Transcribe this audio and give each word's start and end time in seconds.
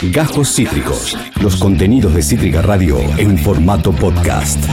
Gajos 0.00 0.54
Cítricos. 0.54 1.18
Los 1.42 1.56
contenidos 1.56 2.14
de 2.14 2.22
Cítrica 2.22 2.62
Radio 2.62 3.00
en 3.18 3.36
formato 3.36 3.90
podcast. 3.90 4.64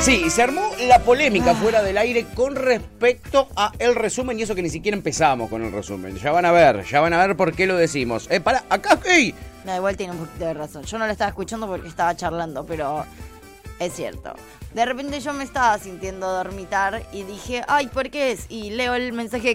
Sí, 0.00 0.28
se 0.28 0.42
armó 0.42 0.72
la 0.88 0.98
polémica 0.98 1.54
fuera 1.54 1.82
del 1.82 1.98
aire 1.98 2.26
con 2.34 2.56
respecto 2.56 3.48
a 3.54 3.72
el 3.78 3.94
resumen 3.94 4.40
y 4.40 4.42
eso 4.42 4.56
que 4.56 4.62
ni 4.62 4.70
siquiera 4.70 4.96
empezamos 4.96 5.48
con 5.48 5.62
el 5.62 5.70
resumen. 5.70 6.16
Ya 6.16 6.32
van 6.32 6.44
a 6.44 6.50
ver, 6.50 6.84
ya 6.84 7.00
van 7.00 7.12
a 7.12 7.24
ver 7.24 7.36
por 7.36 7.54
qué 7.54 7.68
lo 7.68 7.76
decimos. 7.76 8.26
Eh, 8.28 8.40
para, 8.40 8.64
acá, 8.68 8.98
hey. 9.04 9.32
No, 9.64 9.76
igual 9.76 9.96
tiene 9.96 10.14
un 10.14 10.18
poquito 10.18 10.46
de 10.46 10.54
razón. 10.54 10.82
Yo 10.82 10.98
no 10.98 11.06
lo 11.06 11.12
estaba 11.12 11.28
escuchando 11.28 11.68
porque 11.68 11.86
estaba 11.86 12.16
charlando, 12.16 12.66
pero 12.66 13.04
es 13.78 13.92
cierto. 13.92 14.34
De 14.74 14.84
repente 14.84 15.20
yo 15.20 15.32
me 15.32 15.44
estaba 15.44 15.78
sintiendo 15.78 16.28
dormitar 16.28 17.06
y 17.12 17.22
dije, 17.22 17.62
ay, 17.68 17.86
¿por 17.86 18.10
qué 18.10 18.32
es? 18.32 18.46
Y 18.48 18.70
leo 18.70 18.94
el 18.94 19.12
mensaje 19.12 19.54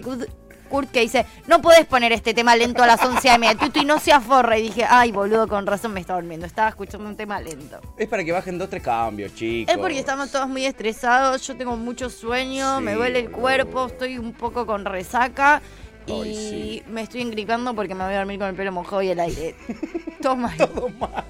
Kurt, 0.74 0.90
que 0.90 1.00
dice, 1.02 1.24
no 1.46 1.62
puedes 1.62 1.86
poner 1.86 2.10
este 2.10 2.34
tema 2.34 2.56
lento 2.56 2.82
a 2.82 2.86
las 2.88 3.00
11 3.04 3.30
a.m. 3.30 3.56
Y 3.74 3.84
no 3.84 4.00
se 4.00 4.12
aforra. 4.12 4.58
Y 4.58 4.62
dije, 4.62 4.84
ay, 4.88 5.12
boludo, 5.12 5.46
con 5.46 5.66
razón 5.66 5.92
me 5.92 6.00
estaba 6.00 6.18
durmiendo. 6.20 6.46
Estaba 6.46 6.68
escuchando 6.68 7.08
un 7.08 7.16
tema 7.16 7.40
lento. 7.40 7.80
Es 7.96 8.08
para 8.08 8.24
que 8.24 8.32
bajen 8.32 8.58
dos, 8.58 8.68
tres 8.68 8.82
cambios, 8.82 9.32
chicos. 9.36 9.72
Es 9.72 9.78
porque 9.78 9.98
estamos 10.00 10.32
todos 10.32 10.48
muy 10.48 10.64
estresados, 10.66 11.46
yo 11.46 11.56
tengo 11.56 11.76
mucho 11.76 12.10
sueño, 12.10 12.78
Sí, 12.78 12.82
me 12.84 12.94
duele 12.94 13.20
el 13.20 13.30
cuerpo, 13.30 13.86
estoy 13.86 14.18
un 14.18 14.32
poco 14.32 14.66
con 14.66 14.84
resaca 14.84 15.62
y 16.06 16.22
sí. 16.34 16.82
me 16.88 17.02
estoy 17.02 17.22
engripando 17.22 17.74
porque 17.74 17.94
me 17.94 18.04
voy 18.04 18.14
a 18.14 18.18
dormir 18.18 18.38
con 18.38 18.48
el 18.48 18.54
pelo 18.54 18.72
mojado 18.72 19.00
y 19.02 19.08
el 19.10 19.20
aire. 19.20 19.54
Toma. 20.20 20.52
Todo 20.56 20.88
mal. 20.88 21.24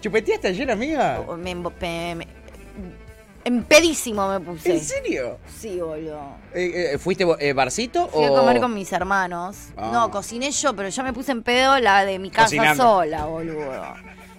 ¿Chupeteaste 0.00 0.48
ayer, 0.48 0.70
amiga? 0.70 1.20
me, 1.38 1.56
pe- 1.70 2.26
me- 3.44 3.56
empedísimo 3.56 4.28
me 4.28 4.40
puse. 4.40 4.72
¿En 4.72 4.80
serio? 4.80 5.38
Sí, 5.58 5.78
boludo. 5.80 6.20
Eh, 6.54 6.92
eh, 6.94 6.98
¿Fuiste 6.98 7.26
eh, 7.38 7.52
barcito 7.52 8.08
Fui 8.08 8.24
o...? 8.24 8.36
a 8.36 8.40
comer 8.40 8.60
con 8.60 8.74
mis 8.74 8.92
hermanos. 8.92 9.56
Ah. 9.76 9.90
No, 9.92 10.10
cociné 10.10 10.50
yo, 10.50 10.74
pero 10.74 10.88
yo 10.88 11.02
me 11.02 11.12
puse 11.12 11.32
en 11.32 11.42
pedo 11.42 11.78
la 11.78 12.04
de 12.04 12.18
mi 12.18 12.30
casa 12.30 12.44
Cocinando. 12.46 12.82
sola, 12.82 13.24
boludo. 13.26 13.82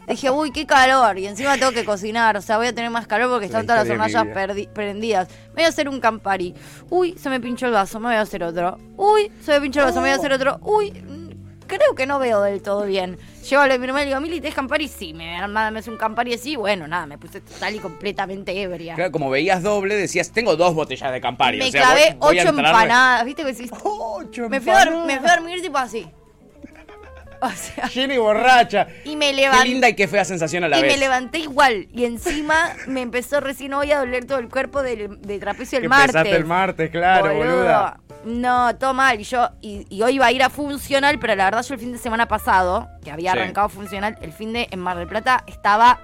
Dije, 0.08 0.30
uy, 0.30 0.52
qué 0.52 0.66
calor. 0.66 1.17
Y 1.20 1.28
encima 1.28 1.58
tengo 1.58 1.72
que 1.72 1.86
cocinar. 1.86 2.36
O 2.36 2.42
sea, 2.42 2.58
voy 2.58 2.67
a 2.67 2.73
tener 2.76 2.89
más 2.89 3.08
calor 3.08 3.30
porque 3.30 3.45
La 3.45 3.59
están 3.59 3.66
todas 3.66 3.88
las 3.88 3.92
hornallas 3.92 4.67
prendidas. 4.73 5.30
Me 5.50 5.56
voy 5.61 5.64
a 5.64 5.67
hacer 5.70 5.88
un 5.88 6.02
campari. 6.02 6.54
Uy, 6.89 7.16
se 7.17 7.30
me 7.30 7.39
pinchó 7.39 7.67
el 7.67 7.72
vaso. 7.72 8.00
Me 8.00 8.08
voy 8.08 8.16
a 8.16 8.22
hacer 8.22 8.44
otro. 8.44 8.78
Uy, 8.98 9.31
se 9.45 9.52
me 9.52 9.61
pinchó 9.61 9.80
el 9.80 9.86
vaso. 9.86 10.02
Me 10.02 10.08
voy 10.08 10.11
a 10.11 10.16
hacer 10.16 10.33
otro. 10.33 10.59
Uy, 10.64 10.92
creo 11.77 11.95
que 11.95 12.05
no 12.05 12.19
veo 12.19 12.41
del 12.41 12.61
todo 12.61 12.86
bien. 12.86 13.17
Llego 13.50 13.61
a 13.61 13.67
la 13.67 13.73
hermana 13.73 14.03
y 14.03 14.05
digo, 14.08 14.19
Mili, 14.22 14.39
¿tenés 14.39 14.55
campari? 14.55 14.88
Sí, 14.88 15.14
me 15.14 15.38
hace 15.39 15.89
un 15.89 15.97
campari 15.97 16.33
así. 16.33 16.55
Bueno, 16.55 16.88
nada, 16.88 17.05
me 17.08 17.17
puse 17.17 17.41
total 17.41 17.75
y 17.75 17.80
completamente 17.80 18.61
ebria. 18.61 18.95
Claro, 18.95 19.11
como 19.11 19.30
veías 19.30 19.64
doble, 19.64 19.95
decías, 19.95 20.31
tengo 20.31 20.55
dos 20.55 20.73
botellas 20.75 21.11
de 21.11 21.19
Campari. 21.22 21.58
me 21.58 21.67
o 21.67 21.72
sea, 21.72 21.81
clavé 21.81 22.16
voy- 22.19 22.30
voy 22.30 22.39
a 22.39 22.42
ocho 22.44 22.49
empanadas. 22.49 23.25
¿Viste 23.25 23.44
que 23.44 23.53
decís? 23.53 23.72
Ocho 23.83 24.47
Me 24.49 24.61
fui, 24.61 24.72
a 24.72 24.83
empanadas. 24.83 25.08
me 25.08 25.19
fui 25.19 25.30
a 25.30 25.36
dormir 25.36 25.61
tipo 25.61 25.77
así. 25.77 26.08
O 27.44 27.49
sea, 27.49 27.88
Llena 27.88 28.14
y 28.14 28.17
borracha. 28.19 28.88
y 29.03 29.16
me 29.16 29.31
Qué 29.31 29.38
levanté. 29.38 29.67
linda 29.67 29.89
y 29.89 29.95
qué 29.95 30.08
fea 30.08 30.23
sensación 30.23 30.64
a 30.64 30.69
la 30.69 30.77
Y 30.77 30.83
vez. 30.83 30.94
me 30.94 30.99
levanté 30.99 31.39
igual. 31.39 31.88
Y 31.92 32.05
encima 32.05 32.73
me 32.86 33.02
empezó 33.02 33.39
recién 33.39 33.73
hoy 33.73 33.92
a 33.92 33.97
doler 33.97 34.25
todo 34.25 34.38
el 34.38 34.47
cuerpo 34.47 34.83
del, 34.83 35.19
de 35.22 35.39
trapecio 35.39 35.80
el 35.80 35.83
Que 35.86 35.89
martes. 35.89 36.09
empezaste 36.16 36.36
el 36.38 36.45
martes, 36.45 36.92
claro, 36.92 37.33
boluda. 37.33 37.99
No, 38.25 38.75
todo 38.75 38.94
mal. 38.94 39.19
Y 39.19 39.23
yo, 39.23 39.50
y, 39.61 39.86
y 39.89 40.02
hoy 40.03 40.16
iba 40.16 40.25
a 40.27 40.31
ir 40.31 40.44
a 40.44 40.50
funcional, 40.50 41.17
pero 41.19 41.36
la 41.36 41.45
verdad 41.45 41.64
yo 41.64 41.73
el 41.73 41.80
fin 41.80 41.91
de 41.91 41.97
semana 41.97 42.27
pasado, 42.27 42.88
que 43.03 43.11
había 43.11 43.31
Sí. 43.33 43.39
arrancado 43.39 43.69
funcional, 43.69 44.17
el 44.22 44.31
fin 44.31 44.53
de 44.53 44.67
en 44.72 44.80
Mar 44.80 44.97
del 44.97 45.08
Plata 45.08 45.44
estaba 45.47 46.00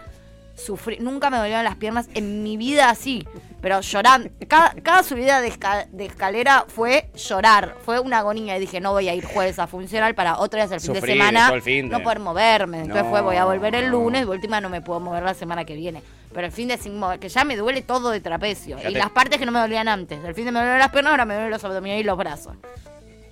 sufriendo. 0.57 1.09
Nunca 1.09 1.29
me 1.29 1.37
dolieron 1.37 1.63
las 1.63 1.75
piernas 1.77 2.09
en 2.13 2.43
mi 2.43 2.57
vida 2.57 2.89
así. 2.89 3.25
Pero 3.61 3.81
llorando. 3.81 4.29
Cada, 4.47 4.73
cada 4.83 5.01
subida 5.03 5.39
de, 5.41 5.51
esca- 5.51 5.87
de 5.89 6.05
escalera 6.05 6.65
fue 6.67 7.09
llorar. 7.15 7.75
Fue 7.85 7.99
una 7.99 8.19
agonía. 8.19 8.57
Y 8.57 8.59
dije, 8.59 8.79
no 8.81 8.91
voy 8.91 9.07
a 9.09 9.15
ir 9.15 9.25
jueves 9.25 9.57
a 9.59 9.65
funcional 9.67 10.13
para 10.13 10.37
otra 10.39 10.63
vez 10.63 10.71
el 10.71 10.79
fin 10.79 10.95
Sufrir 10.95 11.15
de 11.15 11.19
semana. 11.23 11.47
todo 11.47 11.55
el 11.55 11.61
fin 11.61 11.89
de. 11.89 11.97
No 11.97 12.03
poder 12.03 12.19
moverme. 12.19 12.81
Entonces 12.81 13.03
No, 13.05 13.09
fue, 13.09 13.21
voy 13.21 13.35
a 13.37 13.45
volver 13.45 13.73
el 13.75 13.85
no. 13.85 13.91
lunes. 13.93 14.25
De 14.25 14.31
última 14.31 14.59
no 14.61 14.69
me 14.69 14.81
puedo 14.81 14.99
mover 14.99 15.23
la 15.23 15.33
semana 15.33 15.65
que 15.65 15.75
viene. 15.75 16.01
Pero 16.33 16.45
el 16.45 16.51
fin 16.51 16.67
de 16.67 16.77
sin 16.77 16.99
mover, 16.99 17.19
que 17.19 17.29
ya 17.29 17.43
me 17.45 17.55
duele 17.55 17.81
todo 17.81 18.09
de 18.11 18.19
trapecio. 18.19 18.77
Ya 18.77 18.89
y 18.89 18.93
te- 18.93 18.99
las 18.99 19.09
partes 19.09 19.39
que 19.39 19.45
no 19.45 19.51
me 19.51 19.59
dolían 19.59 19.87
antes. 19.87 20.23
El 20.23 20.35
fin 20.35 20.45
de 20.45 20.51
me 20.51 20.59
dolían 20.59 20.77
las 20.79 20.89
piernas, 20.91 21.11
ahora 21.11 21.25
me 21.25 21.33
duelen 21.33 21.51
los 21.51 21.63
abdominales 21.63 22.01
y 22.03 22.05
los 22.05 22.17
brazos. 22.17 22.55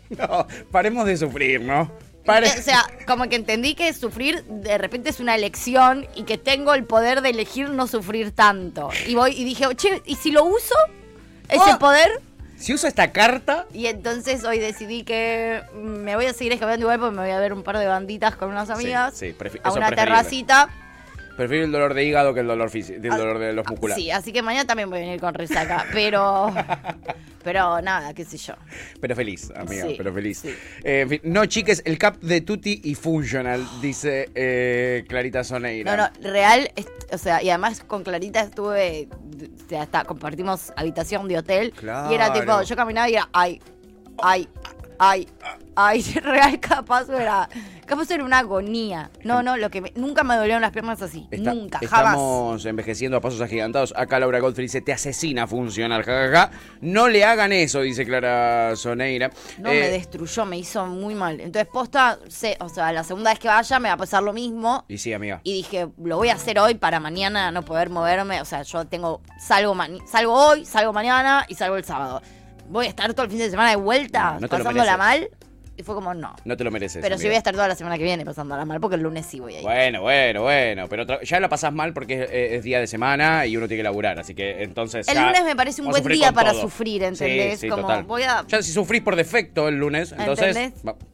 No, 0.10 0.46
paremos 0.72 1.06
de 1.08 1.18
sufrir, 1.18 1.62
¿no? 1.62 1.90
Pare- 2.26 2.48
O 2.48 2.62
sea, 2.62 2.86
como 3.06 3.30
que 3.30 3.36
entendí 3.36 3.76
que 3.76 3.94
sufrir 3.94 4.44
de 4.46 4.78
repente 4.78 5.10
es 5.10 5.20
una 5.20 5.36
elección 5.36 6.08
y 6.16 6.24
que 6.24 6.38
tengo 6.38 6.74
el 6.74 6.84
poder 6.84 7.22
de 7.22 7.30
elegir 7.30 7.70
no 7.70 7.86
sufrir 7.88 8.32
tanto. 8.32 8.90
Y 9.08 9.14
voy 9.16 9.32
y 9.40 9.44
dije, 9.44 9.66
che, 9.76 10.02
¿y 10.06 10.16
si 10.16 10.32
lo 10.32 10.44
uso? 10.44 10.76
Ese 11.50 11.74
Oh. 11.74 11.80
poder. 11.80 12.22
Si 12.58 12.74
uso 12.74 12.88
esta 12.88 13.12
carta, 13.12 13.66
Y 13.74 13.88
entonces 13.88 14.44
hoy 14.46 14.60
decidí 14.60 15.04
que 15.04 15.62
me 15.76 16.16
voy 16.16 16.26
a 16.26 16.34
seguir 16.34 16.54
escapando 16.54 16.82
igual 16.86 17.00
porque 17.00 17.16
me 17.16 17.22
voy 17.24 17.32
a 17.32 17.40
ver 17.40 17.52
un 17.54 17.64
par 17.64 17.78
de 17.78 17.86
banditas 17.86 18.36
con 18.38 18.50
unas 18.50 18.70
amigas. 18.70 19.14
sí, 19.16 19.26
a 19.28 19.30
una 19.30 19.38
preferible. 19.38 19.96
terracita. 19.96 20.70
Prefiero 21.36 21.66
el 21.66 21.72
dolor 21.72 21.94
de 21.94 22.04
hígado 22.04 22.34
que 22.34 22.40
el 22.42 22.48
dolor 22.48 22.70
físico, 22.70 23.00
el 23.02 23.12
Ah, 23.12 23.18
dolor 23.18 23.40
de 23.40 23.54
los 23.54 23.68
musculares. 23.68 24.04
Sí, 24.04 24.12
así 24.12 24.32
que 24.32 24.42
mañana 24.42 24.66
también 24.66 24.90
voy 24.90 25.00
a 25.00 25.02
venir 25.02 25.20
con 25.20 25.34
resaca. 25.34 25.86
Pero. 25.94 26.54
pero 27.44 27.82
nada, 27.82 28.14
qué 28.14 28.26
sé 28.26 28.38
yo. 28.38 28.54
Pero 29.00 29.16
feliz, 29.16 29.52
amiga, 29.56 29.86
Sí, 29.88 29.96
pero 29.98 30.14
feliz. 30.14 30.40
sí. 30.40 30.50
Eh, 30.84 31.02
en 31.02 31.10
fin, 31.10 31.20
no, 31.24 31.46
chiques, 31.46 31.82
el 31.86 31.98
cap 31.98 32.18
de 32.22 32.42
Tutti 32.42 32.82
y 32.84 32.96
Funcional, 32.96 33.66
dice 33.82 34.30
eh, 34.36 35.04
Clarita 35.08 35.44
Soneira. 35.44 35.96
No, 35.96 36.04
no, 36.04 36.32
real, 36.32 36.72
o 37.12 37.18
sea, 37.18 37.44
y 37.44 37.50
además 37.50 37.82
con 37.86 38.04
Clarita 38.04 38.42
estuve, 38.42 39.08
o 39.12 39.70
sea, 39.70 39.84
hasta 39.84 40.04
compartimos 40.06 40.74
habitación 40.76 41.28
de 41.28 41.38
hotel. 41.38 41.72
Claro. 41.74 42.12
Y 42.12 42.16
era 42.16 42.34
tipo, 42.34 42.62
yo 42.64 42.76
caminaba 42.76 43.10
y 43.10 43.14
era, 43.14 43.30
ay, 43.34 43.62
ay, 44.24 44.48
ay, 45.00 45.28
ay, 45.76 46.02
real 46.24 46.60
capaz 46.60 47.10
era, 47.10 47.50
capaz 47.86 48.10
era 48.12 48.24
una 48.24 48.40
agonía. 48.40 49.10
No, 49.24 49.44
no, 49.44 49.58
lo 49.58 49.70
que 49.70 49.82
me- 49.82 49.92
nunca 49.96 50.24
me 50.24 50.36
dolieron 50.36 50.62
las 50.62 50.72
piernas 50.72 51.02
así, 51.02 51.28
Está- 51.32 51.54
nunca, 51.54 51.80
jamás. 51.80 52.14
Estamos 52.14 52.66
envejeciendo 52.66 53.18
a 53.18 53.22
pasos 53.22 53.42
agigantados. 53.42 53.94
Acá 53.98 54.20
Laura 54.20 54.40
Godfrey 54.40 54.66
dice, 54.66 54.82
te 54.82 54.94
asesina 54.94 55.48
funcional, 55.48 56.04
jajaja. 56.04 56.52
No 56.82 57.08
le 57.08 57.24
hagan 57.26 57.52
eso, 57.52 57.82
dice 57.82 58.06
Clara 58.06 58.76
Soneira. 58.76 59.32
No, 59.60 59.70
Eh, 59.70 59.80
me 59.82 59.90
destruyó, 59.90 60.46
me 60.46 60.58
hizo 60.58 60.86
muy 60.88 61.16
mal. 61.16 61.40
Entonces, 61.42 61.68
posta, 61.72 62.20
sé, 62.28 62.58
o 62.60 62.70
sea, 62.70 62.92
la 62.92 63.04
segunda 63.04 63.32
vez 63.32 63.40
que 63.40 63.48
vaya 63.48 63.80
me 63.80 63.90
va 63.90 63.94
a 63.96 63.98
pasar 63.98 64.24
lo 64.24 64.34
mismo. 64.34 64.86
Y 64.88 64.98
sí, 64.98 65.14
amiga. 65.14 65.42
Y 65.44 65.54
dije, 65.54 65.88
lo 66.04 66.18
voy 66.18 66.30
a 66.30 66.36
hacer 66.36 66.60
hoy 66.60 66.76
para 66.76 67.00
mañana 67.00 67.52
no 67.52 67.64
poder 67.64 67.90
moverme. 67.90 68.42
O 68.42 68.46
sea, 68.46 68.62
yo 68.64 68.86
tengo, 68.86 69.22
salgo, 69.40 69.76
salgo 70.10 70.34
hoy, 70.34 70.66
salgo 70.66 70.94
mañana 70.94 71.46
y 71.48 71.56
salgo 71.56 71.76
el 71.78 71.84
sábado. 71.84 72.22
Voy 72.70 72.86
a 72.86 72.90
estar 72.90 73.14
todo 73.14 73.26
el 73.26 73.30
fin 73.32 73.40
de 73.40 73.50
semana 73.50 73.70
de 73.72 73.76
vuelta, 73.76 74.38
No, 74.40 74.48
pasándola 74.48 74.98
mal. 74.98 75.30
Y 75.78 75.84
fue 75.84 75.94
como, 75.94 76.14
no. 76.14 76.34
No 76.46 76.56
te 76.56 76.64
lo 76.64 76.72
mereces. 76.72 77.02
Pero 77.02 77.16
amiga. 77.16 77.28
voy 77.30 77.36
a 77.36 77.38
estar 77.38 77.54
toda 77.54 77.68
la 77.68 77.76
semana 77.76 77.98
que 77.98 78.04
viene 78.06 78.24
pasándola 78.24 78.64
mal, 78.64 78.80
porque 78.80 78.96
el 78.96 79.02
lunes 79.02 79.26
sí 79.26 79.42
voy 79.42 79.56
a 79.56 79.58
ir. 79.60 79.64
Bueno, 79.64 80.02
bueno, 80.04 80.42
bueno. 80.44 80.88
Pero 80.88 81.22
ya 81.22 81.40
la 81.42 81.50
pasás 81.50 81.74
mal 81.74 81.94
porque 81.94 82.24
es, 82.24 82.30
es 82.32 82.64
día 82.64 82.80
de 82.80 82.88
semana 82.88 83.46
y 83.46 83.58
uno 83.58 83.68
tiene 83.68 83.80
que 83.80 83.84
laburar. 83.84 84.18
Así 84.18 84.34
que 84.34 84.64
entonces. 84.64 85.06
El 85.10 85.16
ya 85.16 85.26
lunes 85.28 85.44
me 85.44 85.56
parece 85.56 85.82
un 85.82 85.90
buen 85.90 86.04
día 86.06 86.32
para 86.32 86.52
todo. 86.54 86.62
sufrir, 86.62 87.04
¿entendés? 87.04 87.60
Sí, 87.60 87.66
sí, 87.66 87.70
Como 87.70 87.82
total. 87.84 88.04
voy 88.06 88.24
a- 88.24 88.46
Ya 88.48 88.62
si 88.62 88.72
sufrís 88.72 89.02
por 89.02 89.18
defecto 89.18 89.68
el 89.68 89.76
lunes, 89.76 90.14
entonces. 90.18 90.56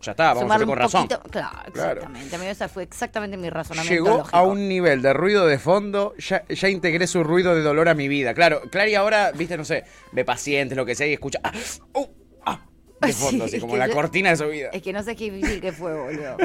Ya 0.02 0.12
está, 0.12 0.34
vamos 0.36 0.52
a 0.52 0.56
hacer 0.56 0.68
con 0.68 0.78
razón. 0.78 1.08
poquito- 1.08 1.30
Claro, 1.32 1.72
Claro. 1.74 1.92
exactamente. 2.02 2.36
Amigo, 2.36 2.52
ese 2.52 2.68
fue 2.68 2.84
exactamente 2.84 3.38
mi 3.38 3.50
razonamiento. 3.50 3.94
Llegó 4.04 4.18
lógico. 4.20 4.38
a 4.38 4.44
un 4.44 4.68
nivel 4.70 5.02
de 5.02 5.14
ruido 5.14 5.48
de 5.48 5.58
fondo, 5.58 6.14
ya, 6.20 6.44
ya 6.48 6.70
integré 6.70 7.08
su 7.08 7.24
ruido 7.24 7.56
de 7.56 7.62
dolor 7.64 7.90
a 7.90 7.96
mi 7.96 8.08
vida. 8.08 8.34
Claro, 8.36 8.62
Clary 8.72 8.94
ahora, 8.94 9.32
viste, 9.32 9.58
no 9.58 9.66
sé, 9.66 9.86
ve 10.12 10.24
pacientes, 10.24 10.78
lo 10.78 10.86
que 10.86 10.94
sea, 10.94 11.08
y 11.08 11.14
escucha. 11.14 11.40
Ah, 11.44 11.52
uh, 11.96 12.06
de 13.02 13.08
Sí, 13.14 13.22
fondo, 13.22 13.46
así 13.46 13.60
como 13.60 13.78
la 13.78 13.88
yo- 13.88 13.94
cortina 13.94 14.30
de 14.30 14.38
su 14.38 14.48
vida. 14.48 14.70
Es 14.72 14.82
que 14.82 14.94
no 14.94 15.04
sé 15.04 15.16
qué 15.16 15.30
difícil 15.32 15.60
que 15.62 15.72
fue, 15.72 15.94
boludo. 15.94 16.38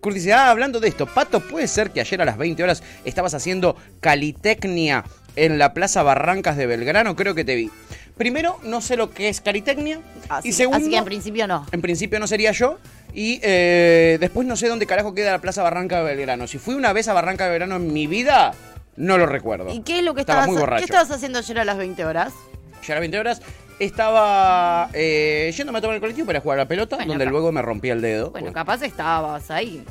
Kurt 0.00 0.14
dice, 0.14 0.32
ah, 0.32 0.50
hablando 0.50 0.80
de 0.80 0.88
esto, 0.88 1.06
Pato, 1.06 1.40
¿puede 1.40 1.68
ser 1.68 1.90
que 1.90 2.00
ayer 2.00 2.20
a 2.22 2.24
las 2.24 2.36
20 2.38 2.62
horas 2.62 2.82
estabas 3.04 3.34
haciendo 3.34 3.76
calitecnia 4.00 5.04
en 5.36 5.58
la 5.58 5.72
Plaza 5.74 6.02
Barrancas 6.02 6.56
de 6.56 6.66
Belgrano? 6.66 7.16
Creo 7.16 7.34
que 7.34 7.44
te 7.44 7.54
vi. 7.54 7.70
Primero, 8.16 8.58
no 8.64 8.80
sé 8.82 8.96
lo 8.96 9.10
que 9.10 9.28
es 9.30 9.40
calitecnia. 9.40 10.00
Así, 10.28 10.48
y 10.48 10.52
segundo, 10.52 10.78
así 10.78 10.90
que 10.90 10.96
en 10.98 11.04
principio 11.04 11.46
no. 11.46 11.66
en 11.72 11.80
principio 11.80 12.20
no 12.20 12.26
sería 12.26 12.52
yo. 12.52 12.78
Y 13.14 13.40
eh, 13.42 14.18
después 14.20 14.46
no 14.46 14.56
sé 14.56 14.68
dónde 14.68 14.86
carajo 14.86 15.14
queda 15.14 15.32
la 15.32 15.40
Plaza 15.40 15.62
Barranca 15.62 15.98
de 15.98 16.04
Belgrano. 16.04 16.46
Si 16.46 16.58
fui 16.58 16.74
una 16.74 16.92
vez 16.92 17.08
a 17.08 17.12
Barranca 17.14 17.44
de 17.44 17.50
Belgrano 17.50 17.76
en 17.76 17.92
mi 17.92 18.06
vida, 18.06 18.52
no 18.96 19.16
lo 19.16 19.26
recuerdo. 19.26 19.72
¿Y 19.72 19.80
qué 19.80 19.98
es 20.00 20.04
lo 20.04 20.14
que 20.14 20.20
Estaba 20.20 20.42
estabas, 20.44 20.68
muy. 20.68 20.78
¿qué 20.78 20.84
estabas 20.84 21.10
haciendo 21.10 21.38
ayer 21.38 21.58
a 21.58 21.64
las 21.64 21.78
20 21.78 22.04
horas? 22.04 22.32
Ya 22.86 22.94
a 22.94 22.96
las 22.96 23.00
20 23.00 23.18
horas 23.18 23.42
estaba 23.80 24.88
eh, 24.92 25.52
yéndome 25.56 25.78
a 25.78 25.80
tomar 25.80 25.94
el 25.96 26.00
colectivo 26.00 26.26
para 26.26 26.40
jugar 26.40 26.58
a 26.58 26.62
la 26.64 26.68
pelota, 26.68 26.96
Bueno, 26.96 27.12
donde 27.12 27.26
luego 27.26 27.50
me 27.52 27.62
rompí 27.62 27.88
el 27.90 28.00
dedo. 28.00 28.30
Bueno, 28.30 28.46
Pues, 28.46 28.54
capaz 28.54 28.82
estabas 28.82 29.50
ahí. 29.50 29.82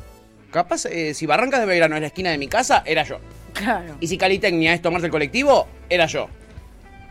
capaz, 0.50 0.86
eh, 0.86 1.12
si 1.14 1.26
Barrancas 1.26 1.60
de 1.60 1.66
Belgrano 1.66 1.94
es 1.96 2.00
la 2.00 2.06
esquina 2.08 2.30
de 2.30 2.38
mi 2.38 2.48
casa, 2.48 2.82
era 2.86 3.02
yo. 3.04 3.18
Claro. 3.52 3.96
Y 4.00 4.06
si 4.06 4.16
Calitecnia 4.16 4.72
es 4.74 4.80
tomarse 4.82 5.06
el 5.06 5.12
colectivo, 5.12 5.66
era 5.88 6.06
yo. 6.06 6.28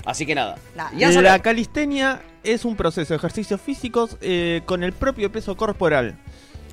Así 0.05 0.25
que 0.25 0.33
nada. 0.33 0.55
Nada. 0.75 0.91
Y 0.97 1.03
Anzo 1.03 1.21
La 1.21 1.39
calistenia 1.39 2.21
es 2.43 2.63
un 2.65 2.75
proceso 2.77 3.13
de 3.13 3.17
ejercicios 3.17 3.59
físicos 3.61 4.17
eh, 4.21 4.61
con 4.65 4.83
el 4.83 4.93
propio 4.93 5.31
peso 5.31 5.55
corporal. 5.57 6.17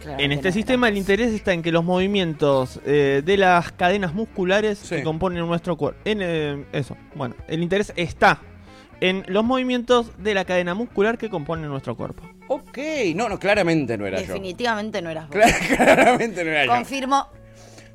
Claro, 0.03 0.23
En 0.23 0.31
este 0.31 0.49
no, 0.51 0.55
sistema 0.55 0.89
el 0.89 0.97
interés 0.97 1.33
está 1.33 1.53
en 1.53 1.63
que 1.63 1.73
los 1.73 1.83
movimientos 1.83 2.81
eh, 2.87 3.23
de 3.25 3.37
las 3.37 3.73
cadenas 3.73 4.15
musculares 4.15 4.79
Sí. 4.79 4.97
que 4.97 5.03
componen 5.03 5.45
nuestro 5.47 5.77
cuerpo. 5.77 5.99
En 6.05 6.19
eh, 6.23 6.65
eso, 6.73 6.97
bueno, 7.17 7.35
el 7.49 7.63
interés 7.63 7.93
está 7.97 8.41
en 9.01 9.25
los 9.29 9.45
movimientos 9.45 10.11
de 10.23 10.35
la 10.35 10.45
cadena 10.45 10.75
muscular 10.75 11.19
que 11.19 11.29
componen 11.29 11.69
nuestro 11.69 11.97
cuerpo. 11.97 12.23
Ok, 12.49 12.79
no, 13.15 13.29
no, 13.29 13.39
claramente 13.39 13.99
no 13.99 14.07
era 14.07 14.21
yo. 14.21 14.29
Definitivamente 14.29 15.03
no 15.03 15.11
eras 15.11 15.29
vos. 15.29 15.37
Cla- 15.37 15.67
claramente 15.77 16.45
no 16.45 16.51
era 16.51 16.65
yo. 16.67 16.71
Confirmo. 16.73 17.29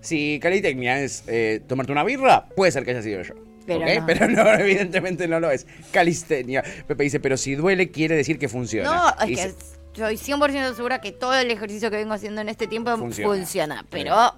Si 0.01 0.39
calitecnia 0.42 1.00
es 1.01 1.24
eh, 1.27 1.62
tomarte 1.68 1.92
una 1.92 2.03
birra, 2.03 2.45
puede 2.56 2.71
ser 2.71 2.83
que 2.86 2.92
haya 2.92 3.01
sido 3.01 3.21
yo. 3.21 3.36
Pero 3.68 3.86
no. 3.86 4.06
Pero 4.06 4.27
no, 4.27 4.50
evidentemente 4.59 5.27
no 5.27 5.39
lo 5.39 5.51
es. 5.51 5.68
Calistenia. 5.92 6.63
Pepe 6.88 7.03
dice, 7.03 7.19
pero 7.19 7.38
si 7.38 7.56
duele, 7.56 7.92
quiere 7.92 8.15
decir 8.15 8.39
que 8.39 8.50
funciona. 8.50 8.89
No, 9.18 9.24
es 9.25 9.30
Y 9.31 9.36
que 9.36 9.42
se- 9.42 9.56
estoy 9.94 10.15
100% 10.15 10.74
segura 10.75 11.00
que 11.01 11.12
todo 11.12 11.33
el 11.36 11.51
ejercicio 11.51 11.92
que 11.92 11.98
vengo 11.98 12.13
haciendo 12.13 12.42
en 12.42 12.50
este 12.50 12.65
tiempo 12.68 12.98
Funciona. 12.98 13.33
funciona, 13.36 13.86
pero 13.89 14.36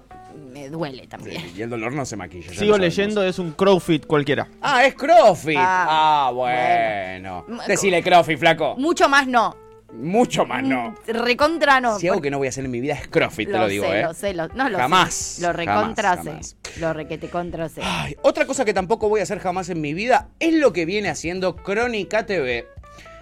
me 0.52 0.68
duele 0.68 1.06
también. 1.06 1.40
Sí, 1.42 1.54
y 1.58 1.62
el 1.62 1.70
dolor 1.70 1.92
no 1.92 2.04
se 2.04 2.16
maquilla. 2.16 2.46
ya 2.48 2.52
Sigo 2.52 2.72
lo 2.72 2.76
sabemos. 2.76 2.80
leyendo, 2.80 3.22
es 3.24 3.38
un 3.38 3.52
CrossFit 3.52 4.06
cualquiera. 4.06 4.48
Ah, 4.60 4.84
es 4.84 4.94
CrossFit. 4.94 5.56
Ah, 5.58 6.26
Ah, 6.28 6.30
bueno. 6.32 7.44
bueno. 7.46 7.62
Decile 7.66 8.02
CrossFit, 8.02 8.38
flaco. 8.38 8.74
Mucho 8.76 9.08
más 9.08 9.26
no. 9.26 9.56
Mucho 9.92 10.44
más 10.44 10.62
no. 10.64 10.92
Recontra 11.06 11.80
no. 11.80 11.98
Si 12.00 12.08
algo 12.08 12.20
que 12.20 12.28
no 12.30 12.38
voy 12.38 12.48
a 12.48 12.50
hacer 12.50 12.64
en 12.64 12.70
mi 12.72 12.80
vida 12.80 12.94
es 12.94 13.06
CrossFit, 13.06 13.46
te 13.46 13.52
lo 13.52 13.60
lo 13.60 13.68
digo, 13.68 13.84
sé, 13.84 14.00
¿eh? 14.00 14.02
lo 14.02 14.12
sé, 14.14 14.34
lo, 14.34 14.48
no 14.48 14.68
lo 14.68 14.76
Jamás, 14.78 15.14
sé. 15.14 15.42
Lo 15.42 15.52
recontra 15.52 16.16
jamás, 16.16 16.24
sé. 16.24 16.56
jamás. 16.64 16.80
Lo 16.80 16.92
requete 16.92 17.28
contra 17.28 17.68
sé. 17.68 17.80
Ay, 17.84 18.16
otra 18.22 18.44
cosa 18.44 18.64
que 18.64 18.74
tampoco 18.74 19.08
voy 19.08 19.20
a 19.20 19.22
hacer 19.22 19.38
jamás 19.38 19.68
en 19.68 19.80
mi 19.80 19.94
vida 19.94 20.30
es 20.40 20.52
lo 20.54 20.72
que 20.72 20.84
viene 20.84 21.10
haciendo 21.10 21.54
Crónica 21.54 22.26
TV. 22.26 22.66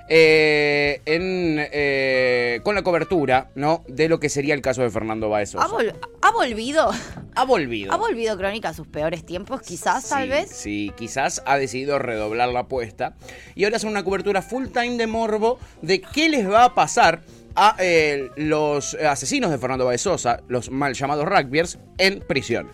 Eh, 0.09 1.01
en, 1.07 1.57
eh, 1.73 2.61
con 2.65 2.75
la 2.75 2.83
cobertura, 2.83 3.51
¿no? 3.55 3.85
De 3.89 4.09
lo 4.09 4.21
que 4.21 4.29
sería 4.29 4.55
el 4.55 4.61
caso 4.63 4.83
de 4.83 4.91
Fernando 4.91 5.29
Baez 5.29 5.51
Sosa. 5.51 5.65
¿Ha, 5.65 5.69
vol- 5.69 5.95
ha 6.21 6.31
volvido? 6.33 6.91
Ha 7.35 7.45
volvido. 7.45 7.93
¿Ha 7.93 7.97
volvido 7.97 8.37
Crónica 8.37 8.71
a 8.71 8.75
sus 8.75 8.87
peores 8.87 9.25
tiempos? 9.25 9.63
Quizás, 9.63 10.09
tal 10.09 10.29
vez. 10.29 10.51
Sí, 10.51 10.93
quizás 10.97 11.43
ha 11.47 11.57
decidido 11.57 11.99
redoblar 11.99 12.51
la 12.51 12.61
apuesta. 12.61 13.15
Y 13.55 13.65
ahora 13.65 13.77
hace 13.77 13.87
una 13.87 14.05
cobertura 14.05 14.43
full 14.43 14.67
time 14.69 14.97
de 14.99 15.07
morbo 15.07 15.59
de 15.81 16.01
qué 16.01 16.29
les 16.29 16.49
va 16.51 16.65
a 16.65 16.75
pasar 16.75 17.23
a 17.55 17.77
eh, 17.79 18.31
los 18.37 18.95
asesinos 18.95 19.51
de 19.51 19.59
Fernando 19.59 19.85
Baez 19.85 20.01
Sosa, 20.03 20.41
los 20.49 20.71
mal 20.71 20.95
llamados 20.95 21.25
rugbyers, 21.27 21.79
en 21.99 22.21
prisión. 22.21 22.71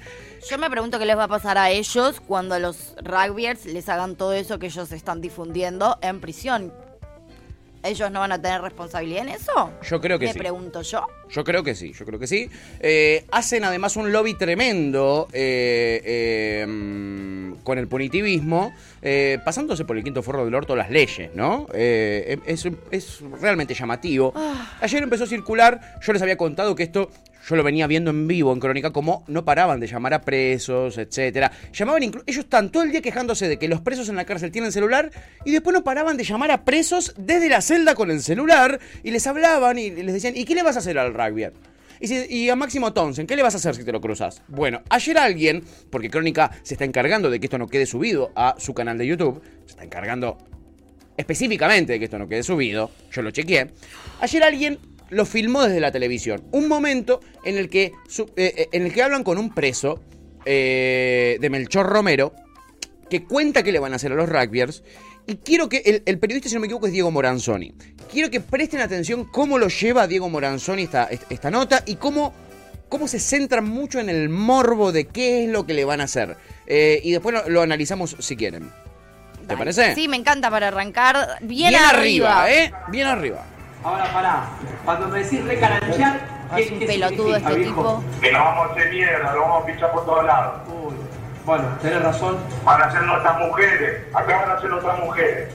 Yo 0.49 0.57
me 0.57 0.71
pregunto 0.71 1.01
qué 1.01 1.05
les 1.05 1.17
va 1.17 1.25
a 1.25 1.29
pasar 1.29 1.59
a 1.59 1.71
ellos 1.71 2.21
cuando 2.21 2.55
a 2.55 2.61
los 2.61 2.95
rugbyers 3.03 3.65
les 3.67 3.89
hagan 3.89 4.15
todo 4.15 4.33
eso 4.35 4.61
que 4.61 4.67
ellos 4.67 4.93
están 4.93 5.21
difundiendo 5.21 5.99
en 6.01 6.21
prisión. 6.21 6.73
¿Ellos 7.83 8.11
no 8.11 8.21
van 8.21 8.33
a 8.33 8.43
tener 8.43 8.61
responsabilidad 8.61 9.23
en 9.23 9.29
eso? 9.31 9.71
Yo 9.89 10.01
creo 10.01 10.19
que 10.19 10.27
me 10.27 10.33
sí. 10.33 10.39
pregunto 10.39 10.83
yo. 10.83 11.07
Yo 11.31 11.45
creo 11.45 11.63
que 11.63 11.75
sí, 11.75 11.93
yo 11.93 12.05
creo 12.05 12.19
que 12.19 12.27
sí. 12.27 12.51
Eh, 12.81 13.25
hacen 13.31 13.65
además 13.65 13.97
un 13.97 14.13
lobby 14.13 14.35
tremendo 14.35 15.29
eh, 15.33 16.03
eh, 16.05 16.67
mm, 16.67 17.63
con 17.63 17.79
el 17.79 17.87
punitivismo, 17.87 18.73
eh, 19.03 19.39
pasándose 19.45 19.85
por 19.85 19.97
el 19.97 20.05
quinto 20.05 20.23
forro 20.23 20.45
del 20.45 20.55
orto 20.55 20.75
las 20.77 20.91
leyes, 20.91 21.31
¿no? 21.35 21.67
Eh, 21.73 22.39
es, 22.47 22.67
es 22.91 23.21
realmente 23.41 23.75
llamativo. 23.75 24.33
Ayer 24.81 25.03
empezó 25.03 25.25
a 25.25 25.27
circular, 25.27 25.99
yo 26.01 26.13
les 26.13 26.23
había 26.23 26.37
contado 26.37 26.75
que 26.75 26.83
esto 26.85 27.11
yo 27.49 27.57
lo 27.57 27.63
venía 27.63 27.87
viendo 27.87 28.11
en 28.11 28.27
vivo 28.29 28.53
en 28.53 28.61
Crónica, 28.61 28.91
como 28.91 29.25
no 29.27 29.43
paraban 29.43 29.81
de 29.81 29.87
llamar 29.87 30.13
a 30.13 30.21
presos, 30.21 30.99
etcétera. 30.99 31.51
Llamaban 31.73 32.03
inclu- 32.03 32.23
ellos 32.27 32.45
están 32.45 32.71
todo 32.71 32.83
el 32.83 32.91
día 32.91 33.01
quejándose 33.01 33.49
de 33.49 33.59
que 33.59 33.69
los 33.69 33.81
presos 33.81 34.11
en 34.11 34.17
la 34.17 34.27
cárcel 34.27 34.51
tienen 34.51 34.71
celular 34.71 35.11
y 35.47 35.53
después 35.53 35.73
no 35.73 35.83
paraban 35.83 36.19
de 36.19 36.25
llamar 36.25 36.51
a 36.51 36.65
presos 36.65 37.15
desde 37.17 37.49
la 37.49 37.63
celda 37.63 37.95
con 37.95 38.11
el 38.11 38.21
celular 38.21 38.79
y 39.03 39.13
les 39.13 39.27
hablaban 39.27 39.79
y 39.79 39.89
les 39.91 40.13
decían, 40.13 40.37
¿y 40.37 40.45
qué 40.45 40.55
le 40.55 40.63
vas 40.63 40.77
a 40.77 40.81
hacer 40.81 40.99
al 40.99 41.15
rugby? 41.15 41.47
Y, 42.01 42.37
y 42.37 42.49
a 42.51 42.57
Máximo 42.57 42.93
Townsend, 42.93 43.29
¿qué 43.29 43.37
le 43.37 43.43
vas 43.43 43.55
a 43.55 43.59
hacer 43.59 43.75
si 43.75 43.85
te 43.85 43.93
lo 43.93 44.01
cruzas? 44.01 44.43
Bueno, 44.49 44.83
ayer 44.91 45.19
alguien, 45.19 45.65
porque 45.91 46.11
Crónica 46.11 46.51
se 46.63 46.75
está 46.75 46.85
encargando 46.85 47.31
de 47.31 47.41
que 47.41 47.47
esto 47.47 47.59
no 47.59 47.67
quede 47.67 47.87
subido 47.87 48.33
a 48.35 48.55
su 48.59 48.75
canal 48.75 48.99
de 48.99 49.07
YouTube, 49.07 49.43
se 49.65 49.73
está 49.73 49.85
encargando 49.85 50.39
específicamente 51.17 51.95
de 51.95 51.99
que 51.99 52.05
esto 52.07 52.19
no 52.19 52.29
quede 52.29 52.43
subido, 52.43 52.91
yo 53.11 53.23
lo 53.23 53.31
chequeé, 53.31 53.73
ayer 54.21 54.43
alguien 54.43 54.79
lo 55.11 55.27
filmó 55.27 55.65
desde 55.65 55.81
la 55.81 55.91
televisión. 55.91 56.45
Un 56.53 56.69
momento 56.69 57.21
en 57.45 57.57
el 57.57 57.69
que, 57.69 57.85
eh, 57.85 57.93
eh, 58.37 58.69
en 58.73 58.85
el 58.85 58.93
que 58.93 59.03
hablan 59.03 59.25
con 59.25 59.39
un 59.39 59.53
preso 59.55 60.01
eh, 60.45 61.39
de 61.41 61.51
Melchor 61.51 61.87
Romero, 61.87 62.33
que 63.09 63.25
cuenta 63.25 63.63
qué 63.63 63.73
le 63.73 63.79
van 63.79 63.93
a 63.93 63.97
hacer 63.97 64.13
a 64.13 64.15
los 64.15 64.29
rugbyers. 64.29 64.83
Y 65.29 65.37
quiero 65.37 65.69
que 65.69 65.83
el, 65.85 66.03
el 66.07 66.19
periodista, 66.19 66.49
si 66.49 66.55
no 66.55 66.61
me 66.63 66.67
equivoco, 66.69 66.87
es 66.87 66.93
Diego 66.93 67.11
Moranzoni. 67.11 67.75
Quiero 68.11 68.31
que 68.31 68.41
presten 68.41 68.81
atención 68.81 69.25
cómo 69.27 69.59
lo 69.59 69.69
lleva 69.69 70.07
Diego 70.07 70.31
Moranzoni 70.31 70.85
esta, 70.85 71.07
esta 71.29 71.51
nota 71.51 71.83
y 71.85 71.97
cómo, 71.97 72.33
cómo 72.89 73.07
se 73.07 73.21
centra 73.21 73.61
mucho 73.61 74.01
en 74.01 74.09
el 74.09 74.31
morbo 74.31 74.91
de 74.91 75.07
qué 75.07 75.45
es 75.45 75.51
lo 75.51 75.67
que 75.67 75.75
le 75.75 75.85
van 75.85 76.01
a 76.01 76.05
hacer. 76.05 76.35
Eh, 76.67 77.03
y 77.05 77.13
después 77.13 77.35
lo, 77.35 77.47
lo 77.51 77.61
analizamos 77.61 78.17
si 78.19 78.37
quieren. 78.39 78.71
¿Te 79.41 79.49
Dale. 79.49 79.59
parece? 79.59 79.95
Sí, 79.95 80.09
me 80.09 80.17
encanta 80.17 80.51
para 80.51 80.69
arrancar 80.69 81.37
bien, 81.43 81.75
arriba. 81.75 82.51
¿eh? 82.51 82.73
Bien 82.89 83.07
arriba. 83.07 83.45
Ahora 83.85 84.11
pará, 84.11 84.49
cuando 84.87 85.09
me 85.09 85.23
decís 85.23 85.45
recaranchear, 85.45 86.39
Ah, 86.51 86.59
Es 86.61 86.71
un 86.71 86.79
pelotudo 86.79 87.35
significa, 87.35 87.49
este 87.51 87.59
viejo? 87.61 88.03
tipo. 88.03 88.21
Que 88.23 88.33
nos 88.33 88.43
vamos 88.43 88.69
a 88.69 88.73
hacer 88.73 88.91
mierda, 88.91 89.35
lo 89.35 89.41
vamos 89.43 89.63
a 89.63 89.67
pichar 89.67 89.93
por 89.93 90.07
todos 90.07 90.25
lados. 90.25 90.63
Uy, 90.69 90.95
bueno, 91.49 91.65
tenés 91.81 92.03
razón. 92.03 92.37
Van 92.63 92.83
a 92.83 92.93
ser 92.93 93.03
nuestras 93.05 93.39
mujeres, 93.39 94.03
acá 94.13 94.37
van 94.47 94.51
a 94.51 94.61
ser 94.61 94.69
nuestras 94.69 94.99
mujeres. 94.99 95.49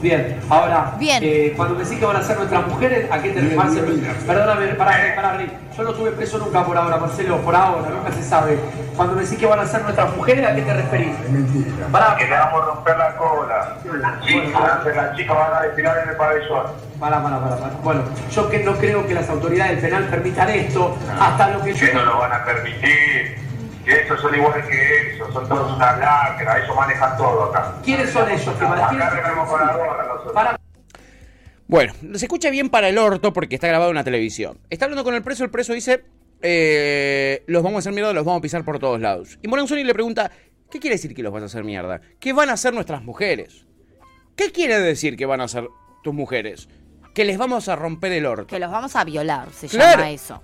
Bien, 0.00 0.38
ahora, 0.50 0.92
Bien. 0.98 1.18
eh, 1.24 1.54
cuando 1.56 1.74
me 1.74 1.82
decís 1.82 1.98
que 1.98 2.04
van 2.04 2.16
a 2.16 2.22
ser 2.22 2.36
nuestras 2.36 2.64
mujeres, 2.68 3.10
¿a 3.10 3.20
qué 3.20 3.30
te 3.30 3.40
refieres? 3.40 4.22
Perdóname, 4.26 4.66
pará, 4.74 5.14
pará, 5.16 5.36
Rick. 5.38 5.50
Yo 5.76 5.82
no 5.82 5.90
estuve 5.90 6.10
preso 6.12 6.38
nunca 6.38 6.62
por 6.64 6.76
ahora, 6.76 6.98
Marcelo, 6.98 7.38
por 7.38 7.56
ahora, 7.56 7.88
nunca 7.88 8.12
se 8.12 8.22
sabe. 8.22 8.58
Cuando 8.96 9.16
me 9.16 9.22
decís 9.22 9.38
que 9.38 9.46
van 9.46 9.58
a 9.58 9.66
ser 9.66 9.82
nuestras 9.82 10.14
mujeres, 10.14 10.48
¿a 10.48 10.54
qué 10.54 10.62
te 10.62 10.72
referís? 10.72 11.18
Mentira. 11.30 11.86
Pará, 11.90 12.14
Que 12.16 12.26
le 12.26 12.30
vamos 12.38 12.62
a 12.62 12.66
romper 12.66 12.96
la 12.98 13.16
cola. 13.16 13.76
Sí, 13.82 14.52
las 14.94 15.16
chicas 15.16 15.36
van 15.36 15.54
a 15.54 15.60
desfilar 15.62 15.98
en 16.04 16.10
el 16.10 16.16
pabellón. 16.16 16.66
pará, 17.00 17.20
pará, 17.22 17.40
pará, 17.40 17.56
pará. 17.56 17.72
Bueno, 17.82 18.02
yo 18.30 18.48
que 18.50 18.58
no 18.62 18.74
creo 18.74 19.04
que 19.06 19.14
las 19.14 19.28
autoridades 19.28 19.80
del 19.82 19.90
penal 19.90 20.04
permitan 20.10 20.48
esto, 20.50 20.96
hasta 21.18 21.48
lo 21.48 21.62
que 21.62 21.74
yo... 21.74 21.86
Que 21.86 21.94
no 21.94 22.04
lo 22.04 22.18
van 22.18 22.32
a 22.34 22.44
permitir. 22.44 23.43
Que 23.84 24.00
estos 24.00 24.20
son 24.20 24.34
iguales 24.34 24.64
que 24.66 25.10
esos, 25.14 25.32
son 25.32 25.48
todos 25.48 25.76
una 25.76 25.96
lacra, 25.96 26.58
ellos 26.64 26.74
manejan 26.76 27.16
todo 27.16 27.44
acá. 27.44 27.74
¿Quiénes 27.84 28.10
son 28.10 28.30
ellos 28.30 28.54
que 28.56 28.64
van 28.64 28.78
Acá 28.80 29.22
tenemos 29.22 29.48
con 29.48 29.60
la 29.66 29.76
gorra 29.76 30.06
nosotros. 30.06 30.32
Pará, 30.32 30.60
Bueno, 31.66 31.92
se 32.14 32.24
escucha 32.26 32.50
bien 32.50 32.70
para 32.70 32.88
el 32.88 32.96
orto 32.98 33.32
porque 33.32 33.54
está 33.56 33.68
grabado 33.68 33.90
en 33.90 33.96
la 33.96 34.04
televisión. 34.04 34.58
Está 34.70 34.86
hablando 34.86 35.04
con 35.04 35.14
el 35.14 35.22
preso, 35.22 35.44
el 35.44 35.50
preso 35.50 35.72
dice, 35.74 36.04
eh, 36.40 37.42
los 37.46 37.62
vamos 37.62 37.76
a 37.76 37.78
hacer 37.80 37.92
mierda, 37.92 38.12
los 38.12 38.24
vamos 38.24 38.38
a 38.38 38.42
pisar 38.42 38.64
por 38.64 38.78
todos 38.78 39.00
lados. 39.00 39.38
Y 39.42 39.48
Moranzoni 39.48 39.84
le 39.84 39.92
pregunta, 39.94 40.30
¿qué 40.70 40.80
quiere 40.80 40.96
decir 40.96 41.14
que 41.14 41.22
los 41.22 41.32
vas 41.32 41.42
a 41.42 41.46
hacer 41.46 41.64
mierda? 41.64 42.00
¿Qué 42.20 42.32
van 42.32 42.48
a 42.50 42.54
hacer 42.54 42.72
nuestras 42.74 43.02
mujeres? 43.02 43.66
¿Qué 44.36 44.50
quiere 44.50 44.80
decir 44.80 45.16
que 45.16 45.26
van 45.26 45.40
a 45.40 45.44
hacer 45.44 45.68
tus 46.02 46.14
mujeres? 46.14 46.68
Que 47.14 47.24
les 47.24 47.38
vamos 47.38 47.68
a 47.68 47.76
romper 47.76 48.12
el 48.12 48.26
orto. 48.26 48.46
Que 48.46 48.58
los 48.58 48.70
vamos 48.70 48.96
a 48.96 49.04
violar, 49.04 49.48
se 49.52 49.68
Claro. 49.68 49.98
llama 49.98 50.10
eso. 50.10 50.42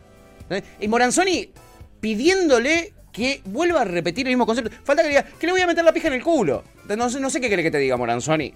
¿Eh? 0.51 0.63
Y 0.81 0.89
Moranzoni 0.89 1.53
pidiéndole 2.01 2.93
que 3.13 3.41
vuelva 3.45 3.83
a 3.83 3.85
repetir 3.85 4.27
el 4.27 4.33
mismo 4.33 4.47
concepto. 4.47 4.71
Falta 4.85 5.03
que 5.03 5.09
le 5.09 5.17
diga, 5.17 5.25
que 5.39 5.47
le 5.47 5.53
voy 5.53 5.61
a 5.63 5.67
meter 5.67 5.85
la 5.85 5.93
pija 5.93 6.09
en 6.09 6.15
el 6.15 6.23
culo. 6.23 6.63
No 6.89 7.09
sé, 7.11 7.21
no 7.21 7.31
sé 7.31 7.41
qué 7.41 7.49
quiere 7.49 7.63
que 7.63 7.71
te 7.71 7.79
diga 7.79 7.97
Moranzoni. 7.97 8.55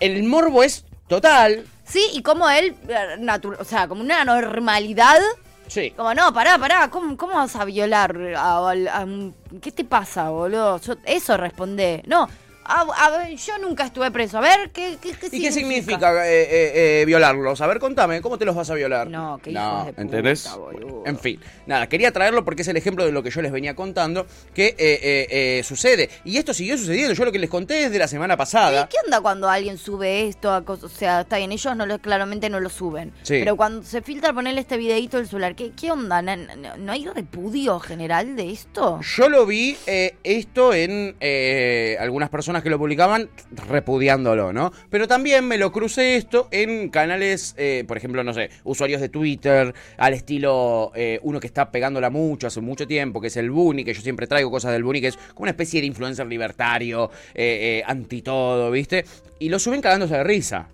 El 0.00 0.22
morbo 0.24 0.62
es 0.62 0.84
total. 1.08 1.66
Sí, 1.84 2.02
y 2.14 2.22
como 2.22 2.48
él, 2.48 2.74
eh, 2.88 3.16
natu- 3.18 3.56
o 3.58 3.64
sea, 3.64 3.86
como 3.88 4.00
una 4.02 4.24
normalidad. 4.24 5.18
Sí. 5.66 5.92
Como, 5.96 6.12
no, 6.14 6.32
pará, 6.32 6.58
pará, 6.58 6.88
¿cómo, 6.90 7.16
cómo 7.16 7.34
vas 7.34 7.56
a 7.56 7.64
violar 7.64 8.16
a, 8.36 8.58
a- 8.58 8.98
a 8.98 9.04
un- 9.04 9.34
¿Qué 9.62 9.72
te 9.72 9.84
pasa, 9.84 10.28
boludo? 10.30 10.80
Yo- 10.80 10.96
eso 11.04 11.36
responde. 11.36 12.02
No, 12.06 12.28
a, 12.64 12.80
a 13.06 13.10
ver, 13.18 13.36
yo 13.36 13.58
nunca 13.58 13.84
estuve 13.84 14.10
preso. 14.10 14.38
A 14.38 14.40
ver, 14.40 14.70
¿qué, 14.72 14.96
qué, 15.00 15.12
qué 15.12 15.28
¿Y 15.36 15.40
qué 15.42 15.52
significa 15.52 16.26
eh, 16.26 16.42
eh, 16.42 17.00
eh, 17.00 17.04
violarlos? 17.06 17.60
A 17.60 17.66
ver, 17.66 17.78
contame, 17.78 18.20
¿cómo 18.20 18.38
te 18.38 18.44
los 18.44 18.54
vas 18.56 18.70
a 18.70 18.74
violar? 18.74 19.08
No, 19.08 19.38
qué 19.42 19.50
hijos 19.50 19.86
de 19.86 19.92
puta, 19.92 20.02
¿entendés? 20.02 20.50
boludo. 20.56 21.02
En 21.06 21.18
fin, 21.18 21.40
nada, 21.66 21.88
quería 21.88 22.12
traerlo 22.12 22.44
porque 22.44 22.62
es 22.62 22.68
el 22.68 22.76
ejemplo 22.76 23.04
de 23.04 23.12
lo 23.12 23.22
que 23.22 23.30
yo 23.30 23.42
les 23.42 23.52
venía 23.52 23.74
contando 23.74 24.26
que 24.54 24.68
eh, 24.68 24.76
eh, 24.78 25.26
eh, 25.58 25.62
sucede. 25.64 26.08
Y 26.24 26.38
esto 26.38 26.54
siguió 26.54 26.76
sucediendo, 26.78 27.14
yo 27.14 27.24
lo 27.24 27.32
que 27.32 27.38
les 27.38 27.50
conté 27.50 27.74
desde 27.74 27.98
la 27.98 28.08
semana 28.08 28.34
¿Y 28.34 28.36
pasada. 28.36 28.88
qué 28.88 28.96
onda 29.04 29.20
cuando 29.20 29.48
alguien 29.48 29.78
sube 29.78 30.26
esto? 30.28 30.50
A 30.50 30.64
o 30.66 30.88
sea, 30.88 31.22
está 31.22 31.36
bien, 31.38 31.52
ellos 31.52 31.76
no 31.76 31.86
lo, 31.86 31.98
claramente 31.98 32.48
no 32.50 32.60
lo 32.60 32.68
suben. 32.70 33.12
Sí. 33.22 33.36
Pero 33.40 33.56
cuando 33.56 33.82
se 33.82 34.02
filtra 34.02 34.32
ponerle 34.32 34.60
este 34.60 34.76
videito 34.76 35.16
del 35.18 35.26
celular, 35.28 35.54
¿qué, 35.54 35.72
qué 35.72 35.90
onda? 35.90 36.22
¿No, 36.22 36.36
no- 36.36 36.76
no 36.76 36.92
hay 36.92 37.06
repudio 37.08 37.78
general 37.80 38.36
de 38.36 38.50
esto? 38.52 39.00
Yo 39.16 39.28
lo 39.28 39.46
vi 39.46 39.76
eh, 39.86 40.16
esto 40.22 40.72
en 40.74 41.16
eh, 41.20 41.96
algunas 42.00 42.28
personas 42.30 42.53
que 42.62 42.70
lo 42.70 42.78
publicaban 42.78 43.28
repudiándolo, 43.68 44.52
¿no? 44.52 44.72
Pero 44.90 45.08
también 45.08 45.46
me 45.46 45.58
lo 45.58 45.72
crucé 45.72 46.16
esto 46.16 46.48
en 46.50 46.88
canales, 46.88 47.54
eh, 47.56 47.84
por 47.86 47.96
ejemplo, 47.96 48.22
no 48.24 48.34
sé, 48.34 48.50
usuarios 48.64 49.00
de 49.00 49.08
Twitter, 49.08 49.74
al 49.96 50.14
estilo 50.14 50.92
eh, 50.94 51.20
uno 51.22 51.40
que 51.40 51.46
está 51.46 51.70
pegándola 51.70 52.10
mucho 52.10 52.46
hace 52.46 52.60
mucho 52.60 52.86
tiempo, 52.86 53.20
que 53.20 53.28
es 53.28 53.36
el 53.36 53.50
Bunny, 53.50 53.84
que 53.84 53.94
yo 53.94 54.00
siempre 54.00 54.26
traigo 54.26 54.50
cosas 54.50 54.72
del 54.72 54.84
Bunny, 54.84 55.00
que 55.00 55.08
es 55.08 55.16
como 55.16 55.44
una 55.44 55.50
especie 55.50 55.80
de 55.80 55.86
influencer 55.86 56.26
libertario, 56.26 57.10
eh, 57.34 57.80
eh, 57.80 57.82
anti 57.86 58.22
todo, 58.22 58.70
¿viste? 58.70 59.04
Y 59.38 59.48
lo 59.48 59.58
suben 59.58 59.80
cagándose 59.80 60.14
de 60.14 60.24
risa. 60.24 60.68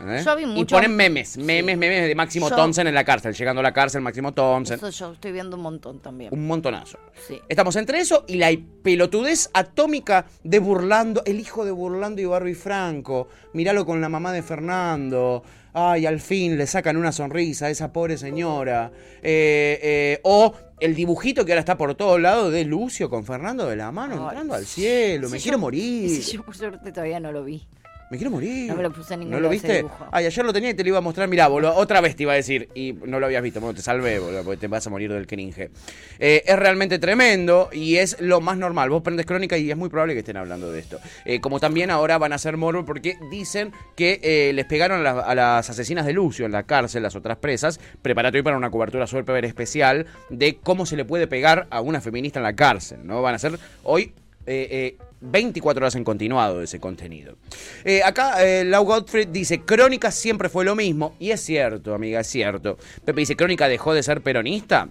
¿Eh? 0.00 0.22
Yo 0.24 0.36
vi 0.36 0.44
Y 0.60 0.64
ponen 0.64 0.94
memes, 0.96 1.36
memes, 1.38 1.76
memes 1.78 2.06
de 2.08 2.14
Máximo 2.14 2.48
Yo- 2.50 2.56
Thompson 2.56 2.86
en 2.86 2.94
la 2.94 3.04
cárcel, 3.04 3.34
llegando 3.34 3.60
a 3.60 3.62
la 3.62 3.72
cárcel, 3.72 4.00
Máximo 4.00 4.32
Thompson. 4.32 4.76
Eso 4.76 4.90
yo 4.90 5.12
estoy 5.12 5.32
viendo 5.32 5.56
un 5.56 5.62
montón 5.62 6.00
también. 6.00 6.32
Un 6.32 6.46
montonazo. 6.46 6.98
Sí. 7.26 7.40
Estamos 7.48 7.76
entre 7.76 8.00
eso 8.00 8.24
y 8.26 8.36
la 8.36 8.50
pelotudez 8.82 9.50
atómica 9.54 10.26
de 10.42 10.58
Burlando, 10.58 11.22
el 11.24 11.38
hijo 11.40 11.64
de 11.64 11.70
Burlando 11.70 12.20
y 12.20 12.24
Barbie 12.24 12.54
Franco. 12.54 13.28
Míralo 13.52 13.86
con 13.86 14.00
la 14.00 14.08
mamá 14.08 14.32
de 14.32 14.42
Fernando. 14.42 15.42
ay, 15.74 16.04
al 16.04 16.20
fin 16.20 16.58
le 16.58 16.66
sacan 16.66 16.98
una 16.98 17.12
sonrisa 17.12 17.64
a 17.66 17.70
esa 17.70 17.92
pobre 17.92 18.18
señora. 18.18 18.92
Eh, 19.22 19.78
eh, 19.82 20.20
o 20.24 20.52
el 20.80 20.94
dibujito 20.94 21.46
que 21.46 21.52
ahora 21.52 21.60
está 21.60 21.78
por 21.78 21.94
todos 21.94 22.20
lados 22.20 22.52
de 22.52 22.64
Lucio 22.66 23.08
con 23.08 23.24
Fernando 23.24 23.66
de 23.66 23.76
la 23.76 23.90
mano 23.90 24.14
Ay, 24.16 24.20
entrando 24.22 24.54
al 24.54 24.66
cielo. 24.66 25.30
Me 25.30 25.38
yo- 25.38 25.42
quiero 25.42 25.58
morir. 25.58 26.18
ese 26.20 26.32
yo 26.36 26.44
por 26.44 26.54
suerte 26.56 26.92
todavía 26.92 27.20
no 27.20 27.32
lo 27.32 27.42
vi. 27.44 27.66
Me 28.12 28.18
quiero 28.18 28.30
morir. 28.30 28.68
No 28.68 28.76
me 28.76 28.82
lo 28.82 28.92
puse 28.92 29.14
en 29.14 29.20
ningún 29.20 29.32
¿No 29.36 29.40
lo 29.40 29.48
viste? 29.48 29.76
dibujo. 29.76 30.06
Ay, 30.12 30.26
ayer 30.26 30.44
lo 30.44 30.52
tenía 30.52 30.68
y 30.68 30.74
te 30.74 30.82
lo 30.82 30.90
iba 30.90 30.98
a 30.98 31.00
mostrar. 31.00 31.28
Mirá, 31.28 31.48
boludo, 31.48 31.74
otra 31.74 32.02
vez 32.02 32.14
te 32.14 32.24
iba 32.24 32.32
a 32.32 32.36
decir. 32.36 32.68
Y 32.74 32.92
no 32.92 33.18
lo 33.18 33.24
habías 33.24 33.42
visto. 33.42 33.58
Bueno, 33.58 33.74
te 33.74 33.80
salvé, 33.80 34.18
boludo, 34.18 34.44
porque 34.44 34.58
te 34.60 34.68
vas 34.68 34.86
a 34.86 34.90
morir 34.90 35.10
del 35.10 35.26
cringe. 35.26 35.70
Eh, 36.18 36.42
es 36.44 36.58
realmente 36.58 36.98
tremendo 36.98 37.70
y 37.72 37.96
es 37.96 38.20
lo 38.20 38.42
más 38.42 38.58
normal. 38.58 38.90
Vos 38.90 39.00
prendes 39.02 39.24
crónica 39.24 39.56
y 39.56 39.70
es 39.70 39.76
muy 39.78 39.88
probable 39.88 40.12
que 40.12 40.18
estén 40.18 40.36
hablando 40.36 40.70
de 40.70 40.80
esto. 40.80 40.98
Eh, 41.24 41.40
como 41.40 41.58
también 41.58 41.90
ahora 41.90 42.18
van 42.18 42.32
a 42.32 42.34
hacer 42.34 42.58
morbo 42.58 42.84
porque 42.84 43.16
dicen 43.30 43.72
que 43.96 44.20
eh, 44.22 44.52
les 44.52 44.66
pegaron 44.66 45.00
a, 45.00 45.02
las- 45.14 45.24
a 45.26 45.34
las 45.34 45.70
asesinas 45.70 46.04
de 46.04 46.12
Lucio 46.12 46.44
en 46.44 46.52
la 46.52 46.64
cárcel, 46.64 47.02
las 47.02 47.16
otras 47.16 47.38
presas. 47.38 47.80
Prepárate 48.02 48.36
hoy 48.36 48.42
para 48.42 48.58
una 48.58 48.70
cobertura 48.70 49.06
súper 49.06 49.42
especial 49.46 50.04
de 50.28 50.58
cómo 50.62 50.84
se 50.84 50.96
le 50.98 51.06
puede 51.06 51.26
pegar 51.28 51.66
a 51.70 51.80
una 51.80 52.02
feminista 52.02 52.40
en 52.40 52.42
la 52.44 52.54
cárcel, 52.54 52.98
¿no? 53.04 53.22
Van 53.22 53.34
a 53.36 53.38
ser 53.38 53.58
hoy 53.84 54.12
eh, 54.44 54.68
eh, 54.70 54.96
24 55.22 55.82
horas 55.82 55.94
en 55.94 56.04
continuado 56.04 56.58
de 56.58 56.64
ese 56.64 56.80
contenido. 56.80 57.36
Eh, 57.84 58.02
acá 58.02 58.44
eh, 58.44 58.64
Lau 58.64 58.84
Gottfried 58.84 59.28
dice, 59.28 59.60
Crónica 59.60 60.10
siempre 60.10 60.48
fue 60.48 60.64
lo 60.64 60.74
mismo. 60.74 61.14
Y 61.18 61.30
es 61.30 61.40
cierto, 61.40 61.94
amiga, 61.94 62.20
es 62.20 62.26
cierto. 62.26 62.76
Pepe 63.04 63.20
dice, 63.20 63.36
Crónica 63.36 63.68
dejó 63.68 63.94
de 63.94 64.02
ser 64.02 64.22
peronista. 64.22 64.88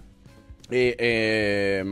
Eh, 0.70 0.96
eh, 0.98 1.84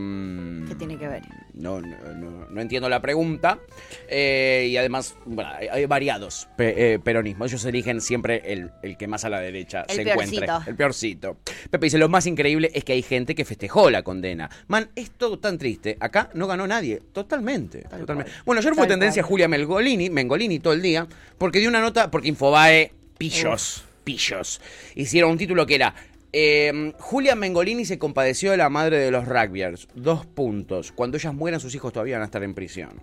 ¿Qué 0.67 0.75
tiene 0.75 0.97
que 0.97 1.07
ver? 1.07 1.21
No, 1.53 1.81
no, 1.81 1.97
no- 2.13 2.45
no 2.49 2.61
entiendo 2.61 2.89
la 2.89 3.01
pregunta. 3.01 3.59
Eh, 4.07 4.67
y 4.69 4.77
además, 4.77 5.15
bueno, 5.25 5.51
hay, 5.71 5.85
variados 5.85 6.47
pe- 6.57 6.93
eh, 6.93 6.99
peronismos. 6.99 7.51
Ellos 7.51 7.63
eligen 7.65 8.01
siempre 8.01 8.41
el, 8.53 8.71
el 8.83 8.97
que 8.97 9.07
más 9.07 9.23
a 9.25 9.29
la 9.29 9.39
derecha 9.39 9.85
El 9.87 9.95
se 9.95 10.03
peorcito. 10.03 10.43
encuentre. 10.43 10.71
El 10.71 10.75
peorcito. 10.77 11.37
Pepe 11.69 11.85
dice, 11.85 11.97
lo 11.97 12.09
más 12.09 12.25
increíble 12.27 12.71
es 12.73 12.83
que 12.83 12.93
hay 12.93 13.01
gente 13.01 13.35
que 13.35 13.45
festejó 13.45 13.89
la 13.89 14.03
condena. 14.03 14.49
Man, 14.67 14.89
es 14.95 15.11
todo 15.11 15.39
tan 15.39 15.57
triste. 15.57 15.97
Acá 15.99 16.29
no 16.33 16.47
ganó 16.47 16.67
nadie. 16.67 17.01
Totalmente. 17.13 17.83
totalmente. 17.83 18.31
cual. 18.31 18.43
Bueno, 18.45 18.59
ayer 18.59 18.73
fue 18.73 18.83
Tal 18.83 18.89
tendencia 18.93 19.21
cual. 19.23 19.29
Julia 19.29 19.47
Melgolini, 19.47 20.09
Mengolini 20.09 20.59
todo 20.59 20.73
el 20.73 20.81
día, 20.81 21.07
porque 21.37 21.59
dio 21.59 21.69
una 21.69 21.81
nota, 21.81 22.11
porque 22.11 22.27
Infobae, 22.29 22.91
pillos, 23.17 23.83
pillos. 24.03 24.61
Hicieron 24.95 25.31
un 25.31 25.37
título 25.37 25.65
que 25.65 25.75
era... 25.75 25.93
eh, 26.33 26.93
Julia 26.99 27.35
Mengolini 27.35 27.85
se 27.85 27.99
compadeció 27.99 28.51
de 28.51 28.57
la 28.57 28.69
madre 28.69 28.99
de 28.99 29.11
los 29.11 29.27
rugbyers. 29.27 29.87
Dos 29.95 30.25
puntos. 30.25 30.91
Cuando 30.91 31.17
ellas 31.17 31.33
mueran, 31.33 31.59
sus 31.59 31.75
hijos 31.75 31.93
todavía 31.93 32.15
van 32.15 32.23
a 32.23 32.25
estar 32.25 32.43
en 32.43 32.53
prisión. 32.53 33.01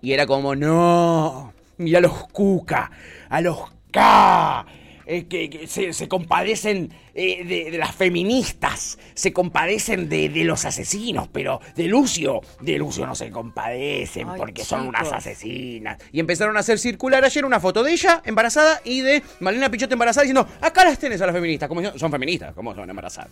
Y 0.00 0.12
era 0.12 0.26
como, 0.26 0.54
no, 0.54 1.52
mira 1.76 1.98
a 1.98 2.02
los 2.02 2.28
Cuca, 2.28 2.90
a 3.28 3.40
los 3.40 3.58
K, 3.90 4.66
eh, 5.10 5.26
que, 5.26 5.48
que 5.48 5.66
se, 5.66 5.94
se 5.94 6.06
compadecen 6.06 6.92
eh, 7.14 7.42
de, 7.42 7.70
de 7.70 7.78
las 7.78 7.94
feministas, 7.94 8.98
se 9.14 9.32
compadecen 9.32 10.10
de, 10.10 10.28
de 10.28 10.44
los 10.44 10.66
asesinos, 10.66 11.28
pero 11.32 11.62
de 11.74 11.84
Lucio, 11.84 12.42
de 12.60 12.76
Lucio 12.76 13.06
no 13.06 13.14
se 13.14 13.30
compadecen 13.30 14.28
Ay, 14.28 14.38
porque 14.38 14.62
son 14.64 14.86
unas 14.86 15.10
asesinas. 15.10 15.96
Y 16.12 16.20
empezaron 16.20 16.58
a 16.58 16.60
hacer 16.60 16.78
circular 16.78 17.24
ayer 17.24 17.46
una 17.46 17.58
foto 17.58 17.82
de 17.82 17.92
ella 17.92 18.20
embarazada 18.26 18.82
y 18.84 19.00
de 19.00 19.22
Malena 19.40 19.70
Pichote 19.70 19.94
embarazada 19.94 20.24
diciendo, 20.24 20.46
acá 20.60 20.84
las 20.84 20.98
tenés 20.98 21.22
a 21.22 21.26
las 21.26 21.34
feministas, 21.34 21.70
como 21.70 21.82
son 21.98 22.10
feministas, 22.10 22.52
¿cómo 22.54 22.74
son 22.74 22.90
embarazadas? 22.90 23.30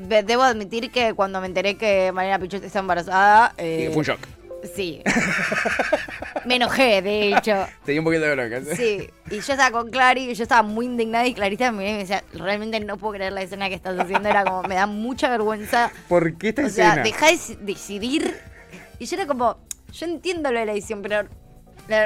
Debo 0.00 0.42
admitir 0.42 0.90
que 0.90 1.14
cuando 1.14 1.40
me 1.40 1.46
enteré 1.46 1.76
que 1.76 2.10
Marina 2.10 2.40
Pichot 2.40 2.64
está 2.64 2.80
embarazada... 2.80 3.54
Eh, 3.58 3.90
fue 3.92 4.00
un 4.00 4.04
shock. 4.04 4.18
Sí. 4.74 5.02
me 6.46 6.56
enojé, 6.56 7.02
de 7.02 7.30
hecho. 7.36 7.66
Te 7.84 7.92
di 7.92 7.98
un 7.98 8.04
poquito 8.04 8.22
de 8.24 8.34
bronca. 8.34 8.74
Sí, 8.76 9.08
y 9.30 9.34
yo 9.40 9.52
estaba 9.52 9.70
con 9.70 9.90
Clary, 9.90 10.30
y 10.30 10.34
yo 10.34 10.42
estaba 10.42 10.62
muy 10.62 10.86
indignada 10.86 11.26
y 11.26 11.34
Clarita 11.34 11.72
me 11.72 11.98
decía, 11.98 12.22
realmente 12.32 12.80
no 12.80 12.96
puedo 12.96 13.14
creer 13.14 13.32
la 13.32 13.42
escena 13.42 13.68
que 13.68 13.74
estás 13.74 13.98
haciendo, 13.98 14.28
era 14.28 14.44
como, 14.44 14.62
me 14.62 14.74
da 14.76 14.86
mucha 14.86 15.28
vergüenza. 15.28 15.90
¿Por 16.08 16.36
qué 16.38 16.48
esta 16.50 16.64
O 16.66 16.68
sea, 16.68 16.88
escena? 16.88 17.02
deja 17.02 17.26
de 17.26 17.32
deci- 17.34 17.56
decidir. 17.58 18.36
Y 18.98 19.06
yo 19.06 19.16
era 19.16 19.26
como, 19.26 19.58
yo 19.92 20.06
entiendo 20.06 20.50
lo 20.52 20.58
de 20.60 20.66
la 20.66 20.72
edición, 20.72 21.02
pero 21.02 21.28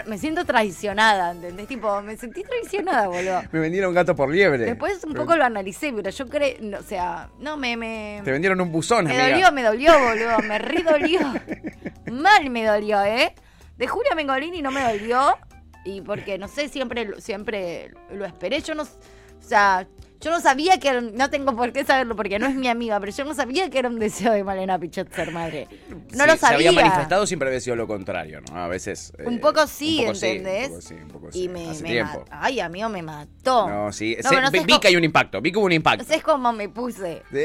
me 0.06 0.18
siento 0.18 0.44
traicionada, 0.44 1.30
¿entendés? 1.30 1.66
Tipo, 1.66 2.02
me 2.02 2.14
sentí 2.16 2.42
traicionada, 2.42 3.08
boludo. 3.08 3.40
Me 3.50 3.60
vendieron 3.60 3.94
gato 3.94 4.14
por 4.14 4.30
liebre. 4.30 4.64
Después 4.66 5.02
un 5.04 5.14
poco 5.14 5.36
lo 5.36 5.44
analicé, 5.44 5.90
pero 5.94 6.10
yo 6.10 6.28
creo, 6.28 6.56
no, 6.60 6.78
o 6.78 6.82
sea, 6.82 7.30
no 7.38 7.56
me... 7.56 7.78
me... 7.78 8.20
Te 8.22 8.30
vendieron 8.30 8.60
un 8.60 8.70
buzón, 8.72 9.06
Me 9.06 9.12
amiga. 9.12 9.28
dolió, 9.30 9.52
me 9.52 9.62
dolió, 9.62 9.98
boludo. 9.98 10.38
Me 10.46 10.58
re 10.58 10.82
dolió. 10.82 11.20
Mal 12.12 12.50
me 12.50 12.64
dolió, 12.66 13.02
¿eh? 13.04 13.34
De 13.80 13.88
Julia 13.88 14.14
Mengolini 14.14 14.62
no 14.62 14.70
me 14.70 14.82
dolió. 14.82 15.36
Y 15.84 16.02
porque, 16.02 16.36
no 16.38 16.46
sé, 16.46 16.68
siempre, 16.68 17.06
lo- 17.06 17.20
siempre 17.20 17.90
lo 18.12 18.24
esperé. 18.26 18.60
Yo 18.60 18.74
no... 18.74 18.82
O 18.82 19.42
sea, 19.42 19.88
yo 20.20 20.30
no 20.30 20.38
sabía 20.40 20.78
que 20.78 20.88
era... 20.88 20.98
un- 20.98 21.14
No 21.14 21.30
tengo 21.30 21.56
por 21.56 21.72
qué 21.72 21.82
saberlo 21.84 22.14
porque 22.14 22.38
no 22.38 22.46
es 22.46 22.54
mi 22.54 22.68
amiga, 22.68 23.00
pero 23.00 23.10
yo 23.10 23.24
no 23.24 23.32
sabía 23.32 23.70
que 23.70 23.78
era 23.78 23.88
un 23.88 23.98
deseo 23.98 24.32
de 24.32 24.44
Malena 24.44 24.78
Pichot 24.78 25.10
ser 25.14 25.32
madre. 25.32 25.66
No 26.14 26.24
Sí, 26.24 26.26
lo 26.26 26.32
Se 26.34 26.38
sabía. 26.38 26.68
había 26.68 26.72
manifestado, 26.72 27.26
siempre 27.26 27.48
había 27.48 27.60
sido 27.60 27.76
lo 27.76 27.86
contrario, 27.86 28.42
¿no? 28.42 28.56
A 28.62 28.68
veces. 28.68 29.14
Un 29.24 29.36
eh, 29.36 29.38
poco 29.38 29.66
sí, 29.66 30.00
un 30.00 30.04
poco 30.08 30.14
sí, 30.16 30.26
¿entendés? 30.26 30.68
un 30.68 30.70
poco 30.74 30.82
sí, 30.82 30.94
un 30.94 31.08
poco 31.08 31.32
sí. 31.32 31.42
Y 31.44 31.48
me, 31.48 31.70
Hace 31.70 31.82
me 31.82 31.88
tiempo. 31.88 32.24
Ay, 32.30 32.60
amigo, 32.60 32.90
me 32.90 33.00
mató. 33.00 33.66
No, 33.66 33.90
sí. 33.92 34.14
No, 34.22 34.28
Se- 34.28 34.36
pero 34.36 34.42
no 34.42 34.50
vi, 34.50 34.78
que 34.78 34.88
hay 34.88 34.96
un 34.96 35.04
impacto, 35.04 35.40
vi 35.40 35.50
que 35.50 35.56
hubo 35.58 35.64
un 35.64 35.72
impacto. 35.72 36.04
No 36.06 36.14
sé 36.14 36.20
cómo 36.20 36.52
me 36.52 36.68
puse. 36.68 37.22
Sí. 37.32 37.44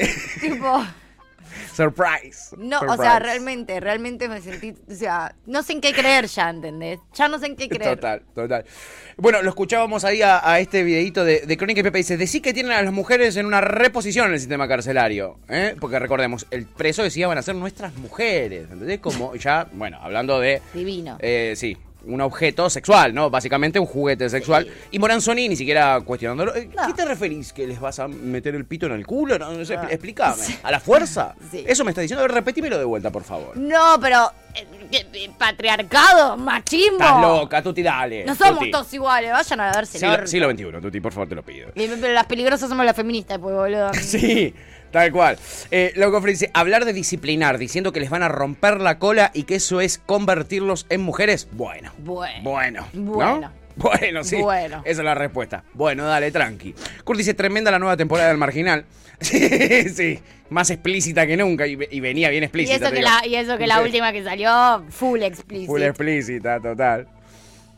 tipo... 0.49 0.83
Surprise. 1.75 2.55
No, 2.57 2.79
o 2.79 2.97
sea, 2.97 3.19
realmente, 3.19 3.79
realmente 3.79 4.27
me 4.27 4.41
sentí, 4.41 4.73
o 4.89 4.93
sea, 4.93 5.35
no 5.45 5.63
sé 5.63 5.73
en 5.73 5.81
qué 5.81 5.93
creer 5.93 6.27
ya, 6.27 6.49
¿entendés? 6.49 6.99
Ya 7.13 7.27
no 7.27 7.39
sé 7.39 7.47
en 7.47 7.55
qué 7.55 7.69
creer. 7.69 7.95
Total, 7.95 8.23
total. 8.33 8.65
Bueno, 9.17 9.41
lo 9.41 9.49
escuchábamos 9.49 10.03
ahí 10.03 10.21
a, 10.21 10.47
a 10.49 10.59
este 10.59 10.83
videito 10.83 11.23
de, 11.23 11.41
de 11.41 11.57
Crónica 11.57 11.79
y 11.79 11.83
Pepe. 11.83 11.99
Dice, 11.99 12.17
decí 12.17 12.41
que 12.41 12.53
tienen 12.53 12.71
a 12.71 12.81
las 12.81 12.93
mujeres 12.93 13.37
en 13.37 13.45
una 13.45 13.61
reposición 13.61 14.27
en 14.27 14.33
el 14.33 14.39
sistema 14.39 14.67
carcelario. 14.67 15.39
¿eh? 15.49 15.75
Porque 15.79 15.99
recordemos, 15.99 16.47
el 16.51 16.65
preso 16.65 17.03
decía 17.03 17.27
van 17.27 17.37
a 17.37 17.41
ser 17.41 17.55
nuestras 17.55 17.95
mujeres. 17.95 18.69
¿Entendés? 18.71 18.99
Como 18.99 19.35
ya, 19.35 19.67
bueno, 19.73 19.97
hablando 20.01 20.39
de... 20.39 20.61
Divino. 20.73 21.17
Eh, 21.19 21.53
sí, 21.55 21.77
un 22.07 22.21
objeto 22.21 22.69
sexual, 22.69 23.13
¿no? 23.13 23.29
Básicamente 23.29 23.79
un 23.79 23.85
juguete 23.85 24.29
sexual. 24.29 24.67
Y 24.91 24.99
Moranzoni 24.99 25.49
ni 25.49 25.55
siquiera 25.55 25.99
cuestionándolo. 26.01 26.55
Eh, 26.55 26.69
No. 26.75 26.87
¿Qué 26.87 26.93
te 26.93 27.05
referís? 27.05 27.51
¿Que 27.53 27.65
les 27.67 27.79
vas 27.79 27.99
a 27.99 28.07
meter 28.07 28.55
el 28.55 28.65
pito 28.65 28.85
en 28.85 28.93
el 28.93 29.05
culo? 29.05 29.37
No, 29.39 29.51
no 29.53 29.65
sé, 29.65 29.75
Ah. 29.75 29.87
explícame. 29.89 30.41
¿A 30.63 30.71
la 30.71 30.79
fuerza? 30.79 31.35
Sí. 31.51 31.63
Eso 31.67 31.83
me 31.83 31.91
está 31.91 32.01
diciendo. 32.01 32.23
A 32.23 32.27
ver, 32.27 32.35
repetímelo 32.35 32.77
de 32.77 32.85
vuelta, 32.85 33.11
por 33.11 33.23
favor. 33.23 33.55
No, 33.57 33.97
pero 34.01 34.31
eh, 34.53 34.65
¿qué- 34.91 35.07
qué- 35.11 35.31
patriarcado, 35.37 36.37
machismo. 36.37 36.93
Estás 36.99 37.21
loca, 37.21 37.61
Tuti, 37.61 37.81
dale. 37.83 38.25
No 38.25 38.35
somos 38.35 38.59
Tuti. 38.59 38.71
todos 38.71 38.93
iguales, 38.93 39.31
vayan 39.31 39.59
a 39.61 39.71
el 39.79 39.85
Siglo, 39.87 40.27
siglo 40.27 40.49
XXI, 40.51 40.81
Tuti, 40.81 40.99
por 41.01 41.11
favor, 41.13 41.27
te 41.29 41.35
lo 41.35 41.43
pido. 41.43 41.69
Pero 41.75 41.95
las 42.13 42.25
peligrosas 42.25 42.69
somos 42.69 42.85
las 42.85 42.95
feministas, 42.95 43.37
pues, 43.39 43.53
boludo. 43.55 43.91
Sí, 44.01 44.53
tal 44.91 45.11
cual. 45.11 45.37
Eh, 45.71 45.93
Loco 45.95 46.19
dice, 46.21 46.51
hablar 46.53 46.85
de 46.85 46.93
disciplinar, 46.93 47.57
diciendo 47.57 47.91
que 47.91 47.99
les 47.99 48.09
van 48.09 48.23
a 48.23 48.27
romper 48.27 48.81
la 48.81 48.99
cola 48.99 49.31
y 49.33 49.43
que 49.43 49.55
eso 49.55 49.81
es 49.81 49.99
convertirlos 50.05 50.85
en 50.89 51.01
mujeres. 51.01 51.47
Bueno. 51.51 51.91
Bueno. 51.99 52.41
Bueno. 52.43 52.87
¿no? 52.93 53.11
Bueno. 53.13 53.51
Bueno, 53.75 54.23
sí. 54.23 54.37
Bueno. 54.37 54.81
Esa 54.85 55.01
es 55.01 55.05
la 55.05 55.15
respuesta. 55.15 55.63
Bueno, 55.73 56.05
dale, 56.05 56.31
tranqui. 56.31 56.73
Kurt 57.03 57.17
dice, 57.17 57.33
tremenda 57.33 57.71
la 57.71 57.79
nueva 57.79 57.97
temporada 57.97 58.29
del 58.29 58.37
Marginal. 58.37 58.85
Sí, 59.21 59.89
sí. 59.89 60.19
Más 60.49 60.69
explícita 60.69 61.25
que 61.25 61.37
nunca 61.37 61.65
y, 61.65 61.77
y 61.89 61.99
venía 62.01 62.29
bien 62.29 62.43
Y 62.43 62.45
explícita. 62.45 62.75
eso, 62.75 62.89
te 62.89 62.95
que 62.95 63.01
la, 63.01 63.21
y 63.25 63.35
eso 63.35 63.57
que 63.57 63.65
la 63.65 63.81
última 63.81 64.11
que 64.11 64.23
salió, 64.23 64.83
full 64.89 65.21
explícita. 65.23 65.71
Full 65.71 65.81
explícita, 65.81 66.59
total. 66.59 67.07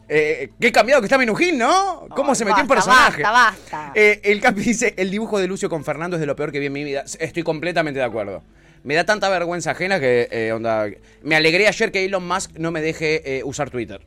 Eh, 0.09 0.49
qué 0.59 0.71
cambiado 0.71 1.01
que 1.01 1.05
está 1.07 1.17
Minujín, 1.17 1.57
¿no? 1.57 2.07
¿Cómo 2.15 2.33
se 2.33 2.45
metió 2.45 2.61
en 2.61 2.67
personaje? 2.67 3.21
basta, 3.21 3.31
basta. 3.31 3.91
Eh, 3.93 4.21
el 4.23 4.39
Capi 4.39 4.61
dice, 4.61 4.93
el 4.97 5.11
dibujo 5.11 5.37
de 5.39 5.47
Lucio 5.47 5.69
con 5.69 5.83
Fernando 5.83 6.15
es 6.15 6.21
de 6.21 6.25
lo 6.25 6.35
peor 6.35 6.51
que 6.51 6.59
vi 6.59 6.67
en 6.67 6.73
mi 6.73 6.83
vida. 6.83 7.03
Estoy 7.19 7.43
completamente 7.43 7.99
de 7.99 8.05
acuerdo. 8.05 8.43
Me 8.83 8.95
da 8.95 9.03
tanta 9.03 9.27
vergüenza 9.29 9.71
ajena 9.71 9.99
que, 9.99 10.29
eh, 10.31 10.51
onda, 10.53 10.87
me 11.23 11.35
alegré 11.35 11.67
ayer 11.67 11.91
que 11.91 12.05
Elon 12.05 12.25
Musk 12.25 12.51
no 12.57 12.71
me 12.71 12.81
deje 12.81 13.39
eh, 13.39 13.43
usar 13.43 13.69
Twitter. 13.69 14.01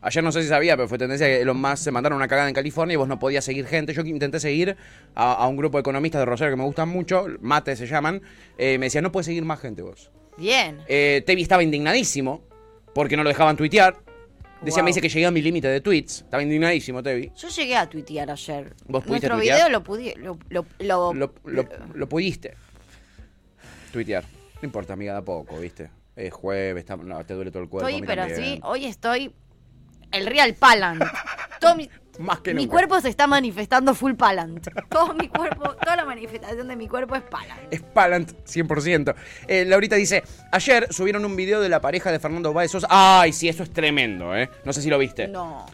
Ayer 0.00 0.22
no 0.22 0.30
sé 0.30 0.42
si 0.42 0.48
sabía, 0.48 0.76
pero 0.76 0.86
fue 0.88 0.96
tendencia 0.98 1.26
que 1.26 1.40
Elon 1.40 1.60
Musk 1.60 1.78
se 1.78 1.90
mandaron 1.90 2.16
una 2.16 2.28
cagada 2.28 2.48
en 2.48 2.54
California 2.54 2.94
y 2.94 2.96
vos 2.96 3.08
no 3.08 3.18
podías 3.18 3.44
seguir 3.44 3.66
gente. 3.66 3.92
Yo 3.92 4.02
intenté 4.02 4.38
seguir 4.38 4.76
a, 5.16 5.32
a 5.32 5.48
un 5.48 5.56
grupo 5.56 5.78
de 5.78 5.80
economistas 5.80 6.20
de 6.20 6.26
Rosario 6.26 6.52
que 6.52 6.56
me 6.58 6.64
gustan 6.64 6.88
mucho, 6.88 7.26
Mate 7.40 7.74
se 7.74 7.88
llaman. 7.88 8.22
eh, 8.56 8.78
me 8.78 8.86
decían, 8.86 9.02
no 9.02 9.10
puedes 9.10 9.26
seguir 9.26 9.44
más 9.44 9.58
gente 9.58 9.82
vos. 9.82 10.12
Bien. 10.36 10.78
Eh, 10.86 11.24
Tevi 11.26 11.42
estaba 11.42 11.64
indignadísimo 11.64 12.44
porque 12.94 13.16
no 13.16 13.24
lo 13.24 13.28
dejaban 13.30 13.56
tuitear. 13.56 13.96
Decía, 14.62 14.78
Wow. 14.82 14.84
me 14.84 14.88
dice 14.90 15.00
que 15.00 15.08
llegué 15.08 15.26
a 15.26 15.30
mi 15.30 15.40
límite 15.40 15.68
de 15.68 15.80
tweets. 15.80 16.22
Estaba 16.22 16.42
indignadísimo, 16.42 17.02
Tevi. 17.02 17.30
Yo 17.36 17.48
llegué 17.48 17.76
a 17.76 17.88
tuitear 17.88 18.30
ayer. 18.30 18.74
¿Vos 18.86 19.04
pudiste 19.04 19.28
Nuestro 19.28 19.36
tuitear? 19.36 19.56
video 19.58 19.68
lo 19.70 19.84
pude. 19.84 20.14
Lo, 20.16 20.38
lo, 20.48 20.66
lo- 21.14 21.68
Lo, 21.94 22.08
pudiste 22.08 22.54
tuitear. 23.92 24.24
No 24.60 24.66
importa, 24.66 24.92
amiga, 24.94 25.12
da 25.14 25.22
poco, 25.22 25.58
¿viste? 25.58 25.90
Es 26.16 26.32
jueves, 26.32 26.80
está- 26.80 26.96
no, 26.96 27.24
te 27.24 27.34
duele 27.34 27.50
todo 27.50 27.62
el 27.62 27.68
cuerpo. 27.68 27.88
estoy, 27.88 28.06
pero 28.06 28.26
sí, 28.34 28.58
hoy 28.64 28.86
estoy. 28.86 29.32
El 30.10 30.26
real 30.26 30.54
palant. 30.54 31.02
Todo 31.60 31.76
mi, 31.76 31.88
Más 32.18 32.40
que 32.40 32.52
mi 32.52 32.62
nunca. 32.62 32.72
cuerpo 32.72 33.00
se 33.00 33.08
está 33.08 33.26
manifestando 33.26 33.94
full 33.94 34.14
palant. 34.14 34.66
Todo 34.88 35.14
mi 35.14 35.28
cuerpo, 35.28 35.74
toda 35.74 35.96
la 35.96 36.04
manifestación 36.04 36.66
de 36.68 36.76
mi 36.76 36.88
cuerpo 36.88 37.14
es 37.14 37.22
palant. 37.22 37.60
Es 37.72 37.80
Palant 37.80 38.32
100%. 38.44 39.14
Eh, 39.46 39.64
Laurita 39.64 39.96
dice, 39.96 40.22
ayer 40.52 40.92
subieron 40.92 41.24
un 41.24 41.36
video 41.36 41.60
de 41.60 41.68
la 41.68 41.80
pareja 41.80 42.10
de 42.10 42.18
Fernando 42.18 42.52
Baez 42.52 42.70
Sosa. 42.72 42.88
Ay, 42.90 43.32
sí, 43.32 43.48
eso 43.48 43.62
es 43.62 43.70
tremendo, 43.72 44.36
¿eh? 44.36 44.50
No 44.64 44.72
sé 44.72 44.82
si 44.82 44.90
lo 44.90 44.98
viste. 44.98 45.28
No. 45.28 45.64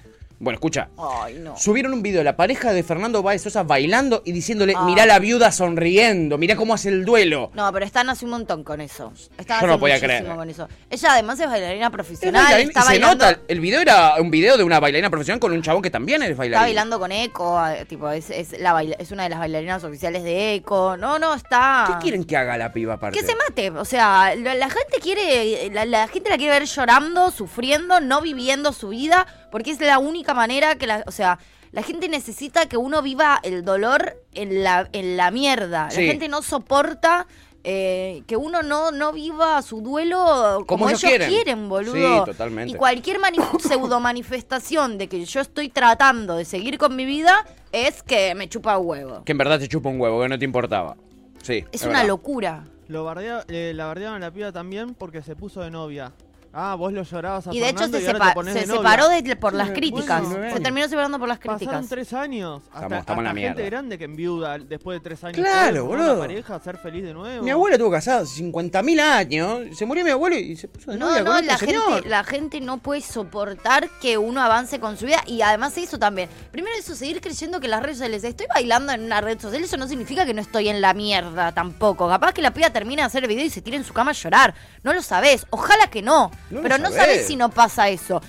Bueno, 0.40 0.56
escucha. 0.56 0.88
Ay, 0.98 1.38
no. 1.40 1.56
Subieron 1.56 1.92
un 1.94 2.02
video 2.02 2.18
de 2.18 2.24
la 2.24 2.36
pareja 2.36 2.72
de 2.72 2.82
Fernando 2.82 3.22
Báez 3.22 3.42
Sosa 3.42 3.62
bailando 3.62 4.22
y 4.24 4.32
diciéndole, 4.32 4.74
Ah. 4.76 4.82
mirá 4.84 5.06
la 5.06 5.18
viuda 5.18 5.50
sonriendo, 5.52 6.36
mirá 6.38 6.56
cómo 6.56 6.74
hace 6.74 6.88
el 6.90 7.04
duelo. 7.04 7.50
No, 7.54 7.72
pero 7.72 7.86
están 7.86 8.10
hace 8.10 8.24
un 8.24 8.32
montón 8.32 8.62
con 8.64 8.80
eso. 8.80 9.12
Están 9.38 9.60
Yo 9.60 9.66
no 9.68 9.78
podía 9.78 9.98
creer. 10.00 10.26
con 10.26 10.50
eso. 10.50 10.68
Ella 10.90 11.12
además 11.12 11.38
es 11.40 11.46
bailarina 11.46 11.86
Es 11.86 11.92
profesional. 11.92 12.42
bailarina 12.42 12.68
está 12.70 12.82
se 12.82 12.88
bailando, 12.88 13.24
nota, 13.26 13.40
el 13.48 13.60
video 13.60 13.80
era 13.80 14.14
un 14.20 14.30
video 14.30 14.56
de 14.56 14.64
una 14.64 14.80
bailarina 14.80 15.08
profesional 15.08 15.40
con 15.40 15.52
un 15.52 15.62
chabón 15.62 15.82
que 15.82 15.90
también 15.90 16.22
es 16.22 16.36
bailarín. 16.36 16.54
Está 16.54 16.60
bailando 16.66 16.98
con 16.98 17.12
Eco, 17.12 17.62
tipo, 17.88 18.10
es, 18.10 18.28
es, 18.30 18.58
la 18.60 18.72
baila- 18.72 18.96
es 18.98 19.10
una 19.12 19.22
de 19.22 19.28
las 19.30 19.38
bailarinas 19.38 19.82
oficiales 19.84 20.24
de 20.24 20.54
Eco. 20.54 20.96
No, 20.96 21.18
no, 21.18 21.34
está. 21.34 21.84
¿Qué 21.88 22.02
quieren 22.02 22.24
que 22.24 22.36
haga 22.36 22.58
la 22.58 22.72
piba 22.72 22.94
aparte? 22.94 23.18
Que 23.18 23.24
se 23.24 23.34
mate, 23.36 23.70
o 23.70 23.84
sea, 23.84 24.34
la, 24.34 24.54
la 24.54 24.68
gente 24.68 24.98
quiere, 25.00 25.70
la, 25.72 25.84
la 25.86 26.08
gente 26.08 26.28
la 26.28 26.36
quiere 26.36 26.58
ver 26.58 26.68
llorando, 26.68 27.30
sufriendo, 27.30 28.00
no 28.00 28.20
viviendo 28.20 28.72
su 28.72 28.88
vida, 28.88 29.26
porque 29.54 29.70
es 29.70 29.80
la 29.80 30.00
única 30.00 30.34
manera 30.34 30.74
que 30.74 30.88
la, 30.88 31.04
o 31.06 31.12
sea, 31.12 31.38
la 31.70 31.84
gente 31.84 32.08
necesita 32.08 32.66
que 32.66 32.76
uno 32.76 33.02
viva 33.02 33.38
el 33.44 33.64
dolor 33.64 34.20
en 34.32 34.64
la, 34.64 34.88
en 34.92 35.16
la 35.16 35.30
mierda. 35.30 35.92
Sí. 35.92 36.00
La 36.00 36.06
gente 36.10 36.26
no 36.26 36.42
soporta 36.42 37.28
eh, 37.62 38.24
que 38.26 38.36
uno 38.36 38.64
no, 38.64 38.90
no 38.90 39.12
viva 39.12 39.62
su 39.62 39.80
duelo 39.80 40.16
como, 40.18 40.66
Como 40.66 40.88
ellos, 40.88 41.04
ellos 41.04 41.10
quieren. 41.12 41.28
quieren. 41.28 41.68
boludo. 41.68 42.24
Sí, 42.24 42.30
totalmente. 42.32 42.72
Y 42.72 42.74
cualquier 42.76 43.20
mani- 43.20 43.38
pseudo 43.60 44.00
manifestación 44.00 44.98
de 44.98 45.08
que 45.08 45.24
yo 45.24 45.40
estoy 45.40 45.68
tratando 45.68 46.34
de 46.34 46.44
seguir 46.44 46.76
con 46.76 46.96
mi 46.96 47.04
vida 47.04 47.46
es 47.70 48.02
que 48.02 48.34
me 48.34 48.48
chupa 48.48 48.76
huevo. 48.78 49.22
Que 49.24 49.30
en 49.32 49.38
verdad 49.38 49.60
te 49.60 49.68
chupa 49.68 49.88
un 49.88 50.00
huevo, 50.00 50.20
que 50.20 50.28
no 50.30 50.36
te 50.38 50.44
importaba. 50.44 50.96
Sí. 51.42 51.64
Es 51.70 51.80
es 51.80 51.82
una 51.82 51.92
verdad. 51.98 52.08
locura. 52.08 52.64
Lo 52.88 53.04
bardea- 53.04 53.44
eh, 53.46 53.70
la 53.72 53.86
bardearon 53.86 54.16
a 54.16 54.26
la 54.26 54.30
piba 54.32 54.50
también 54.50 54.94
porque 54.94 55.22
se 55.22 55.36
puso 55.36 55.60
de 55.60 55.70
novia. 55.70 56.12
Ah, 56.56 56.76
vos 56.76 56.92
lo 56.92 57.02
llorabas 57.02 57.46
a 57.48 57.52
Y 57.52 57.58
de 57.58 57.68
hecho 57.68 57.78
Fernando 57.80 57.98
se, 57.98 58.04
y 58.04 58.06
ahora 58.06 58.18
sepa- 58.18 58.28
te 58.28 58.34
pones 58.34 58.52
se 58.54 58.60
de 58.60 58.66
novia. 58.66 58.80
separó 58.80 59.08
de- 59.08 59.36
por 59.36 59.52
las 59.54 59.66
bueno, 59.68 59.80
críticas. 59.80 60.22
bueno. 60.28 60.54
se 60.54 60.60
terminó 60.60 60.88
separando 60.88 61.18
por 61.18 61.28
las 61.28 61.38
Pasaron 61.38 61.58
críticas. 61.58 61.86
tres 61.88 62.12
años. 62.12 62.60
Hasta, 62.66 62.76
Estamos- 62.84 62.98
estamos 63.00 63.18
en 63.18 63.24
la 63.24 63.30
hasta 63.30 63.40
gente 63.40 63.54
mierda. 63.60 63.70
grande 63.70 63.98
que 63.98 64.04
enviuda 64.04 64.58
después 64.58 64.96
de 65.00 65.00
tres 65.04 65.24
años. 65.24 65.36
Claro, 65.36 65.52
puede 65.64 65.80
formar 65.80 65.98
boludo. 65.98 66.12
Una 66.14 66.20
pareja, 66.20 66.60
ser 66.60 66.78
feliz 66.78 67.02
de 67.04 67.12
nuevo. 67.12 67.42
Mi 67.44 67.50
abuela 67.50 67.74
estuvo 67.76 67.90
casada 67.90 68.20
hace 68.20 68.36
50.000 68.36 69.00
años, 69.00 69.76
se 69.76 69.84
murió 69.84 70.04
mi 70.04 70.10
abuelo 70.10 70.36
y 70.36 70.54
se 70.56 70.68
puso 70.68 70.92
de 70.92 70.96
No, 70.96 71.06
novia 71.08 71.20
no, 71.22 71.26
con 71.32 71.46
la 71.46 71.54
otro 71.54 71.66
señor. 71.66 71.92
gente, 71.94 72.08
la 72.08 72.24
gente 72.24 72.60
no 72.60 72.78
puede 72.78 73.00
soportar 73.00 73.88
que 74.00 74.16
uno 74.18 74.40
avance 74.40 74.78
con 74.78 74.96
su 74.96 75.06
vida 75.06 75.22
y 75.26 75.42
además 75.42 75.76
eso 75.76 75.98
también. 75.98 76.28
Primero 76.52 76.76
eso, 76.78 76.94
seguir 76.94 77.20
creyendo 77.20 77.58
que 77.58 77.66
las 77.68 77.82
redes 77.82 77.96
sociales, 77.98 78.22
estoy 78.22 78.46
bailando 78.54 78.92
en 78.92 79.02
una 79.02 79.20
red 79.20 79.40
social, 79.40 79.62
eso 79.64 79.76
no 79.76 79.88
significa 79.88 80.24
que 80.24 80.34
no 80.34 80.40
estoy 80.40 80.68
en 80.68 80.80
la 80.80 80.94
mierda 80.94 81.52
tampoco. 81.52 82.08
Capaz 82.08 82.32
que 82.32 82.42
la 82.42 82.52
piba 82.52 82.70
termina 82.70 83.02
de 83.02 83.06
hacer 83.06 83.24
el 83.24 83.28
video 83.28 83.44
y 83.44 83.50
se 83.50 83.60
tira 83.62 83.76
en 83.76 83.84
su 83.84 83.92
cama 83.92 84.12
a 84.12 84.14
llorar. 84.14 84.54
No 84.82 84.92
lo 84.92 85.02
sabés, 85.02 85.46
ojalá 85.50 85.88
que 85.88 86.02
no, 86.02 86.30
No 86.50 86.62
pero 86.62 86.78
no 86.78 86.90
sabés 86.90 87.26
si 87.26 87.36
no 87.36 87.50
pasa 87.50 87.88
eso. 87.88 88.20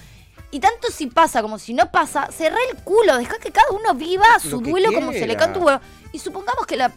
Y 0.51 0.59
tanto 0.59 0.89
si 0.89 1.07
pasa 1.07 1.41
como 1.41 1.59
si 1.59 1.73
no 1.73 1.91
pasa, 1.91 2.29
cerrá 2.31 2.57
el 2.71 2.77
culo, 2.77 3.17
dejá 3.17 3.37
que 3.39 3.51
cada 3.51 3.69
uno 3.71 3.93
viva 3.93 4.25
su 4.39 4.61
duelo 4.61 4.89
como 4.93 5.11
se 5.11 5.27
le 5.27 5.35
canta 5.35 5.59
un 5.59 5.65
huevo. 5.65 5.81
Y 6.13 6.19
supongamos 6.19 6.65
que 6.65 6.77
la 6.77 6.93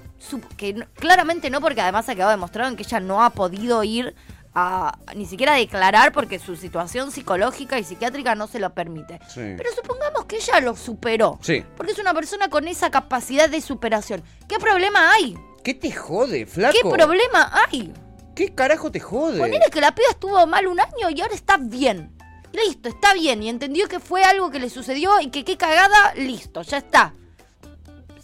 que 0.56 0.74
no- 0.74 0.86
claramente 0.94 1.50
no, 1.50 1.60
porque 1.60 1.80
además 1.80 2.08
ha 2.08 2.14
quedado 2.14 2.30
demostrado 2.30 2.68
en 2.70 2.76
que 2.76 2.82
ella 2.84 3.00
no 3.00 3.22
ha 3.24 3.30
podido 3.30 3.82
ir 3.82 4.14
a 4.54 4.96
ni 5.14 5.26
siquiera 5.26 5.54
a 5.54 5.56
declarar 5.56 6.12
porque 6.12 6.38
su 6.38 6.56
situación 6.56 7.10
psicológica 7.12 7.78
y 7.78 7.84
psiquiátrica 7.84 8.34
no 8.34 8.46
se 8.46 8.58
lo 8.60 8.72
permite. 8.74 9.18
Sí. 9.28 9.54
Pero 9.56 9.70
supongamos 9.74 10.24
que 10.26 10.36
ella 10.36 10.60
lo 10.60 10.76
superó. 10.76 11.38
Sí. 11.42 11.64
Porque 11.76 11.92
es 11.92 11.98
una 11.98 12.14
persona 12.14 12.48
con 12.48 12.66
esa 12.68 12.90
capacidad 12.90 13.48
de 13.48 13.60
superación. 13.60 14.22
¿Qué 14.48 14.58
problema 14.58 15.12
hay? 15.12 15.36
¿Qué 15.64 15.74
te 15.74 15.90
jode, 15.92 16.46
flaco? 16.46 16.76
¿Qué 16.80 16.88
problema 16.88 17.50
hay? 17.70 17.92
¿Qué 18.38 18.54
carajo 18.54 18.88
te 18.92 19.00
jode? 19.00 19.38
Ponele 19.40 19.66
que 19.72 19.80
la 19.80 19.92
piba 19.92 20.06
estuvo 20.10 20.46
mal 20.46 20.64
un 20.68 20.78
año 20.78 21.10
y 21.10 21.20
ahora 21.20 21.34
está 21.34 21.56
bien. 21.56 22.12
Listo, 22.52 22.88
está 22.88 23.12
bien. 23.12 23.42
Y 23.42 23.48
entendió 23.48 23.88
que 23.88 23.98
fue 23.98 24.22
algo 24.22 24.48
que 24.52 24.60
le 24.60 24.70
sucedió 24.70 25.20
y 25.20 25.28
que 25.30 25.44
qué 25.44 25.56
cagada, 25.56 26.14
listo, 26.14 26.62
ya 26.62 26.76
está. 26.78 27.12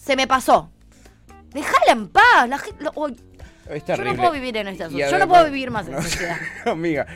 Se 0.00 0.14
me 0.14 0.28
pasó. 0.28 0.70
Déjala 1.50 1.90
en 1.92 2.08
paz. 2.08 2.48
La 2.48 2.58
gente, 2.58 2.84
lo- 2.84 2.92
yo 2.94 4.04
no 4.04 4.14
puedo 4.16 4.30
vivir 4.30 4.56
en 4.56 4.68
esta 4.68 4.84
sociedad. 4.84 5.10
Yo 5.10 5.18
no 5.18 5.26
puedo 5.28 5.44
vivir 5.46 5.70
más 5.72 5.88
en 5.88 5.94
esta 5.94 6.02
sociedad. 6.08 6.36
Amiga. 6.66 7.06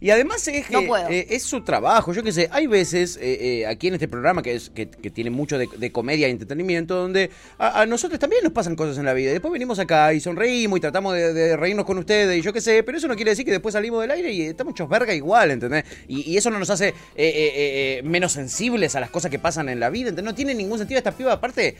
Y 0.00 0.10
además 0.10 0.46
es 0.46 0.66
que 0.66 0.72
No 0.72 0.96
eh, 1.08 1.26
es 1.30 1.42
su 1.42 1.62
trabajo. 1.62 2.12
Yo 2.12 2.22
qué 2.22 2.30
sé, 2.30 2.48
hay 2.52 2.68
veces 2.68 3.16
eh, 3.20 3.62
eh, 3.62 3.66
aquí 3.66 3.88
en 3.88 3.94
este 3.94 4.06
programa 4.06 4.42
que, 4.42 4.54
es, 4.54 4.70
que, 4.70 4.88
que 4.88 5.10
tiene 5.10 5.30
mucho 5.30 5.58
de, 5.58 5.68
de 5.76 5.90
comedia 5.90 6.28
y 6.28 6.30
entretenimiento, 6.30 6.94
donde 6.94 7.30
a, 7.58 7.80
a 7.80 7.86
nosotros 7.86 8.20
también 8.20 8.44
nos 8.44 8.52
pasan 8.52 8.76
cosas 8.76 8.96
en 8.98 9.04
la 9.04 9.12
vida. 9.12 9.32
Después 9.32 9.52
venimos 9.52 9.78
acá 9.80 10.12
y 10.14 10.20
sonreímos 10.20 10.78
y 10.78 10.80
tratamos 10.80 11.14
de, 11.14 11.32
de 11.32 11.56
reírnos 11.56 11.84
con 11.84 11.98
ustedes 11.98 12.38
y 12.38 12.42
yo 12.42 12.52
qué 12.52 12.60
sé, 12.60 12.82
pero 12.84 12.96
eso 12.98 13.08
no 13.08 13.16
quiere 13.16 13.32
decir 13.32 13.44
que 13.44 13.50
después 13.50 13.72
salimos 13.72 14.00
del 14.00 14.12
aire 14.12 14.30
y 14.32 14.42
estamos 14.42 14.72
hechos 14.72 14.88
verga 14.88 15.12
igual, 15.14 15.50
¿entendés? 15.50 15.84
Y, 16.06 16.30
y 16.30 16.36
eso 16.36 16.50
no 16.50 16.58
nos 16.60 16.70
hace 16.70 16.88
eh, 16.88 16.94
eh, 17.16 17.24
eh, 17.26 17.98
eh, 17.98 18.02
menos 18.04 18.32
sensibles 18.32 18.94
a 18.94 19.00
las 19.00 19.10
cosas 19.10 19.30
que 19.32 19.38
pasan 19.40 19.68
en 19.68 19.80
la 19.80 19.90
vida, 19.90 20.10
¿entendés? 20.10 20.32
No 20.32 20.36
tiene 20.36 20.54
ningún 20.54 20.78
sentido 20.78 20.98
esta 20.98 21.12
piba, 21.12 21.32
aparte. 21.32 21.76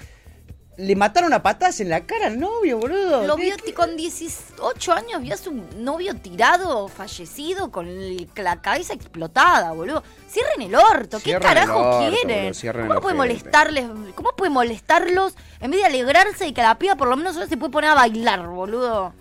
Le 0.78 0.94
mataron 0.94 1.32
a 1.32 1.42
patas 1.42 1.80
en 1.80 1.88
la 1.88 2.06
cara 2.06 2.28
al 2.28 2.38
novio, 2.38 2.78
boludo. 2.78 3.26
Lo 3.26 3.34
¿Qué- 3.34 3.42
vio 3.64 3.74
con 3.74 3.96
18 3.96 4.92
años, 4.92 5.20
vio 5.20 5.34
a 5.34 5.36
su 5.36 5.52
novio 5.76 6.14
tirado, 6.14 6.86
fallecido, 6.86 7.72
con 7.72 7.88
el- 7.88 8.30
la 8.36 8.62
cabeza 8.62 8.94
explotada, 8.94 9.72
boludo. 9.72 10.04
Cierren 10.30 10.62
el 10.62 10.74
orto, 10.76 11.18
¿qué 11.18 11.24
Cierren 11.24 11.42
carajo 11.48 11.80
orto, 11.80 11.98
quieren? 11.98 12.52
boludo, 12.54 12.88
¿Cómo 12.88 13.00
puede 13.00 13.14
molestarles? 13.16 13.86
¿Cómo 14.14 14.30
puede 14.36 14.50
molestarlos 14.50 15.34
en 15.60 15.72
vez 15.72 15.80
de 15.80 15.86
alegrarse 15.86 16.46
y 16.46 16.52
que 16.52 16.62
la 16.62 16.78
piba 16.78 16.94
por 16.94 17.08
lo 17.08 17.16
menos 17.16 17.34
ahora 17.34 17.48
se 17.48 17.56
puede 17.56 17.72
poner 17.72 17.90
a 17.90 17.94
bailar, 17.94 18.46
boludo? 18.46 19.12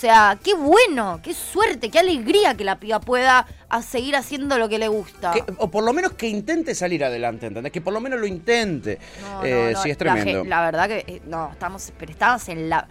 O 0.00 0.02
sea, 0.02 0.38
qué 0.42 0.54
bueno, 0.54 1.20
qué 1.22 1.34
suerte, 1.34 1.90
qué 1.90 1.98
alegría 1.98 2.54
que 2.54 2.64
la 2.64 2.80
piba 2.80 3.00
pueda 3.00 3.46
a 3.68 3.82
seguir 3.82 4.16
haciendo 4.16 4.56
lo 4.56 4.66
que 4.66 4.78
le 4.78 4.88
gusta. 4.88 5.32
Que- 5.32 5.44
o 5.58 5.70
por 5.70 5.84
lo 5.84 5.92
menos 5.92 6.12
que 6.12 6.26
intente 6.26 6.74
salir 6.74 7.04
adelante, 7.04 7.44
¿entendés? 7.44 7.70
Que 7.70 7.82
por 7.82 7.92
lo 7.92 8.00
menos 8.00 8.18
lo 8.18 8.24
intente. 8.26 8.98
No, 9.20 9.44
Eh, 9.44 9.64
no, 9.66 9.72
no, 9.72 9.82
sí, 9.82 9.90
es 9.90 9.98
tremendo. 9.98 10.42
La, 10.46 10.62
verdad 10.62 10.88
que 10.88 11.04
eh, 11.06 11.20
no, 11.26 11.50
estamos, 11.52 11.92
pero 11.98 12.12
estamos 12.12 12.48
en 12.48 12.70
la. 12.70 12.88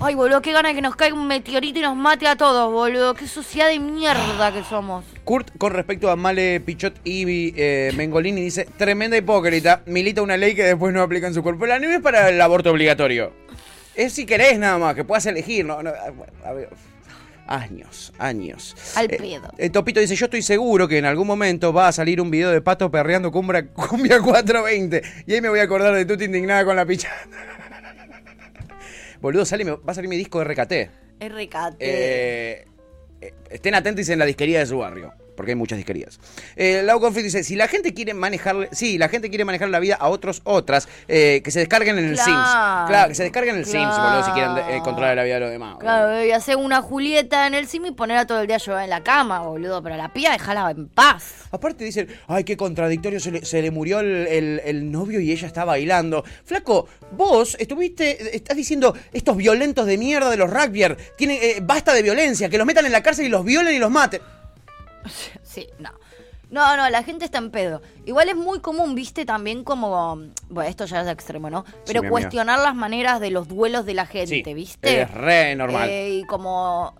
Ay, 0.00 0.16
boludo, 0.16 0.42
qué 0.42 0.50
gana 0.50 0.74
que 0.74 0.82
nos 0.82 0.96
caiga 0.96 1.14
un 1.14 1.28
meteorito 1.28 1.78
y 1.78 1.82
nos 1.82 1.94
mate 1.94 2.26
a 2.26 2.34
todos, 2.34 2.72
boludo. 2.72 3.14
Qué 3.14 3.28
sociedad 3.28 3.68
de 3.68 3.78
mierda 3.78 4.52
que 4.52 4.64
somos. 4.64 5.04
Kurt, 5.22 5.56
con 5.56 5.72
respecto 5.72 6.10
a 6.10 6.16
Male 6.16 6.58
Pichot 6.58 6.98
y 7.04 7.52
eh, 7.56 7.92
Mengolini, 7.94 8.40
dice: 8.40 8.66
Tremenda 8.76 9.16
hipócrita, 9.16 9.82
milita 9.86 10.20
una 10.22 10.36
ley 10.36 10.56
que 10.56 10.64
después 10.64 10.92
no 10.92 11.00
aplica 11.00 11.28
en 11.28 11.34
su 11.34 11.44
cuerpo. 11.44 11.64
La 11.66 11.78
no 11.78 11.88
es 11.88 12.00
para 12.00 12.28
el 12.28 12.40
aborto 12.40 12.72
obligatorio. 12.72 13.32
Es 13.98 14.12
si 14.12 14.26
querés 14.26 14.56
nada 14.60 14.78
más, 14.78 14.94
que 14.94 15.02
puedas 15.04 15.26
elegir. 15.26 15.64
No, 15.64 15.82
no, 15.82 15.90
ah, 15.90 16.12
a 16.48 16.52
ver. 16.52 16.68
Años, 17.48 18.12
años. 18.18 18.76
Al 18.94 19.06
Eh, 19.06 19.16
pedo. 19.18 19.52
eh, 19.58 19.70
Topito 19.70 19.98
dice, 20.00 20.14
yo 20.14 20.26
estoy 20.26 20.42
seguro 20.42 20.86
que 20.86 20.98
en 20.98 21.04
algún 21.06 21.26
momento 21.26 21.72
va 21.72 21.88
a 21.88 21.92
salir 21.92 22.20
un 22.20 22.30
video 22.30 22.50
de 22.50 22.60
Pato 22.60 22.90
perreando 22.90 23.32
cumbia, 23.32 23.66
cumbia 23.72 24.20
420. 24.20 25.02
Y 25.26 25.34
ahí 25.34 25.40
me 25.40 25.48
voy 25.48 25.58
a 25.58 25.62
acordar 25.64 25.94
de 25.94 26.04
Tuti 26.04 26.26
indignada 26.26 26.64
con 26.64 26.76
la 26.76 26.86
pichata. 26.86 27.16
Boludo, 29.20 29.44
sale, 29.44 29.64
va 29.64 29.78
a 29.86 29.94
salir 29.94 30.08
mi 30.08 30.16
disco 30.16 30.38
de 30.38 30.44
RKT. 30.44 30.72
RKT. 31.24 31.76
Eh, 31.80 32.64
eh, 33.20 33.34
estén 33.50 33.74
atentos 33.74 34.08
en 34.10 34.20
la 34.20 34.26
disquería 34.26 34.60
de 34.60 34.66
su 34.66 34.78
barrio. 34.78 35.12
Porque 35.38 35.52
hay 35.52 35.56
muchas 35.56 35.76
disquerías. 35.76 36.18
Eh, 36.56 36.82
Lau 36.84 36.98
Confit 36.98 37.22
dice: 37.22 37.44
Si 37.44 37.54
la 37.54 37.68
gente 37.68 37.94
quiere 37.94 38.12
manejar. 38.12 38.68
Sí, 38.72 38.98
la 38.98 39.08
gente 39.08 39.28
quiere 39.28 39.44
manejar 39.44 39.68
la 39.68 39.78
vida 39.78 39.94
a 39.94 40.08
otros, 40.08 40.42
otras. 40.44 40.88
eh, 41.06 41.40
que 41.44 41.50
se 41.52 41.60
descarguen 41.60 41.96
en 41.96 42.06
el 42.06 42.14
Claro, 42.14 42.30
Sims. 42.32 42.88
Claro, 42.88 43.08
que 43.08 43.14
se 43.14 43.22
descarguen 43.22 43.54
en 43.54 43.60
el 43.60 43.66
Sims, 43.66 43.96
boludo, 43.96 44.24
si 44.24 44.30
quieren 44.32 44.52
claro. 44.54 44.74
eh, 44.74 44.80
controlar 44.82 45.14
la 45.16 45.22
vida 45.22 45.34
de 45.34 45.40
los 45.40 45.50
demás. 45.50 45.68
boludo. 45.76 45.80
Claro, 45.80 46.24
y 46.26 46.32
hacer 46.32 46.56
una 46.56 46.82
Julieta 46.82 47.46
en 47.46 47.54
el 47.54 47.68
sim 47.68 47.86
y 47.86 47.92
ponerla 47.92 48.26
todo 48.26 48.40
el 48.40 48.48
día 48.48 48.58
llorar 48.58 48.82
en 48.82 48.90
la 48.90 49.02
cama, 49.04 49.38
boludo. 49.42 49.80
Pero 49.80 49.94
a 49.94 49.98
la 49.98 50.12
piba 50.12 50.32
déjala 50.32 50.70
en 50.72 50.88
paz. 50.88 51.46
Aparte 51.52 51.84
dicen, 51.84 52.08
ay, 52.26 52.42
qué 52.42 52.56
contradictorio, 52.56 53.20
se 53.20 53.30
le, 53.30 53.44
se 53.44 53.62
le 53.62 53.70
murió 53.70 54.00
el, 54.00 54.26
el- 54.26 54.60
el 54.64 54.90
novio 54.90 55.20
y 55.20 55.30
ella 55.30 55.46
está 55.46 55.64
bailando. 55.64 56.24
Flaco, 56.44 56.88
vos 57.12 57.56
estuviste, 57.60 58.34
estás 58.36 58.56
diciendo, 58.56 58.92
estos 59.12 59.36
violentos 59.36 59.86
de 59.86 59.96
mierda 59.98 60.30
de 60.30 60.36
los 60.36 60.50
rugbyers, 60.50 60.96
tienen, 61.16 61.38
eh, 61.40 61.60
basta 61.62 61.92
de 61.94 62.02
violencia, 62.02 62.48
que 62.48 62.58
los 62.58 62.66
metan 62.66 62.84
en 62.86 62.92
la 62.92 63.02
cárcel 63.02 63.26
y 63.26 63.28
los 63.28 63.44
violen 63.44 63.74
y 63.74 63.78
los 63.78 63.90
maten. 63.90 64.20
Sí, 65.42 65.66
no. 65.78 65.90
No, 66.50 66.76
no, 66.78 66.88
la 66.88 67.02
gente 67.02 67.26
está 67.26 67.36
en 67.38 67.50
pedo. 67.50 67.82
Igual 68.06 68.30
es 68.30 68.36
muy 68.36 68.60
común, 68.60 68.94
viste, 68.94 69.26
también 69.26 69.64
como. 69.64 70.16
Bueno, 70.48 70.70
esto 70.70 70.86
ya 70.86 71.02
es 71.02 71.08
extremo, 71.08 71.50
¿no? 71.50 71.64
Pero 71.84 72.02
cuestionar 72.08 72.58
las 72.60 72.74
maneras 72.74 73.20
de 73.20 73.30
los 73.30 73.48
duelos 73.48 73.84
de 73.84 73.92
la 73.94 74.06
gente, 74.06 74.42
Sí, 74.42 74.54
¿viste? 74.54 75.02
es 75.02 75.10
re 75.10 75.54
normal. 75.56 75.90
Eh, 75.90 76.10
y 76.20 76.24
como. 76.24 76.94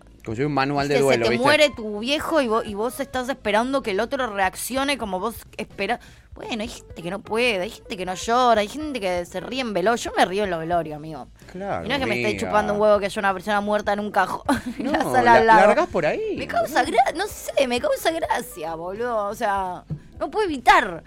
Un 0.46 0.52
manual 0.52 0.88
de 0.88 0.98
duelo, 1.00 1.24
se 1.24 1.30
te 1.30 1.30
¿viste? 1.30 1.44
muere 1.44 1.70
tu 1.70 1.98
viejo 2.00 2.40
y 2.40 2.48
vos, 2.48 2.64
y 2.66 2.74
vos 2.74 3.00
estás 3.00 3.28
esperando 3.28 3.82
que 3.82 3.92
el 3.92 4.00
otro 4.00 4.26
reaccione 4.26 4.98
como 4.98 5.18
vos 5.20 5.36
esperas. 5.56 6.00
Bueno, 6.34 6.62
hay 6.62 6.68
gente 6.68 7.02
que 7.02 7.10
no 7.10 7.18
puede, 7.18 7.60
hay 7.62 7.70
gente 7.70 7.96
que 7.96 8.06
no 8.06 8.14
llora, 8.14 8.60
hay 8.60 8.68
gente 8.68 9.00
que 9.00 9.26
se 9.26 9.40
ríe 9.40 9.60
en 9.60 9.72
velorio. 9.74 9.96
Yo 9.96 10.12
me 10.16 10.24
río 10.24 10.44
en 10.44 10.50
los 10.50 10.60
velorios, 10.60 10.94
amigo. 10.96 11.26
Claro, 11.50 11.84
Y 11.84 11.88
no 11.88 11.94
es 11.96 12.00
que 12.00 12.06
me 12.06 12.22
esté 12.22 12.36
chupando 12.46 12.74
un 12.74 12.80
huevo 12.80 12.98
que 13.00 13.06
haya 13.06 13.18
una 13.20 13.32
persona 13.32 13.60
muerta 13.60 13.92
en 13.92 13.98
un 14.00 14.12
cajón. 14.12 14.42
en 14.78 14.92
la 14.92 14.98
No, 14.98 15.12
sala 15.12 15.22
la- 15.22 15.34
al 15.34 15.46
lado. 15.48 15.60
largás 15.66 15.88
por 15.88 16.06
ahí. 16.06 16.36
Me 16.38 16.46
causa 16.46 16.82
gracia, 16.84 17.12
no 17.16 17.26
sé, 17.26 17.66
me 17.66 17.80
causa 17.80 18.12
gracia, 18.12 18.74
boludo. 18.76 19.26
O 19.26 19.34
sea, 19.34 19.82
no 20.20 20.30
puedo 20.30 20.44
evitar. 20.46 21.02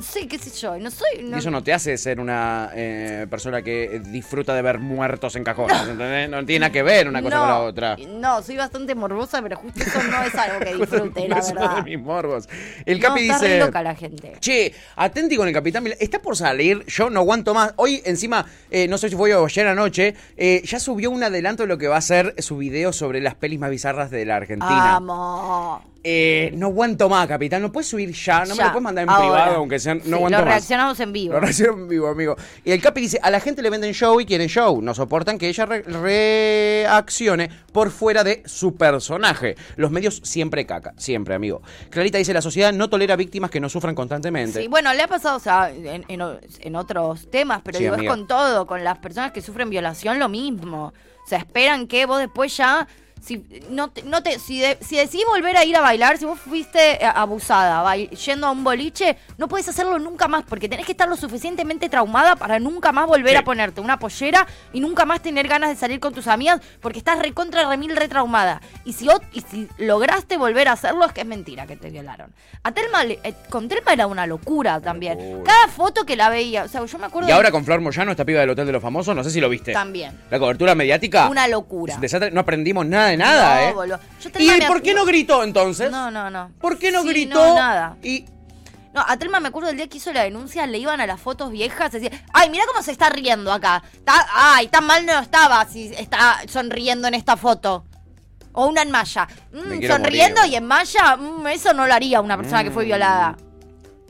Sí, 0.00 0.26
qué 0.28 0.38
sé 0.38 0.50
yo. 0.50 0.78
No 0.78 0.90
soy. 0.90 1.08
Y 1.20 1.22
No, 1.24 1.38
eso 1.38 1.50
no 1.50 1.62
te 1.62 1.72
hace 1.72 1.96
ser 1.98 2.20
una 2.20 2.70
eh, 2.74 3.26
persona 3.28 3.62
que 3.62 4.00
disfruta 4.04 4.54
de 4.54 4.62
ver 4.62 4.78
muertos 4.78 5.34
en 5.36 5.44
cajones, 5.44 5.80
¿entendés? 5.82 6.28
No 6.30 6.44
tiene 6.44 6.60
nada 6.60 6.72
que 6.72 6.82
ver 6.82 7.08
una 7.08 7.20
cosa 7.22 7.36
no, 7.36 7.40
con 7.42 7.50
la 7.50 7.60
otra. 7.60 7.96
No, 8.08 8.42
soy 8.42 8.56
bastante 8.56 8.94
morbosa, 8.94 9.42
pero 9.42 9.56
justo 9.56 9.80
eso 9.82 10.02
no 10.04 10.22
es 10.22 10.34
algo 10.34 10.60
que 10.60 10.74
disfrute, 10.76 11.28
no 11.28 11.34
la 11.34 11.40
es 11.40 11.50
uno 11.50 11.60
verdad. 11.60 11.76
de 11.76 11.82
mis 11.82 12.00
morbos. 12.00 12.48
El 12.86 13.00
no, 13.00 13.08
Capi 13.08 13.22
está 13.22 13.38
re 13.38 13.46
dice... 13.54 13.58
loca 13.60 13.82
la 13.82 13.94
gente. 13.94 14.32
Che, 14.40 14.72
atenti 14.96 15.36
con 15.36 15.48
el 15.48 15.54
Capitán 15.54 15.82
Milei. 15.82 15.98
Está 16.00 16.20
por 16.20 16.36
salir, 16.36 16.84
yo 16.86 17.10
no 17.10 17.20
aguanto 17.20 17.54
más. 17.54 17.72
Hoy, 17.76 18.00
encima, 18.04 18.46
eh, 18.70 18.86
no 18.88 18.98
sé 18.98 19.08
si 19.08 19.16
fue 19.16 19.32
ayer 19.34 19.66
anoche, 19.66 20.14
eh, 20.36 20.62
ya 20.64 20.78
subió 20.78 21.10
un 21.10 21.22
adelanto 21.22 21.64
de 21.64 21.68
lo 21.68 21.78
que 21.78 21.88
va 21.88 21.96
a 21.96 22.00
ser 22.00 22.34
su 22.38 22.56
video 22.56 22.92
sobre 22.92 23.20
las 23.20 23.34
pelis 23.34 23.58
más 23.58 23.70
bizarras 23.70 24.10
de 24.10 24.24
la 24.24 24.36
Argentina. 24.36 24.98
Vamos. 25.00 25.82
Eh, 26.04 26.52
no 26.54 26.66
aguanto 26.66 27.08
más, 27.08 27.26
Capitán. 27.26 27.60
¿No 27.60 27.72
puedes 27.72 27.88
subir 27.88 28.12
ya? 28.12 28.44
¿No 28.44 28.54
me 28.54 28.62
lo 28.62 28.70
puedes 28.70 28.82
mandar 28.82 29.02
en 29.04 29.10
ahora. 29.10 29.20
privado, 29.26 29.56
aunque 29.56 29.78
sean... 29.80 29.98
No 29.98 30.04
Sí, 30.04 30.12
aguanto 30.14 30.38
lo 30.38 30.44
más. 30.44 30.54
reaccionamos 30.54 31.00
en 31.00 31.12
vivo. 31.12 31.34
Lo 31.34 31.40
reacciono 31.40 31.72
en 31.72 31.88
vivo, 31.88 32.06
amigo. 32.08 32.36
Y 32.64 32.70
el 32.70 32.80
Capi 32.80 33.00
dice, 33.00 33.18
a 33.22 33.30
la 33.30 33.40
gente 33.40 33.62
le 33.62 33.68
venden 33.70 33.92
show 33.92 34.18
y 34.20 34.24
quieren 34.24 34.48
show. 34.48 34.80
No 34.80 34.94
soportan 34.94 35.38
que 35.38 35.48
ella 35.48 35.66
re- 35.66 35.82
reaccione 35.82 37.50
por 37.72 37.90
fuera 37.90 38.24
de 38.24 38.42
su 38.46 38.76
personaje. 38.76 39.56
Los 39.76 39.90
medios 39.90 40.20
siempre 40.24 40.64
caca, 40.66 40.94
siempre, 40.96 41.34
amigo. 41.34 41.62
Clarita 41.90 42.18
dice, 42.18 42.32
la 42.32 42.42
sociedad 42.42 42.72
no 42.72 42.88
tolera 42.88 43.16
víctimas 43.16 43.50
que 43.50 43.60
no 43.60 43.68
sufran 43.68 43.94
constantemente. 43.94 44.62
Sí, 44.62 44.68
bueno, 44.68 44.92
le 44.94 45.02
ha 45.02 45.08
pasado, 45.08 45.36
o 45.36 45.40
sea, 45.40 45.70
en, 45.70 46.04
en 46.08 46.22
o- 46.22 46.38
en 46.60 46.76
otros 46.76 47.30
temas, 47.30 47.60
pero 47.64 47.78
Sí, 47.78 47.84
digo, 47.84 47.96
es 47.96 48.08
con 48.08 48.26
todo, 48.26 48.66
con 48.66 48.84
las 48.84 48.98
personas 48.98 49.32
que 49.32 49.40
sufren 49.42 49.68
violación 49.70 50.18
lo 50.18 50.28
mismo. 50.28 50.92
O 51.24 51.28
sea, 51.28 51.38
esperan 51.38 51.86
que 51.86 52.06
vos 52.06 52.18
después 52.20 52.56
ya, 52.56 52.86
si 53.20 53.44
no 53.70 53.88
te, 53.90 54.02
no 54.02 54.22
te, 54.22 54.38
si, 54.38 54.60
de- 54.60 54.78
si 54.80 54.96
decidís 54.96 55.26
volver 55.26 55.56
a 55.56 55.64
ir 55.64 55.76
a 55.76 55.80
bailar, 55.80 56.18
si 56.18 56.24
vos 56.24 56.38
fuiste 56.38 57.02
eh, 57.04 57.06
abusada, 57.14 57.94
yendo 57.96 58.46
a 58.46 58.50
un 58.50 58.64
boliche, 58.64 59.16
no 59.36 59.48
puedes 59.48 59.68
hacerlo 59.68 59.98
nunca 59.98 60.28
más, 60.28 60.44
porque 60.44 60.68
tenés 60.68 60.86
que 60.86 60.92
estar 60.92 61.08
lo 61.08 61.16
suficientemente 61.16 61.88
traumada 61.88 62.36
para 62.36 62.58
nunca 62.58 62.92
más 62.92 63.06
volver 63.06 63.30
Sí. 63.32 63.36
a 63.36 63.44
ponerte 63.44 63.80
una 63.80 63.98
pollera 63.98 64.46
y 64.72 64.80
nunca 64.80 65.04
más 65.04 65.20
tener 65.22 65.48
ganas 65.48 65.70
de 65.70 65.76
salir 65.76 66.00
con 66.00 66.14
tus 66.14 66.26
amigas, 66.26 66.60
porque 66.80 66.98
estás 66.98 67.18
recontra 67.18 67.68
remil 67.68 67.94
retraumada. 67.96 68.60
Y 68.84 68.92
si, 68.94 69.06
y 69.32 69.40
si 69.42 69.68
lograste 69.78 70.36
volver 70.36 70.68
a 70.68 70.72
hacerlo, 70.72 71.04
es 71.04 71.12
que 71.12 71.20
es 71.22 71.26
mentira 71.26 71.66
que 71.66 71.76
te 71.76 71.90
violaron. 71.90 72.32
A 72.62 72.72
Telma, 72.72 73.04
eh, 73.04 73.34
con 73.50 73.68
Telma 73.68 73.92
era 73.92 74.06
una 74.06 74.26
locura 74.26 74.80
también. 74.80 75.42
Cada 75.44 75.68
foto 75.68 76.04
que 76.06 76.16
la 76.16 76.28
veía, 76.28 76.64
o 76.64 76.68
sea, 76.68 76.84
yo 76.84 76.98
me 76.98 77.06
acuerdo 77.06 77.28
Y 77.28 77.32
ahora 77.32 77.48
de- 77.48 77.52
con 77.52 77.64
Flor 77.64 77.80
Moyano, 77.80 78.10
esta 78.10 78.24
piba 78.24 78.40
del 78.40 78.50
Hotel 78.50 78.66
de 78.66 78.72
los 78.72 78.82
Famosos, 78.82 79.14
no 79.14 79.22
sé 79.24 79.30
si 79.30 79.40
lo 79.40 79.48
viste. 79.48 79.72
también. 79.72 80.18
La 80.30 80.38
cobertura 80.38 80.74
mediática. 80.74 81.28
Una 81.28 81.46
locura. 81.48 81.96
desastre, 81.98 82.30
No 82.30 82.40
aprendimos 82.40 82.86
nada 82.86 83.07
de 83.08 83.16
nada, 83.16 83.54
No, 83.56 83.60
¿eh? 83.68 83.72
boludo. 83.72 84.00
Yo 84.20 84.30
¿Y 84.38 84.46
me 84.50 84.66
por 84.66 84.80
qué 84.82 84.94
no 84.94 85.04
gritó 85.04 85.42
entonces? 85.42 85.90
No, 85.90 86.10
no, 86.10 86.30
no. 86.30 86.50
¿Por 86.60 86.78
qué 86.78 86.90
no 86.92 87.02
Sí, 87.02 87.08
gritó? 87.08 87.34
no, 87.44 87.54
nada. 87.54 87.96
Y 88.02 88.24
No, 88.94 89.04
a 89.06 89.16
Telma 89.18 89.38
me 89.38 89.48
acuerdo 89.48 89.68
del 89.68 89.76
día 89.76 89.86
que 89.88 89.98
hizo 89.98 90.12
la 90.12 90.22
denuncia, 90.22 90.66
le 90.66 90.78
iban 90.78 91.00
a 91.00 91.06
las 91.06 91.20
fotos 91.20 91.50
viejas 91.52 91.92
decía, 91.92 92.10
ay, 92.32 92.48
mira 92.50 92.64
cómo 92.66 92.82
se 92.82 92.90
está 92.90 93.10
riendo 93.10 93.52
acá. 93.52 93.82
Está- 93.92 94.26
ay, 94.34 94.68
tan 94.68 94.84
mal 94.86 95.04
no 95.04 95.18
estaba 95.18 95.64
si 95.66 95.88
está 95.96 96.38
sonriendo 96.48 97.06
en 97.06 97.14
esta 97.14 97.36
foto. 97.36 97.84
O 98.52 98.66
una 98.66 98.82
en 98.82 98.90
malla. 98.90 99.28
Mm, 99.52 99.86
sonriendo 99.86 100.40
morir. 100.40 100.52
y 100.52 100.56
en 100.56 100.66
malla, 100.66 101.16
mm, 101.16 101.46
eso 101.48 101.74
no 101.74 101.86
lo 101.86 101.94
haría 101.94 102.20
una 102.20 102.36
persona 102.36 102.64
que 102.64 102.70
fue 102.70 102.84
Mm. 102.84 102.86
violada. 102.86 103.36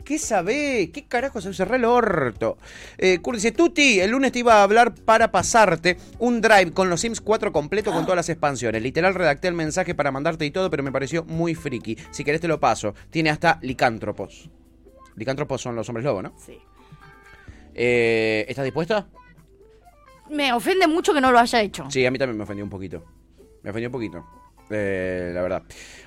¿Qué 0.09 0.17
sabe? 0.17 0.89
¿Qué 0.91 1.05
carajo 1.05 1.39
se 1.39 1.53
cerró 1.53 1.75
el 1.75 1.85
orto? 1.85 2.57
Eh, 2.97 3.19
Kurt 3.19 3.35
dice, 3.35 3.51
Tuti, 3.51 3.99
el 3.99 4.09
lunes 4.09 4.31
te 4.31 4.39
iba 4.39 4.55
a 4.55 4.63
hablar 4.63 4.95
para 4.95 5.31
pasarte 5.31 5.97
un 6.17 6.41
drive 6.41 6.71
con 6.71 6.89
los 6.89 7.01
Sims 7.01 7.21
4 7.21 7.51
completo 7.51 7.91
con 7.91 8.05
todas 8.05 8.15
las 8.15 8.29
expansiones. 8.29 8.81
Literal 8.81 9.13
redacté 9.13 9.49
el 9.49 9.53
mensaje 9.53 9.93
para 9.93 10.09
mandarte 10.09 10.47
y 10.47 10.49
todo, 10.49 10.71
pero 10.71 10.81
me 10.81 10.91
pareció 10.91 11.25
muy 11.25 11.53
friki. 11.53 11.95
Si 12.09 12.23
querés 12.23 12.41
te 12.41 12.47
lo 12.47 12.59
paso. 12.59 12.95
Tiene 13.11 13.29
hasta 13.29 13.59
licántropos. 13.61 14.49
Licántropos 15.15 15.61
son 15.61 15.75
los 15.75 15.87
hombres 15.89 16.05
lobo, 16.05 16.23
¿no? 16.23 16.33
Sí. 16.43 16.57
Eh, 17.75 18.47
¿Estás 18.49 18.65
dispuesta? 18.65 19.07
Me 20.31 20.51
ofende 20.53 20.87
mucho 20.87 21.13
que 21.13 21.21
no 21.21 21.31
lo 21.31 21.37
haya 21.37 21.61
hecho. 21.61 21.85
Sí, 21.91 22.03
a 22.03 22.09
mí 22.09 22.17
también 22.17 22.35
me 22.35 22.45
ofendió 22.45 22.63
un 22.65 22.71
poquito. 22.71 23.05
Me 23.61 23.69
ofendió 23.69 23.89
un 23.89 23.93
poquito. 23.93 24.25
Eh, 24.71 25.29
la 25.35 25.43
verdad. 25.43 25.61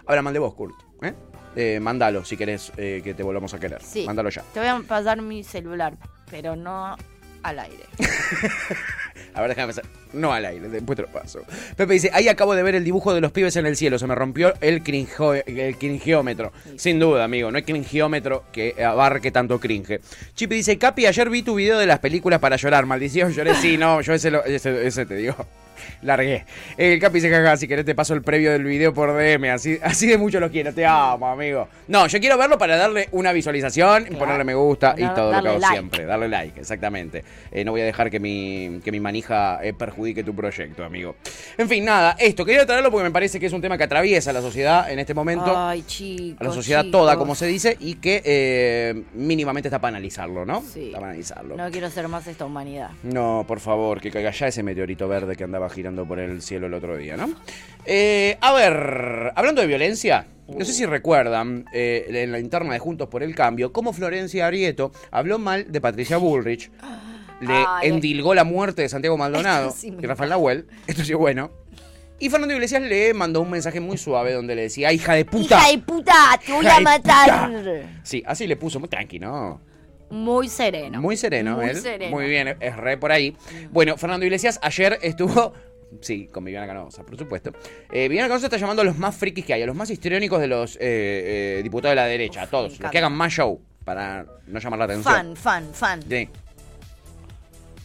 Ahora 0.07 0.23
mande 0.23 0.41
vos, 0.41 0.55
Kurt. 0.55 0.75
¿eh? 1.03 1.15
Eh, 1.57 1.79
mándalo 1.81 2.25
si 2.25 2.37
querés 2.37 2.73
eh, 2.77 3.01
que 3.05 3.15
te 3.15 3.23
volvamos 3.23 3.53
a 3.55 3.59
querer. 3.61 3.83
Sí. 3.83 4.05
Mándalo 4.07 4.31
ya. 4.31 4.43
Te 4.55 4.61
voy 4.61 4.69
a 4.69 4.81
pasar 4.87 5.21
mi 5.21 5.45
celular, 5.45 5.95
pero 6.31 6.57
no 6.57 6.97
al 7.43 7.59
aire. 7.59 7.85
A 9.35 9.41
ver, 9.41 9.49
déjame 9.51 9.73
pensar. 9.73 9.85
No 10.13 10.33
al 10.33 10.45
aire, 10.45 10.69
después 10.69 10.95
te 10.97 11.03
lo 11.03 11.09
paso. 11.09 11.41
Pepe 11.77 11.95
dice, 11.95 12.11
ahí 12.13 12.29
acabo 12.29 12.55
de 12.55 12.63
ver 12.63 12.75
el 12.75 12.85
dibujo 12.85 13.15
de 13.15 13.21
los 13.23 13.33
pibes 13.33 13.57
en 13.57 13.65
el 13.65 13.77
cielo. 13.77 13.99
Se 13.99 14.07
me 14.07 14.15
rompió 14.15 14.53
el, 14.61 14.83
cringeo- 14.85 15.43
el 15.47 15.77
cringeómetro. 15.79 16.53
Sin 16.77 16.99
duda, 16.99 17.25
amigo. 17.25 17.51
No 17.51 17.57
hay 17.57 17.63
cringeómetro 17.63 18.45
que 18.53 18.83
abarque 18.85 19.31
tanto 19.31 19.59
cringe. 19.59 20.01
Chipi 20.35 20.57
dice, 20.57 20.77
Capi, 20.77 21.07
ayer 21.07 21.31
vi 21.31 21.43
tu 21.43 21.55
video 21.55 21.79
de 21.79 21.87
las 21.87 21.99
películas 21.99 22.41
para 22.41 22.57
llorar. 22.57 22.85
Maldición, 22.85 23.33
lloré. 23.33 23.55
Sí, 23.55 23.79
no, 23.79 24.03
yo 24.03 24.13
ese, 24.13 24.31
lo- 24.31 24.45
ese, 24.45 24.87
ese 24.87 25.07
te 25.07 25.15
digo. 25.15 25.35
Largué. 26.03 26.45
El 26.77 26.99
Capi 26.99 27.15
dice, 27.21 27.31
jaja, 27.31 27.57
si 27.57 27.69
querés 27.69 27.85
te 27.85 27.95
paso 27.95 28.15
el 28.15 28.23
previo 28.23 28.53
del 28.53 28.65
video 28.65 28.93
por 28.93 29.13
DM. 29.17 29.51
Así, 29.51 29.79
así 29.83 30.07
de 30.07 30.19
mucho 30.19 30.41
lo 30.41 30.51
quiero. 30.51 30.73
Te 30.73 30.85
amo, 30.87 31.27
amigo. 31.29 31.69
No, 31.89 32.07
yo 32.07 32.21
quiero 32.21 32.37
verlo 32.39 32.59
para 32.59 32.77
darle 32.77 33.09
una 33.13 33.33
visualización, 33.33 34.05
Claro. 34.05 34.19
ponerle 34.19 34.45
me 34.45 34.55
gusta 34.55 34.95
y 34.97 35.07
todo 35.15 35.33
lo 35.33 35.43
que 35.43 35.49
hago 35.49 35.59
like. 35.59 35.75
siempre. 35.75 36.05
Darle 36.05 36.29
like, 36.29 36.61
exactamente. 36.61 37.25
Eh, 37.51 37.65
no 37.65 37.73
voy 37.73 37.81
a 37.81 37.85
dejar 37.85 38.11
que 38.11 38.21
mi, 38.21 38.81
que 38.85 38.91
mi 38.93 39.01
manija 39.01 39.61
eh, 39.63 39.73
perjudique 39.73 40.25
tu 40.25 40.35
proyecto, 40.35 40.85
amigo. 40.85 41.17
En 41.59 41.69
fin, 41.69 41.85
nada, 41.85 42.17
esto. 42.19 42.45
Quería 42.45 42.65
traerlo 42.67 42.91
porque 42.91 43.05
me 43.05 43.11
parece 43.11 43.39
que 43.39 43.47
es 43.47 43.53
un 43.53 43.61
tema 43.61 43.77
que 43.79 43.85
atraviesa 43.85 44.33
la 44.33 44.41
sociedad 44.41 44.91
en 44.91 44.99
este 44.99 45.15
momento. 45.15 45.53
Ay, 45.57 45.83
chicos. 45.83 46.41
a 46.41 46.45
la 46.45 46.53
sociedad 46.53 46.83
chicos. 46.83 46.93
toda, 47.01 47.17
como 47.17 47.35
se 47.35 47.47
dice, 47.47 47.77
y 47.81 47.97
que 47.97 48.23
eh, 48.25 49.03
mínimamente 49.15 49.69
está 49.69 49.81
para 49.81 49.91
analizarlo, 49.97 50.45
¿no? 50.45 50.63
Sí. 50.63 50.87
Está 50.87 50.99
para 50.99 51.11
analizarlo. 51.11 51.57
No 51.57 51.71
quiero 51.71 51.91
ser 51.91 52.09
más 52.09 52.27
esta 52.27 52.45
humanidad. 52.45 52.91
No, 53.03 53.45
por 53.47 53.61
favor, 53.61 54.01
que 54.01 54.11
caiga 54.11 54.31
ya 54.31 54.47
ese 54.49 54.63
meteorito 54.63 55.09
verde 55.09 55.37
que 55.37 55.45
andaba 55.45 55.69
girando 55.73 56.07
por 56.07 56.19
el 56.21 56.43
cielo 56.43 56.67
el 56.67 56.75
otro 56.75 56.97
día, 56.97 57.17
¿no? 57.17 57.31
Eh, 57.85 58.37
a 58.41 58.53
ver, 58.53 59.33
hablando 59.35 59.61
de 59.61 59.67
violencia, 59.67 60.27
no 60.47 60.65
sé 60.65 60.73
si 60.73 60.87
recuerdan 60.87 61.65
eh, 61.73 62.07
en 62.09 62.33
la 62.33 62.39
interna 62.39 62.73
de 62.73 62.79
Juntos 62.79 63.09
por 63.09 63.23
el 63.23 63.35
Cambio, 63.35 63.73
cómo 63.73 63.93
Florencia 63.93 64.47
Arieto 64.47 64.93
habló 65.11 65.39
mal 65.39 65.71
de 65.71 65.81
Patricia 65.81 66.17
Bullrich, 66.17 66.71
le 67.41 67.65
Ay. 67.67 67.89
endilgó 67.89 68.35
la 68.35 68.45
muerte 68.45 68.83
de 68.83 68.89
Santiago 68.89 69.17
Maldonado 69.17 69.73
sí 69.73 69.93
y 70.01 70.07
Rafael 70.07 70.31
Nahuel, 70.31 70.67
esto 70.87 71.05
sí 71.05 71.15
bueno. 71.15 71.51
Y 72.21 72.31
Fernando 72.31 72.55
Iglesias 72.55 72.83
le 72.83 73.15
mandó 73.15 73.41
un 73.41 73.51
mensaje 73.51 73.81
muy 73.81 73.99
suave 73.99 74.33
donde 74.33 74.55
le 74.55 74.63
decía, 74.63 74.93
hija 74.93 75.15
de 75.15 75.25
puta. 75.25 75.59
¡Hija 75.59 75.71
de 75.73 75.79
puta! 75.79 76.41
¡Te 76.47 76.53
voy 76.53 76.67
a 76.69 76.79
matar! 76.79 77.51
puta". 77.51 78.01
Sí, 78.05 78.23
así 78.25 78.47
le 78.47 78.55
puso, 78.55 78.79
muy 78.79 78.89
tranqui, 78.89 79.19
¿no? 79.19 79.61
Muy 80.13 80.51
sereno. 80.51 81.01
Muy 81.01 81.17
sereno, 81.17 81.57
Muy 81.57 81.71
él. 81.71 81.77
sereno. 81.81 82.15
Muy 82.15 82.27
bien, 82.27 82.57
es 82.61 82.77
re 82.77 82.99
por 82.99 83.13
ahí. 83.13 83.35
Bueno, 83.71 83.97
Fernando 83.97 84.27
Iglesias 84.27 84.61
ayer 84.63 84.99
estuvo. 85.03 85.55
Sí, 86.01 86.27
con 86.33 86.43
Viviana 86.43 86.67
Canosa, 86.67 87.03
por 87.03 87.19
supuesto. 87.19 87.53
Eh, 87.93 88.09
Viviana 88.09 88.27
Canosa 88.27 88.47
está 88.47 88.57
llamando 88.57 88.81
a 88.81 88.85
los 88.87 88.97
más 88.97 89.15
frikis 89.15 89.45
que 89.45 89.53
hay, 89.53 89.63
a 89.63 89.67
los 89.67 89.77
más 89.77 89.91
histriónicos 89.91 90.41
de 90.41 90.47
los 90.47 90.77
eh, 90.77 90.79
eh, 90.81 91.61
diputados 91.63 91.93
de 91.93 91.97
la 91.97 92.07
derecha, 92.07 92.41
a 92.41 92.47
todos, 92.47 92.81
los 92.81 92.91
que 92.91 92.97
hagan 92.97 93.13
más 93.13 93.31
show, 93.31 93.61
para 93.85 94.25
no 94.47 94.59
llamar 94.59 94.79
la 94.79 94.85
atención. 94.87 95.15
Fan, 95.15 95.37
fan, 95.37 95.75
fan. 95.75 96.03
Sí. 96.09 96.31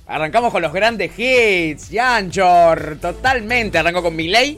Arrancamos 0.05 0.53
con 0.53 0.61
los 0.61 0.71
grandes 0.71 1.11
hits, 1.19 1.89
Yanchor, 1.89 2.97
totalmente. 3.01 3.77
Arrancó 3.77 4.01
con 4.01 4.15
Milei, 4.15 4.57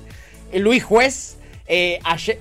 eh, 0.52 0.60
Luis 0.60 0.84
Juez, 0.84 1.38
eh, 1.66 2.00
ayer, 2.04 2.40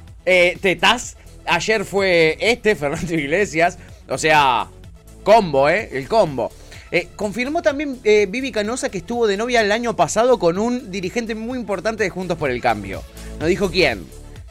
Tetaz, 0.61 1.17
ayer 1.47 1.87
fue 1.87 2.37
este, 2.39 2.75
Fernando 2.77 3.15
Iglesias, 3.15 3.79
o 4.11 4.19
sea, 4.19 4.69
combo, 5.23 5.69
¿eh? 5.69 5.89
El 5.93 6.09
combo. 6.09 6.51
Eh, 6.91 7.09
confirmó 7.17 7.61
también 7.61 8.01
eh, 8.05 8.27
Vivi 8.29 8.51
Canosa 8.51 8.89
que 8.89 8.99
estuvo 8.99 9.27
de 9.27 9.37
novia 9.37 9.61
el 9.61 9.73
año 9.73 9.95
pasado 9.95 10.39
con 10.39 10.59
un 10.59 10.91
dirigente 10.91 11.35
muy 11.35 11.59
importante 11.59 12.03
de 12.03 12.11
Juntos 12.11 12.39
por 12.39 12.51
el 12.51 12.63
Cambio. 12.63 13.03
No 13.39 13.47
dijo 13.47 13.71
quién. 13.71 14.07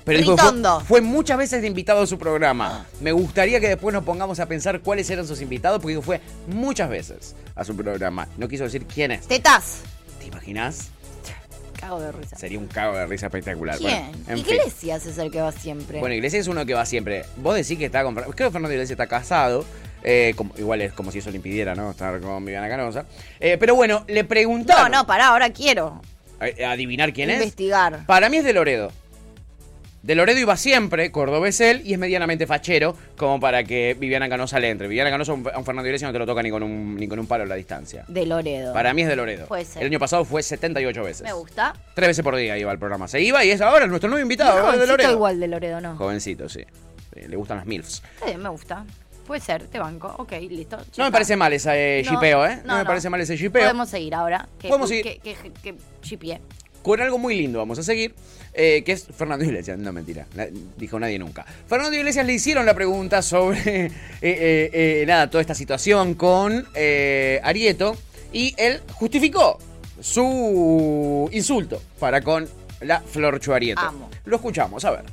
Pero 0.08 0.20
dijo 0.20 0.38
fue, 0.38 0.86
fue 0.86 1.02
muchas 1.02 1.38
veces 1.38 1.62
de 1.62 1.68
invitado 1.68 2.02
a 2.02 2.08
su 2.08 2.18
programa. 2.18 2.86
Me 3.02 3.12
gustaría 3.12 3.60
que 3.60 3.68
después 3.68 3.94
nos 3.94 4.06
pongamos 4.06 4.40
a 4.40 4.46
pensar 4.46 4.80
cuáles 4.80 5.10
eran 5.10 5.28
sus 5.28 5.42
invitados, 5.42 5.82
porque 5.82 6.02
fue 6.02 6.22
muchas 6.48 6.90
veces 6.90 7.36
a 7.56 7.66
su 7.66 7.76
programa. 7.76 8.30
No 8.38 8.48
quiso 8.48 8.64
decir 8.64 8.86
quién 8.86 9.12
es. 9.12 9.28
Tetas. 9.28 9.80
¿Te 10.20 10.28
imaginas? 10.28 10.92
Cago 11.78 12.00
de 12.00 12.12
risa. 12.14 12.38
Sería 12.38 12.58
un 12.58 12.68
cago 12.68 12.96
de 12.96 13.06
risa 13.06 13.26
espectacular. 13.26 13.78
¿Quién? 13.78 14.12
Bueno, 14.26 14.40
¿Y 14.40 14.44
fin. 14.44 14.56
Iglesias 14.56 15.06
es 15.06 15.18
el 15.18 15.30
que 15.30 15.42
va 15.42 15.52
siempre? 15.52 16.00
Bueno, 16.00 16.16
Iglesias 16.16 16.42
es 16.42 16.48
uno 16.48 16.66
que 16.66 16.74
va 16.74 16.86
siempre. 16.86 17.26
Vos 17.36 17.56
decís 17.56 17.78
que 17.78 17.86
está 17.86 18.04
con. 18.04 18.16
Creo 18.16 18.32
que 18.34 18.52
Fernando 18.52 18.72
Iglesias 18.72 18.92
está 18.92 19.08
casado. 19.08 19.66
Eh, 20.10 20.34
como- 20.38 20.54
igual 20.58 20.82
es 20.82 20.94
como 20.94 21.12
si 21.12 21.20
eso 21.20 21.30
le 21.32 21.36
impidiera, 21.38 21.76
¿no? 21.76 21.92
Estar 21.92 22.20
con 22.22 22.46
Viviana 22.46 22.70
Canosa. 22.70 23.06
Eh, 23.42 23.58
pero 23.60 23.76
bueno, 23.76 24.06
le 24.08 24.24
no, 24.24 24.30
preguntaron. 24.30 24.90
no, 24.92 25.06
pará, 25.06 25.28
ahora 25.28 25.50
quiero 25.50 26.02
eh, 26.40 26.64
adivinar 26.66 27.12
quién 27.12 27.30
es. 27.30 27.36
investigar. 27.42 28.06
Para 28.06 28.30
mí 28.30 28.38
es 28.38 28.46
de 28.46 28.54
Loredo. 28.54 28.92
De 30.04 30.16
Loredo 30.16 30.40
iba 30.40 30.56
siempre, 30.56 31.12
cordobés 31.12 31.60
él, 31.60 31.82
y 31.84 31.92
es 31.92 32.00
medianamente 32.00 32.48
fachero, 32.48 32.96
como 33.18 33.42
para 33.42 33.66
que 33.66 33.98
Viviana 34.00 34.30
Canosa 34.30 34.58
le 34.60 34.70
entre. 34.70 34.88
Viviana 34.88 35.10
Canosa 35.10 35.34
a 35.34 35.36
un, 35.36 35.44
Fernando 35.44 35.86
Iglesias 35.86 36.08
no 36.08 36.14
te 36.14 36.20
lo 36.20 36.26
toca 36.26 36.42
ni 36.42 36.50
con 36.50 36.64
un, 36.64 36.96
ni 36.96 37.10
con 37.10 37.20
un 37.20 37.28
palo 37.28 37.44
a 37.44 37.48
la 37.48 37.56
distancia. 37.56 38.06
De 38.08 38.26
Loredo. 38.26 38.72
Para 38.74 38.94
mí 38.94 39.02
es 39.02 39.10
de 39.10 39.18
Loredo. 39.18 39.48
Puede 39.48 39.66
ser. 39.66 39.82
El 39.82 39.90
año 39.90 40.00
pasado 40.00 40.24
fue 40.24 40.42
78 40.44 41.04
veces. 41.04 41.24
Me 41.24 41.34
gusta. 41.34 41.74
Tres 41.94 42.08
veces 42.08 42.24
por 42.24 42.38
día 42.38 42.58
iba 42.58 42.72
al 42.72 42.80
programa. 42.80 43.10
Se 43.10 43.20
iba 43.20 43.44
y 43.44 43.50
es 43.52 43.60
ahora 43.60 43.86
nuestro 43.88 44.10
nuevo 44.10 44.22
invitado, 44.22 44.74
¿eh? 44.74 44.78
de 44.78 44.88
Loredo. 44.88 45.12
igual 45.12 45.40
de 45.42 45.48
Loredo, 45.50 45.82
¿no? 45.82 45.98
Jovencito, 45.98 46.48
sí. 46.48 46.62
Sí, 47.14 47.28
Le 47.28 47.36
gustan 47.36 47.58
las 47.58 47.66
MILFs. 47.66 48.02
Sí, 48.26 48.38
me 48.38 48.48
gusta. 48.50 48.86
Puede 49.28 49.42
ser, 49.42 49.68
te 49.68 49.78
banco. 49.78 50.14
Ok, 50.18 50.32
listo. 50.50 50.78
No 50.98 51.04
me 51.04 51.12
parece 51.12 51.36
mal 51.36 51.52
ese 51.54 52.02
No, 52.06 52.12
shipeo, 52.12 52.46
¿eh? 52.46 52.56
No, 52.64 52.68
no, 52.72 52.74
me 52.78 52.84
no. 52.84 52.88
parece 52.88 53.10
mal 53.10 53.20
ese 53.22 53.36
shipeo. 53.36 53.62
Podemos 53.62 53.90
seguir 53.90 54.16
ahora. 54.16 54.48
Que, 54.58 54.70
Podemos 54.70 54.88
seguir. 54.90 55.04
Que, 55.04 55.20
que, 55.20 55.36
que 55.62 55.76
shipeé. 56.02 56.40
Con 56.82 57.02
algo 57.02 57.18
muy 57.18 57.36
lindo 57.38 57.60
vamos 57.60 57.78
a 57.80 57.84
seguir, 57.84 58.16
eh, 58.54 58.82
que 58.86 58.94
es 58.94 59.06
Fernando 59.14 59.44
Iglesias. 59.44 59.78
No, 59.78 59.92
mentira, 59.92 60.26
na- 60.36 60.48
dijo 60.78 60.98
nadie 60.98 61.20
nunca. 61.20 61.46
Fernando 61.68 61.98
Iglesias 61.98 62.26
le 62.26 62.32
hicieron 62.34 62.66
la 62.66 62.74
pregunta 62.74 63.22
sobre, 63.22 63.58
eh, 63.88 63.92
eh, 64.22 64.70
eh, 64.72 65.04
nada, 65.06 65.30
toda 65.30 65.42
esta 65.42 65.54
situación 65.54 66.14
con 66.14 66.66
eh, 66.74 67.42
Arieto 67.44 67.98
y 68.32 68.56
él 68.58 68.80
justificó 68.94 69.60
su 70.00 71.30
insulto 71.34 71.82
para 72.00 72.22
con 72.22 72.48
la 72.82 73.02
Florchu 73.02 73.52
Arieto. 73.54 73.82
Amo. 73.82 74.10
Lo 74.26 74.38
escuchamos, 74.38 74.86
a 74.86 74.92
ver. 74.92 75.04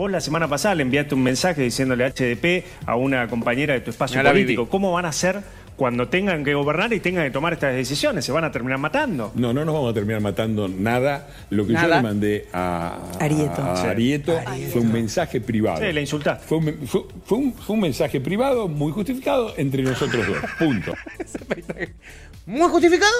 Vos 0.00 0.10
la 0.10 0.22
semana 0.22 0.48
pasada 0.48 0.74
le 0.76 0.82
enviaste 0.82 1.14
un 1.14 1.22
mensaje 1.22 1.60
diciéndole 1.60 2.10
HDP 2.10 2.64
a 2.86 2.96
una 2.96 3.28
compañera 3.28 3.74
de 3.74 3.80
tu 3.80 3.90
espacio 3.90 4.22
político. 4.22 4.62
viví. 4.62 4.70
¿Cómo 4.70 4.92
van 4.92 5.04
a 5.04 5.10
hacer 5.10 5.42
cuando 5.76 6.08
tengan 6.08 6.42
que 6.42 6.54
gobernar 6.54 6.90
y 6.94 7.00
tengan 7.00 7.24
que 7.24 7.30
tomar 7.30 7.52
estas 7.52 7.74
decisiones? 7.74 8.24
¿Se 8.24 8.32
van 8.32 8.44
a 8.44 8.50
terminar 8.50 8.78
matando? 8.78 9.30
No, 9.34 9.52
no 9.52 9.62
nos 9.62 9.74
vamos 9.74 9.90
a 9.90 9.92
terminar 9.92 10.22
matando 10.22 10.68
nada. 10.68 11.28
Lo 11.50 11.66
que 11.66 11.74
yo 11.74 11.86
le 11.86 12.00
mandé 12.00 12.48
a 12.50 12.96
Arieto. 13.20 13.60
a 13.62 13.76
Sí. 13.76 13.86
Arieto 13.88 14.40
fue 14.72 14.80
un 14.80 14.90
mensaje 14.90 15.38
privado. 15.42 15.84
Sí, 15.84 15.92
le 15.92 16.00
insultaste. 16.00 16.46
Fue 16.46 16.56
un, 16.56 16.86
fue- 16.86 17.04
fue 17.26 17.36
un- 17.36 17.52
fue 17.52 17.74
un 17.74 17.80
mensaje 17.82 18.22
privado 18.22 18.68
muy 18.68 18.92
justificado 18.92 19.52
entre 19.58 19.82
nosotros 19.82 20.26
dos. 20.26 20.38
Punto. 20.58 20.94
Muy 22.46 22.68
justificado 22.70 23.12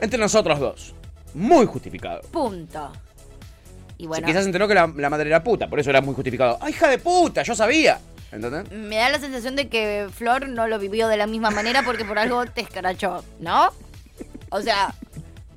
entre 0.00 0.18
nosotros 0.18 0.58
dos. 0.58 0.94
Muy 1.34 1.66
justificado. 1.66 2.22
Punto. 2.32 2.90
Y 4.02 4.06
bueno, 4.08 4.26
Quizás 4.26 4.44
enteró 4.46 4.66
que 4.66 4.74
la, 4.74 4.92
la 4.96 5.08
madre 5.10 5.28
era 5.28 5.44
puta, 5.44 5.68
por 5.68 5.78
eso 5.78 5.88
era 5.90 6.00
muy 6.00 6.12
justificado. 6.12 6.58
¡Ay, 6.60 6.72
hija 6.72 6.88
de 6.88 6.98
puta! 6.98 7.44
Yo 7.44 7.54
sabía. 7.54 8.00
¿Entendés? 8.32 8.68
me 8.72 8.96
da 8.96 9.10
la 9.10 9.20
sensación 9.20 9.54
de 9.54 9.68
que 9.68 10.08
Flor 10.12 10.48
no 10.48 10.66
lo 10.66 10.80
vivió 10.80 11.06
de 11.06 11.16
la 11.16 11.28
misma 11.28 11.50
manera 11.50 11.82
porque 11.84 12.04
por 12.04 12.18
algo 12.18 12.44
te 12.46 12.62
escarachó, 12.62 13.22
¿no? 13.38 13.70
O 14.48 14.60
sea, 14.60 14.92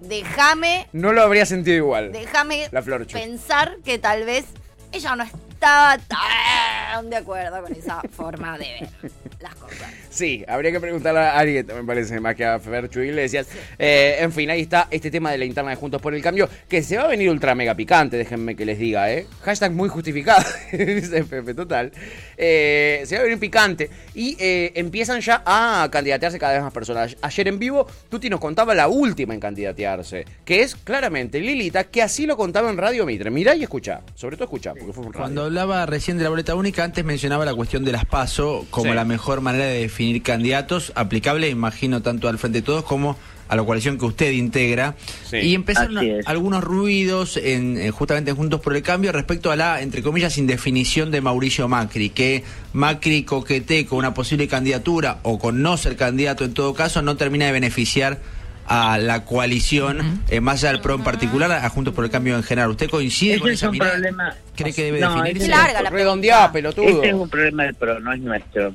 déjame, 0.02 0.88
No 0.92 1.12
lo 1.12 1.24
habría 1.24 1.46
sentido 1.48 1.78
igual. 1.78 2.12
déjame 2.12 2.70
pensar 3.12 3.78
que 3.84 3.98
tal 3.98 4.26
vez 4.26 4.46
ella 4.92 5.16
no 5.16 5.24
estaba 5.24 5.98
tan 5.98 7.10
de 7.10 7.16
acuerdo 7.16 7.64
con 7.64 7.74
esa 7.74 8.02
forma 8.16 8.58
de 8.60 8.66
ver 8.82 9.12
las 9.40 9.56
cosas. 9.56 9.92
Sí, 10.16 10.46
habría 10.48 10.72
que 10.72 10.80
preguntarle 10.80 11.20
a 11.20 11.38
Arieta, 11.38 11.74
me 11.76 11.84
parece, 11.84 12.22
más 12.22 12.36
que 12.36 12.46
a 12.46 12.58
Ferchu 12.58 13.02
Iglesias. 13.02 13.48
Eh, 13.78 14.16
en 14.22 14.32
fin, 14.32 14.50
ahí 14.50 14.62
está 14.62 14.88
este 14.90 15.12
tema 15.12 15.30
de 15.30 15.38
la 15.38 15.44
interna 15.44 15.72
de 15.72 15.76
Juntos 15.76 16.02
por 16.02 16.16
el 16.16 16.22
Cambio, 16.22 16.48
que 16.70 16.82
se 16.82 16.96
va 16.96 17.04
a 17.04 17.08
venir 17.08 17.30
ultra 17.30 17.54
mega 17.54 17.76
picante, 17.76 18.16
déjenme 18.16 18.56
que 18.56 18.66
les 18.66 18.80
diga, 18.80 19.12
¿eh? 19.12 19.28
Hashtag 19.44 19.74
muy 19.74 19.90
justificado, 19.90 20.46
dice 20.72 21.26
Pepe, 21.26 21.54
total. 21.54 21.92
Eh, 22.38 23.04
se 23.06 23.16
va 23.16 23.22
a 23.22 23.24
venir 23.26 23.40
picante 23.40 23.90
y 24.14 24.38
eh, 24.40 24.72
empiezan 24.76 25.20
ya 25.20 25.44
a 25.46 25.90
candidatearse 25.92 26.40
cada 26.40 26.54
vez 26.54 26.62
más 26.64 26.72
personas. 26.72 27.18
Ayer 27.22 27.50
en 27.50 27.60
vivo, 27.60 27.86
Tuti 28.10 28.30
nos 28.30 28.40
contaba 28.40 28.74
la 28.74 28.88
última 28.88 29.34
en 29.34 29.42
candidatearse, 29.42 30.24
que 30.46 30.62
es 30.62 30.78
claramente 30.78 31.42
Lilita, 31.42 31.84
que 31.84 32.02
así 32.02 32.26
lo 32.26 32.38
contaba 32.38 32.70
en 32.70 32.78
Radio 32.78 33.06
Mitre. 33.06 33.30
Mirá 33.32 33.54
y 33.54 33.64
escuchá, 33.64 34.00
sobre 34.16 34.38
todo 34.38 34.46
escuchá, 34.46 34.74
porque 34.78 34.94
fue 34.94 35.06
un 35.06 35.12
radio. 35.12 35.24
Cuando 35.26 35.44
hablaba 35.44 35.86
recién 35.86 36.18
de 36.18 36.24
la 36.24 36.30
boleta 36.30 36.56
única, 36.56 36.86
antes 36.86 37.04
mencionaba 37.04 37.44
la 37.44 37.54
cuestión 37.54 37.84
de 37.84 37.92
las 37.92 38.06
PASO 38.06 38.66
como 38.70 38.86
Sí. 38.92 38.96
la 38.96 39.04
mejor 39.04 39.42
manera 39.42 39.66
de 39.66 39.80
definir 39.82 40.05
candidatos, 40.24 40.92
aplicable, 40.96 41.50
imagino, 41.50 42.02
tanto 42.02 42.28
al 42.28 42.38
Frente 42.38 42.60
de 42.60 42.66
Todos 42.66 42.84
como 42.84 43.18
a 43.48 43.56
la 43.56 43.64
coalición 43.64 44.00
que 44.00 44.06
usted 44.06 44.32
integra. 44.32 44.96
Sí. 45.30 45.38
Y 45.38 45.54
empezaron 45.56 45.98
es. 46.00 46.28
algunos 46.28 46.64
ruidos 46.64 47.38
en, 47.38 47.78
eh, 47.78 47.92
justamente 47.92 48.32
en 48.32 48.38
Juntos 48.38 48.60
por 48.60 48.76
el 48.76 48.82
Cambio 48.82 49.12
respecto 49.12 49.52
a 49.52 49.56
la, 49.56 49.82
entre 49.82 50.02
comillas, 50.02 50.38
indefinición 50.40 51.12
de 51.12 51.22
Mauricio 51.22 51.68
Macri, 51.68 52.10
que 52.10 52.44
Macri 52.74 53.24
coquetee 53.24 53.86
con 53.86 54.00
una 54.00 54.14
posible 54.16 54.48
candidatura 54.48 55.20
o 55.22 55.38
con 55.38 55.62
no 55.62 55.78
ser 55.78 55.96
candidato 55.96 56.44
en 56.44 56.54
todo 56.56 56.74
caso, 56.74 57.04
no 57.04 57.18
termina 57.18 57.46
de 57.46 57.52
beneficiar 57.52 58.20
a 58.68 58.98
la 58.98 59.26
coalición, 59.26 60.24
eh, 60.28 60.40
más 60.42 60.64
allá 60.64 60.72
del 60.72 60.82
PRO 60.82 60.96
en 60.96 61.04
particular, 61.04 61.52
a 61.52 61.70
Juntos 61.70 61.94
por 61.94 62.04
el 62.04 62.10
Cambio 62.10 62.36
en 62.36 62.42
general. 62.42 62.72
¿Usted 62.72 62.90
coincide 62.90 63.34
Ese 63.34 63.42
con 63.42 63.50
es 63.52 63.58
esa 63.60 63.68
un 63.68 63.74
mirada? 63.74 63.92
problema. 63.92 64.36
¿Cree 64.56 64.74
que 64.74 64.84
debe 64.86 65.02
No, 65.02 65.22
definirse? 65.22 65.50
Larga 65.50 65.84
la 65.84 65.90
Redondeá, 65.92 66.52
pregunta. 66.52 66.74
pelotudo. 66.74 66.96
Este 67.04 67.10
es 67.10 67.14
un 67.14 67.30
problema 67.30 67.64
del 67.66 67.76
PRO, 67.76 68.00
no 68.00 68.12
es 68.12 68.20
nuestro. 68.22 68.74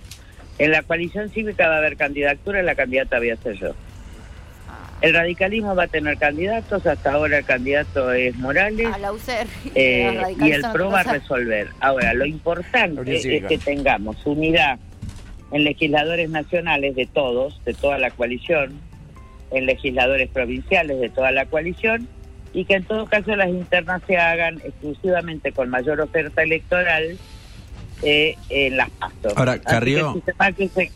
En 0.61 0.73
la 0.73 0.83
coalición 0.83 1.31
cívica 1.31 1.69
va 1.69 1.77
a 1.77 1.79
haber 1.79 1.97
candidatura, 1.97 2.63
la 2.63 2.75
candidata 2.75 3.19
voy 3.19 3.31
a 3.31 3.37
ser 3.37 3.55
yo. 3.55 3.75
El 5.01 5.15
radicalismo 5.15 5.75
va 5.75 5.85
a 5.85 5.89
tener 5.89 6.19
candidatos, 6.19 6.85
hasta 6.87 7.13
ahora 7.13 7.39
el 7.39 7.47
candidato 7.47 8.13
es 8.13 8.37
Morales. 8.37 8.87
A 8.93 8.99
la 8.99 9.11
UCR. 9.11 9.47
eh, 9.75 10.23
y 10.39 10.51
el 10.51 10.63
PRO 10.71 10.91
va 10.91 11.01
a 11.01 11.05
resolver. 11.05 11.69
Ahora, 11.81 12.13
lo 12.13 12.27
importante 12.27 13.17
es 13.17 13.47
que 13.47 13.57
tengamos 13.57 14.19
unidad 14.27 14.79
en 15.51 15.65
legisladores 15.65 16.29
nacionales 16.29 16.95
de 16.95 17.07
todos, 17.07 17.59
de 17.65 17.73
toda 17.73 17.97
la 17.97 18.11
coalición, 18.11 18.79
en 19.53 19.65
legisladores 19.65 20.29
provinciales 20.29 21.01
de 21.01 21.09
toda 21.09 21.31
la 21.31 21.47
coalición, 21.47 22.07
y 22.53 22.67
que 22.67 22.75
en 22.75 22.85
todo 22.85 23.07
caso 23.07 23.35
las 23.35 23.49
internas 23.49 24.03
se 24.07 24.19
hagan 24.19 24.61
exclusivamente 24.63 25.53
con 25.53 25.71
mayor 25.71 26.03
oferta 26.03 26.43
electoral 26.43 27.17
eh, 28.03 28.37
en 28.49 28.77
las 28.77 28.91
pastos. 28.91 29.33
Ahora, 29.37 29.53
Así 29.53 29.63
Carrió. 29.65 30.15
que 30.15 30.21
si, 30.57 30.69
se- 30.69 30.75
se- 30.75 30.93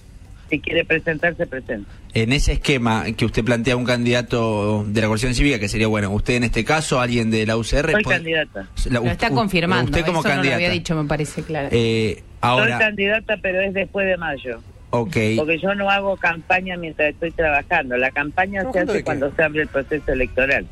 si 0.51 0.61
quiere 0.61 0.85
presentarse, 0.85 1.47
presenta. 1.47 1.91
En 2.13 2.33
ese 2.33 2.53
esquema 2.53 3.07
que 3.17 3.25
usted 3.25 3.43
plantea 3.45 3.77
un 3.77 3.85
candidato 3.85 4.85
de 4.87 5.01
la 5.01 5.07
coalición 5.09 5.35
cívica, 5.35 5.59
que 5.59 5.69
sería, 5.69 5.89
bueno, 5.89 6.11
usted 6.13 6.35
en 6.35 6.45
este 6.45 6.65
caso, 6.65 7.01
alguien 7.01 7.31
de 7.31 7.45
la 7.47 7.57
UCR. 7.57 7.91
Soy 7.93 8.03
puede- 8.05 8.17
candidata. 8.19 8.69
la- 8.91 9.01
Lo 9.01 9.07
está 9.07 9.31
u- 9.31 9.35
confirmando. 9.35 9.91
Usted 9.91 10.05
como 10.07 10.21
Eso 10.21 10.29
no 10.29 10.35
lo 10.35 10.37
candidata. 10.37 10.57
había 10.57 10.71
dicho, 10.71 10.95
me 10.95 11.09
parece 11.09 11.43
claro. 11.43 11.69
Eh, 11.73 12.15
Soy 12.19 12.25
ahora, 12.41 12.79
candidata, 12.79 13.37
pero 13.43 13.61
es 13.63 13.75
después 13.75 14.07
de 14.07 14.17
mayo. 14.17 14.61
ok. 14.91 15.17
Porque 15.37 15.59
yo 15.59 15.75
no 15.75 15.91
hago 15.91 16.17
campaña 16.17 16.77
mientras 16.77 17.11
estoy 17.15 17.33
trabajando. 17.33 17.97
La 17.97 18.11
campaña 18.13 18.61
se 18.61 18.69
¿Trabajando 18.71 18.93
de 18.93 18.99
hace 19.01 19.05
cuando 19.05 19.33
se 19.35 19.43
abre 19.43 19.63
el 19.63 19.69
proceso 19.69 20.13
electoral. 20.13 20.67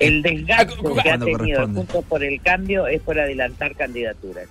El 0.00 0.22
desgaste 0.22 0.74
que 1.02 1.10
ha 1.10 1.18
tenido. 1.18 1.66
Juntos 1.66 2.04
por 2.08 2.22
el 2.24 2.40
Cambio 2.40 2.86
es 2.86 3.00
por 3.02 3.18
adelantar 3.18 3.74
candidaturas. 3.74 4.46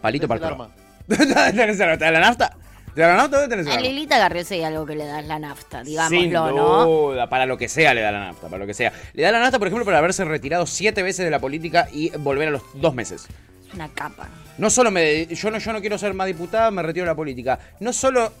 Palito 0.00 0.28
para 0.28 0.38
el 0.38 0.52
arma. 0.52 0.70
¿Tenés 1.08 1.78
la 1.78 1.98
¿Te 1.98 2.04
da 2.04 2.10
la 2.10 2.20
nafta? 2.20 2.56
¿Te 2.94 3.00
da 3.02 3.08
la 3.08 3.16
nafta 3.16 3.44
o 3.44 3.48
tenés 3.48 3.66
el 3.66 3.72
A? 3.72 3.80
Lilita 3.80 4.18
Garrios 4.18 4.50
hay 4.50 4.62
algo 4.62 4.86
que 4.86 4.96
le 4.96 5.06
das 5.06 5.24
la 5.26 5.38
nafta, 5.38 5.84
Sin 5.84 5.92
digámoslo, 5.92 6.56
¿no? 6.56 6.84
duda, 6.84 7.28
para 7.28 7.46
lo 7.46 7.56
que 7.56 7.68
sea 7.68 7.94
le 7.94 8.00
da 8.00 8.10
la 8.12 8.20
nafta, 8.20 8.48
para 8.48 8.58
lo 8.58 8.66
que 8.66 8.74
sea. 8.74 8.92
Le 9.12 9.22
da 9.22 9.32
la 9.32 9.38
nafta, 9.40 9.58
por 9.58 9.68
ejemplo, 9.68 9.84
por 9.84 9.94
haberse 9.94 10.24
retirado 10.24 10.66
siete 10.66 11.02
veces 11.02 11.24
de 11.24 11.30
la 11.30 11.38
política 11.38 11.88
y 11.92 12.10
volver 12.10 12.48
a 12.48 12.50
los 12.52 12.62
dos 12.74 12.94
meses. 12.94 13.26
Es 13.68 13.74
una 13.74 13.88
capa. 13.88 14.28
No 14.58 14.70
solo 14.70 14.90
me... 14.90 15.26
Yo 15.26 15.50
no, 15.50 15.58
yo 15.58 15.72
no 15.72 15.80
quiero 15.80 15.98
ser 15.98 16.14
más 16.14 16.26
diputada, 16.26 16.70
me 16.70 16.82
retiro 16.82 17.04
de 17.04 17.12
la 17.12 17.16
política. 17.16 17.58
No 17.80 17.92
solo 17.92 18.32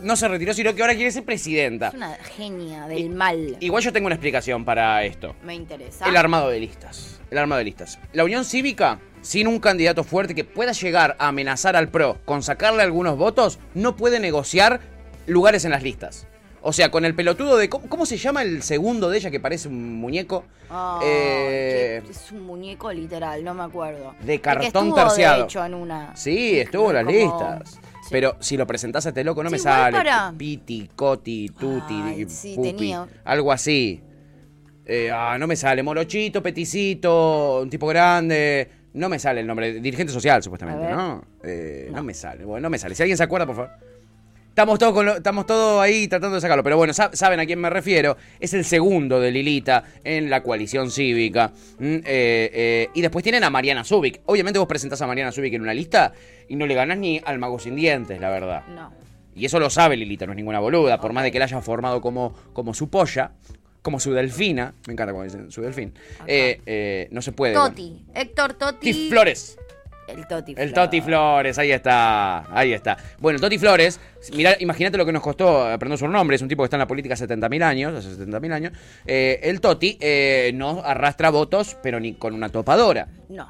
no 0.00 0.16
se 0.16 0.28
retiró, 0.28 0.52
sino 0.52 0.74
que 0.74 0.82
ahora 0.82 0.94
quiere 0.94 1.10
ser 1.10 1.24
presidenta. 1.24 1.88
Es 1.88 1.94
una 1.94 2.14
genia 2.36 2.86
del 2.86 3.10
mal. 3.10 3.56
Igual 3.60 3.82
yo 3.82 3.92
tengo 3.92 4.06
una 4.06 4.14
explicación 4.14 4.64
para 4.64 5.02
esto. 5.04 5.34
Me 5.42 5.54
interesa. 5.54 6.06
El 6.08 6.16
armado 6.16 6.48
de 6.50 6.60
listas. 6.60 7.20
El 7.30 7.38
armado 7.38 7.58
de 7.58 7.64
listas. 7.64 7.98
La 8.12 8.24
Unión 8.24 8.44
Cívica, 8.44 9.00
sin 9.26 9.48
un 9.48 9.58
candidato 9.58 10.04
fuerte 10.04 10.36
que 10.36 10.44
pueda 10.44 10.70
llegar 10.70 11.16
a 11.18 11.26
amenazar 11.28 11.74
al 11.74 11.88
PRO 11.88 12.18
con 12.24 12.44
sacarle 12.44 12.82
algunos 12.84 13.18
votos, 13.18 13.58
no 13.74 13.96
puede 13.96 14.20
negociar 14.20 14.80
lugares 15.26 15.64
en 15.64 15.72
las 15.72 15.82
listas. 15.82 16.28
O 16.62 16.72
sea, 16.72 16.90
con 16.92 17.04
el 17.04 17.14
pelotudo 17.14 17.56
de... 17.56 17.68
¿Cómo, 17.68 17.88
cómo 17.88 18.06
se 18.06 18.16
llama 18.16 18.42
el 18.42 18.62
segundo 18.62 19.10
de 19.10 19.18
ella 19.18 19.30
que 19.32 19.40
parece 19.40 19.66
un 19.68 19.94
muñeco? 20.00 20.44
Eh, 21.02 22.02
es 22.08 22.30
un 22.30 22.42
muñeco 22.42 22.92
literal, 22.92 23.42
no 23.44 23.52
me 23.54 23.64
acuerdo. 23.64 24.14
De 24.22 24.40
cartón 24.40 24.94
terciado. 24.94 25.38
De 25.40 25.44
hecho, 25.44 25.64
en 25.64 25.74
una. 25.74 26.14
Sí, 26.16 26.58
estuvo 26.60 26.90
en 26.90 26.94
las 26.96 27.04
Como- 27.04 27.18
listas. 27.18 27.70
Sí. 27.72 28.08
Pero 28.12 28.36
si 28.38 28.56
lo 28.56 28.64
presentás 28.66 29.06
a 29.06 29.08
este 29.08 29.24
loco 29.24 29.42
no 29.42 29.48
Sí, 29.48 29.54
me 29.54 29.58
sale. 29.58 29.96
para- 29.96 30.32
Piti, 30.36 30.88
Coti, 30.94 31.48
Tuti, 31.48 32.00
Ay, 32.04 32.26
sí, 32.28 32.54
Pupi, 32.54 32.68
tenía. 32.72 33.06
algo 33.24 33.50
así. 33.50 34.00
Eh, 34.84 35.10
ah, 35.12 35.36
no 35.38 35.48
me 35.48 35.56
sale. 35.56 35.82
Morochito, 35.82 36.40
Peticito, 36.42 37.62
un 37.62 37.70
tipo 37.70 37.86
grande. 37.88 38.70
No 38.96 39.08
me 39.08 39.18
sale 39.18 39.40
el 39.40 39.46
nombre. 39.46 39.74
Dirigente 39.74 40.12
social, 40.12 40.42
supuestamente, 40.42 40.84
ver. 40.86 40.94
¿no? 40.96 41.22
Eh, 41.44 41.90
¿no? 41.92 42.02
me 42.02 42.14
sale. 42.14 42.44
Bueno, 42.44 42.62
no 42.62 42.70
me 42.70 42.78
sale. 42.78 42.94
Si 42.94 43.02
alguien 43.02 43.16
se 43.16 43.22
acuerda, 43.24 43.46
por 43.46 43.54
favor. 43.56 43.70
Estamos 44.48 44.78
todos, 44.78 44.94
con 44.94 45.04
lo- 45.04 45.16
estamos 45.16 45.44
todos 45.44 45.82
ahí 45.82 46.08
tratando 46.08 46.36
de 46.36 46.40
sacarlo. 46.40 46.62
Pero 46.64 46.78
bueno, 46.78 46.94
sa- 46.94 47.10
saben 47.12 47.38
a 47.38 47.44
quién 47.44 47.60
me 47.60 47.68
refiero. 47.68 48.16
Es 48.40 48.54
el 48.54 48.64
segundo 48.64 49.20
de 49.20 49.30
Lilita 49.30 49.84
en 50.02 50.30
la 50.30 50.42
coalición 50.42 50.90
cívica. 50.90 51.52
Mm, 51.78 51.84
eh, 51.84 52.00
eh, 52.06 52.88
y 52.94 53.02
después 53.02 53.22
tienen 53.22 53.44
a 53.44 53.50
Mariana 53.50 53.84
Zubik. 53.84 54.22
Obviamente 54.24 54.58
vos 54.58 54.66
presentás 54.66 55.02
a 55.02 55.06
Mariana 55.06 55.30
Zubik 55.30 55.52
en 55.52 55.60
una 55.60 55.74
lista 55.74 56.14
y 56.48 56.56
no 56.56 56.64
le 56.66 56.74
ganás 56.74 56.96
ni 56.96 57.20
al 57.22 57.38
mago 57.38 57.58
sin 57.58 57.76
dientes, 57.76 58.18
la 58.18 58.30
verdad. 58.30 58.66
No. 58.68 58.94
Y 59.34 59.44
eso 59.44 59.60
lo 59.60 59.68
sabe 59.68 59.98
Lilita, 59.98 60.24
no 60.24 60.32
es 60.32 60.36
ninguna 60.36 60.58
boluda. 60.60 60.98
Por 60.98 61.12
más 61.12 61.22
de 61.22 61.30
que 61.30 61.38
la 61.38 61.44
haya 61.44 61.60
formado 61.60 62.00
como, 62.00 62.32
como 62.54 62.72
su 62.72 62.88
polla, 62.88 63.32
como 63.86 64.00
su 64.00 64.12
delfina. 64.12 64.74
Me 64.88 64.94
encanta 64.94 65.12
cuando 65.12 65.32
dicen 65.32 65.52
su 65.52 65.62
delfín. 65.62 65.94
eh, 66.26 66.60
eh, 66.66 67.06
no 67.12 67.22
se 67.22 67.30
puede. 67.30 67.54
Toti. 67.54 68.04
Héctor 68.12 68.54
Toti. 68.54 68.92
Toti 68.92 69.08
Flores. 69.08 69.56
El 70.08 70.26
Toti 70.26 70.50
El 70.50 70.56
Flores. 70.56 70.74
Toti 70.74 71.00
Flores, 71.00 71.58
ahí 71.58 71.70
está, 71.70 72.52
ahí 72.52 72.72
está. 72.72 72.96
Bueno, 73.20 73.36
el 73.36 73.40
Toti 73.40 73.58
Flores, 73.58 74.00
mirá, 74.34 74.56
imagínate 74.58 74.98
lo 74.98 75.06
que 75.06 75.12
nos 75.12 75.22
costó 75.22 75.68
aprender 75.68 75.96
su 76.00 76.08
nombre, 76.08 76.34
es 76.34 76.42
un 76.42 76.48
tipo 76.48 76.64
que 76.64 76.66
está 76.66 76.76
en 76.76 76.80
la 76.80 76.88
política 76.88 77.14
hace 77.14 77.28
70.000 77.28 77.62
años, 77.62 77.94
hace 77.94 78.24
70.000 78.26 78.52
años. 78.52 78.72
Eh, 79.06 79.38
el 79.44 79.60
Toti 79.60 79.98
eh, 80.00 80.50
no 80.52 80.82
arrastra 80.84 81.30
votos, 81.30 81.76
pero 81.80 82.00
ni 82.00 82.14
con 82.14 82.34
una 82.34 82.48
topadora. 82.48 83.06
No. 83.28 83.48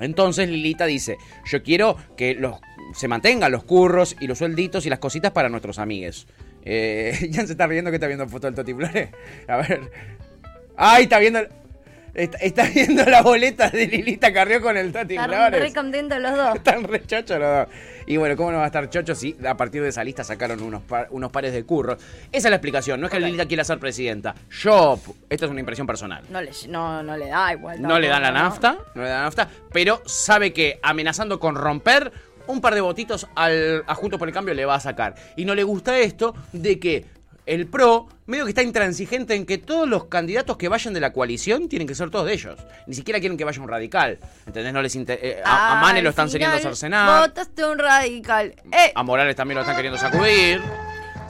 Entonces 0.00 0.50
Lilita 0.50 0.84
dice, 0.84 1.16
yo 1.50 1.62
quiero 1.62 1.96
que 2.14 2.34
los, 2.34 2.56
se 2.94 3.08
mantengan 3.08 3.50
los 3.52 3.64
curros 3.64 4.16
y 4.20 4.26
los 4.26 4.36
suelditos 4.36 4.84
y 4.84 4.90
las 4.90 4.98
cositas 4.98 5.32
para 5.32 5.48
nuestros 5.48 5.78
amigues. 5.78 6.26
Eh, 6.70 7.30
Jan 7.32 7.46
se 7.46 7.52
está 7.54 7.66
riendo 7.66 7.90
que 7.90 7.96
está 7.96 8.06
viendo 8.06 8.28
foto 8.28 8.46
del 8.46 8.54
Toti 8.54 8.74
Flores. 8.74 9.08
A 9.48 9.56
ver. 9.56 9.90
¡Ay, 10.76 11.04
está 11.04 11.18
viendo! 11.18 11.40
Está, 12.14 12.38
está 12.38 12.64
viendo 12.68 13.04
la 13.04 13.22
boleta 13.22 13.70
de 13.70 13.86
Lilita 13.86 14.32
Carrió 14.32 14.60
con 14.60 14.76
el 14.76 14.92
Toti 14.92 15.14
Están 15.14 15.30
Flores. 15.30 15.60
re 15.60 15.72
contentos 15.72 16.18
los 16.20 16.36
dos. 16.36 16.56
Están 16.56 16.84
re 16.84 17.06
chochos 17.06 17.38
los 17.38 17.48
dos. 17.66 17.68
Y 18.06 18.16
bueno, 18.16 18.36
¿cómo 18.36 18.50
no 18.50 18.58
va 18.58 18.64
a 18.64 18.66
estar 18.66 18.88
chocho 18.90 19.14
si 19.14 19.36
a 19.46 19.56
partir 19.56 19.82
de 19.82 19.88
esa 19.90 20.02
lista 20.02 20.24
sacaron 20.24 20.62
unos, 20.62 20.82
par- 20.82 21.06
unos 21.10 21.30
pares 21.30 21.52
de 21.52 21.62
curros? 21.64 21.98
Esa 22.32 22.48
es 22.48 22.50
la 22.50 22.56
explicación. 22.56 23.00
No 23.00 23.06
es 23.06 23.12
que 23.12 23.20
Lilita 23.20 23.46
quiera 23.46 23.62
ser 23.64 23.78
presidenta. 23.78 24.34
Yo, 24.50 24.98
esto 25.30 25.44
es 25.44 25.50
una 25.50 25.60
impresión 25.60 25.86
personal. 25.86 26.24
No 26.30 26.40
le, 26.40 26.50
no, 26.68 27.02
no 27.02 27.16
le 27.16 27.28
da 27.28 27.52
igual. 27.52 27.80
No 27.80 27.98
le 27.98 28.08
dan 28.08 28.22
la 28.22 28.32
nafta, 28.32 28.78
no 28.94 29.02
le 29.02 29.08
dan 29.08 29.18
la 29.18 29.24
nafta, 29.24 29.48
pero 29.72 30.02
sabe 30.06 30.52
que 30.52 30.80
amenazando 30.82 31.38
con 31.38 31.54
romper 31.54 32.10
un 32.48 32.60
par 32.60 32.74
de 32.74 32.80
votitos 32.80 33.26
al 33.34 33.84
a 33.86 33.94
Juntos 33.94 34.18
por 34.18 34.26
el 34.28 34.34
Cambio 34.34 34.52
le 34.54 34.64
va 34.66 34.74
a 34.74 34.80
sacar. 34.80 35.14
Y 35.36 35.44
no 35.44 35.54
le 35.54 35.62
gusta 35.62 35.96
esto 35.98 36.34
de 36.52 36.78
que 36.80 37.04
el 37.46 37.66
PRO 37.66 38.08
medio 38.26 38.44
que 38.44 38.50
está 38.50 38.62
intransigente 38.62 39.34
en 39.34 39.46
que 39.46 39.56
todos 39.56 39.88
los 39.88 40.04
candidatos 40.06 40.58
que 40.58 40.68
vayan 40.68 40.92
de 40.92 41.00
la 41.00 41.14
coalición 41.14 41.68
tienen 41.70 41.88
que 41.88 41.94
ser 41.94 42.10
todos 42.10 42.26
de 42.26 42.34
ellos. 42.34 42.58
Ni 42.86 42.94
siquiera 42.94 43.20
quieren 43.20 43.38
que 43.38 43.44
vaya 43.44 43.62
un 43.62 43.68
radical. 43.68 44.18
¿Entendés? 44.46 44.72
No 44.74 44.82
les 44.82 44.94
inter- 44.96 45.18
eh, 45.22 45.40
a, 45.42 45.78
a 45.78 45.80
Mane 45.82 46.02
lo 46.02 46.10
están 46.10 46.30
queriendo 46.30 46.58
cercenar. 46.58 47.28
Votaste 47.28 47.64
un 47.64 47.78
radical. 47.78 48.54
Eh, 48.70 48.92
A 48.94 49.02
Morales 49.02 49.34
también 49.34 49.54
lo 49.56 49.62
están 49.62 49.76
queriendo 49.76 49.98
sacudir. 49.98 50.60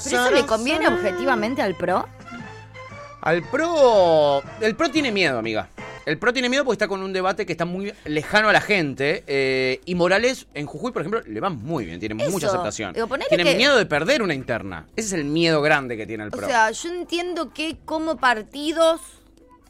¿Pero 0.05 0.23
eso 0.25 0.31
le 0.33 0.45
conviene 0.47 0.89
objetivamente 0.89 1.63
al 1.63 1.75
PRO? 1.77 2.09
Al 3.21 3.43
PRO. 3.43 4.43
El 4.61 4.77
PRO 4.77 4.91
tiene 4.91 5.11
miedo, 5.13 5.39
amiga. 5.39 5.69
El 6.07 6.19
PRO 6.19 6.33
tiene 6.33 6.49
miedo 6.49 6.65
porque 6.65 6.75
está 6.77 6.89
con 6.89 7.03
un 7.03 7.13
debate 7.13 7.45
que 7.45 7.53
está 7.53 7.65
muy 7.67 7.93
lejano 8.05 8.49
a 8.49 8.53
la 8.53 8.61
gente. 8.61 9.25
eh, 9.27 9.81
y 9.85 9.95
Morales, 9.95 10.47
en 10.55 10.67
Jujuy, 10.67 10.93
por 10.93 11.03
ejemplo, 11.03 11.21
le 11.27 11.41
va 11.41 11.51
muy 11.51 11.85
bien, 11.85 12.01
tiene 12.01 12.23
Eso. 12.23 12.31
mucha 12.33 12.47
aceptación. 12.47 12.95
Digo, 12.95 13.07
tiene 13.29 13.45
que- 13.45 13.57
miedo 13.57 13.77
de 13.77 13.85
perder 13.87 14.23
una 14.23 14.35
interna. 14.35 14.87
Ese 14.97 15.09
es 15.09 15.13
el 15.15 15.25
miedo 15.25 15.61
grande 15.61 15.97
que 15.97 16.07
tiene 16.07 16.25
el 16.25 16.29
O 16.29 16.33
PRO. 16.37 16.47
sea, 16.47 16.71
yo 16.71 16.89
entiendo 16.91 17.53
que 17.53 17.77
como 17.85 18.17
partidos, 18.17 19.01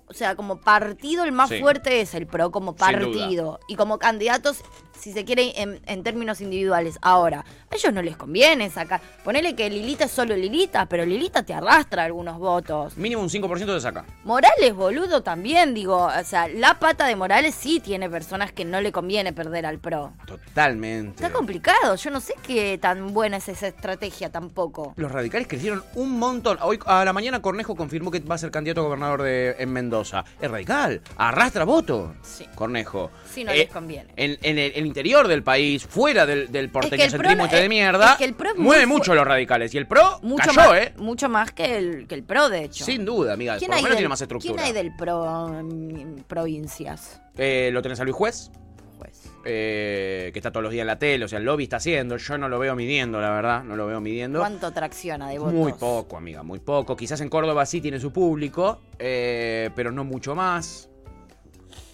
o 0.06 0.14
sea, 0.14 0.36
como 0.36 0.60
partido 0.60 1.24
el 1.24 1.32
más 1.32 1.48
Sí. 1.48 1.58
fuerte 1.60 2.00
es 2.00 2.14
el 2.14 2.26
PRO, 2.26 2.52
como 2.52 2.76
partido. 2.76 3.58
Y 3.66 3.74
como 3.74 3.98
candidatos, 3.98 4.58
si 4.98 5.12
se 5.12 5.24
quiere, 5.24 5.60
en, 5.60 5.80
en 5.86 6.02
términos 6.02 6.40
individuales. 6.40 6.98
Ahora, 7.02 7.44
a 7.70 7.74
ellos 7.74 7.92
no 7.92 8.02
les 8.02 8.16
conviene 8.16 8.68
sacar. 8.70 9.00
Ponele 9.24 9.54
que 9.54 9.70
Lilita 9.70 10.04
es 10.04 10.10
solo 10.10 10.34
Lilita, 10.36 10.86
pero 10.86 11.04
Lilita 11.06 11.42
te 11.42 11.54
arrastra 11.54 12.04
algunos 12.04 12.38
votos. 12.38 12.96
Mínimo 12.96 13.22
un 13.22 13.28
5% 13.28 13.64
de 13.74 13.80
saca. 13.80 14.04
Morales, 14.24 14.74
boludo, 14.74 15.22
también, 15.22 15.74
digo. 15.74 16.06
O 16.06 16.24
sea, 16.24 16.48
la 16.48 16.78
pata 16.78 17.06
de 17.06 17.16
Morales 17.16 17.54
sí 17.54 17.80
tiene 17.80 18.10
personas 18.10 18.52
que 18.52 18.64
no 18.64 18.80
le 18.80 18.92
conviene 18.92 19.32
perder 19.32 19.66
al 19.66 19.78
PRO. 19.78 20.12
Totalmente. 20.26 21.22
Está 21.24 21.30
complicado, 21.32 21.94
yo 21.96 22.10
no 22.10 22.20
sé 22.20 22.34
qué 22.46 22.78
tan 22.78 23.12
buena 23.14 23.36
es 23.36 23.48
esa 23.48 23.68
estrategia 23.68 24.30
tampoco. 24.30 24.94
Los 24.96 25.12
radicales 25.12 25.46
crecieron 25.46 25.82
un 25.94 26.18
montón. 26.18 26.58
Hoy 26.62 26.78
a 26.86 27.04
la 27.04 27.12
mañana 27.12 27.40
Cornejo 27.42 27.76
confirmó 27.76 28.10
que 28.10 28.20
va 28.20 28.34
a 28.34 28.38
ser 28.38 28.50
candidato 28.50 28.80
a 28.80 28.84
gobernador 28.84 29.22
de, 29.22 29.56
en 29.58 29.72
Mendoza. 29.72 30.24
Es 30.40 30.50
radical. 30.50 31.00
Arrastra 31.16 31.64
voto. 31.64 32.14
Sí. 32.22 32.46
Cornejo. 32.54 33.10
Sí, 33.32 33.44
no 33.44 33.52
Eh, 33.52 33.58
les 33.58 33.68
conviene. 33.70 34.12
En, 34.16 34.36
en 34.42 34.58
interior 34.88 35.28
del 35.28 35.42
país, 35.42 35.86
fuera 35.86 36.26
del, 36.26 36.50
del 36.50 36.70
porteño 36.70 36.96
que 36.96 37.04
el 37.04 37.10
PRO 37.10 37.18
centrismo 37.18 37.36
no- 37.38 37.44
este 37.44 37.56
de 37.56 37.62
es- 37.62 37.68
mierda, 37.68 38.12
es 38.12 38.18
que 38.18 38.24
el 38.24 38.34
PRO 38.34 38.48
es 38.50 38.56
muy 38.56 38.64
mueve 38.64 38.86
mucho 38.86 39.14
los 39.14 39.24
radicales. 39.26 39.72
Y 39.74 39.78
el 39.78 39.86
PRO 39.86 40.18
Mucho 40.22 40.44
cayó, 40.52 40.70
más, 40.70 40.78
¿eh? 40.80 40.94
Mucho 40.96 41.28
más 41.28 41.52
que 41.52 41.76
el, 41.78 42.06
que 42.08 42.14
el 42.16 42.24
PRO, 42.24 42.48
de 42.48 42.64
hecho. 42.64 42.84
Sin 42.84 43.04
duda, 43.04 43.34
amiga. 43.34 43.56
¿Quién 43.58 43.68
Por 43.70 43.76
lo 43.76 43.82
menos 43.82 43.90
del, 43.90 43.96
tiene 43.98 44.08
más 44.08 44.20
estructura. 44.20 44.54
¿Quién 44.54 44.66
hay 44.66 44.72
del 44.72 44.96
PRO 44.96 45.58
en 45.60 46.24
provincias? 46.26 47.20
Eh, 47.36 47.70
lo 47.72 47.82
tenés 47.82 48.00
a 48.00 48.04
Luis 48.04 48.16
Juez, 48.16 48.50
Pues. 48.98 49.30
eh, 49.44 50.30
que 50.32 50.38
está 50.38 50.50
todos 50.50 50.62
los 50.64 50.72
días 50.72 50.82
en 50.82 50.86
la 50.88 50.98
tele. 50.98 51.24
O 51.24 51.28
sea, 51.28 51.38
el 51.38 51.44
lobby 51.44 51.64
está 51.64 51.76
haciendo. 51.76 52.16
Yo 52.16 52.36
no 52.38 52.48
lo 52.48 52.58
veo 52.58 52.74
midiendo, 52.74 53.20
la 53.20 53.30
verdad. 53.30 53.62
No 53.62 53.76
lo 53.76 53.86
veo 53.86 54.00
midiendo. 54.00 54.40
¿Cuánto 54.40 54.72
tracciona 54.72 55.28
de 55.28 55.38
votos? 55.38 55.54
Muy 55.54 55.72
poco, 55.74 56.16
amiga, 56.16 56.42
muy 56.42 56.58
poco. 56.58 56.96
Quizás 56.96 57.20
en 57.20 57.28
Córdoba 57.28 57.64
sí 57.66 57.80
tiene 57.80 58.00
su 58.00 58.12
público, 58.12 58.80
eh, 58.98 59.70
pero 59.76 59.92
no 59.92 60.04
mucho 60.04 60.34
más. 60.34 60.87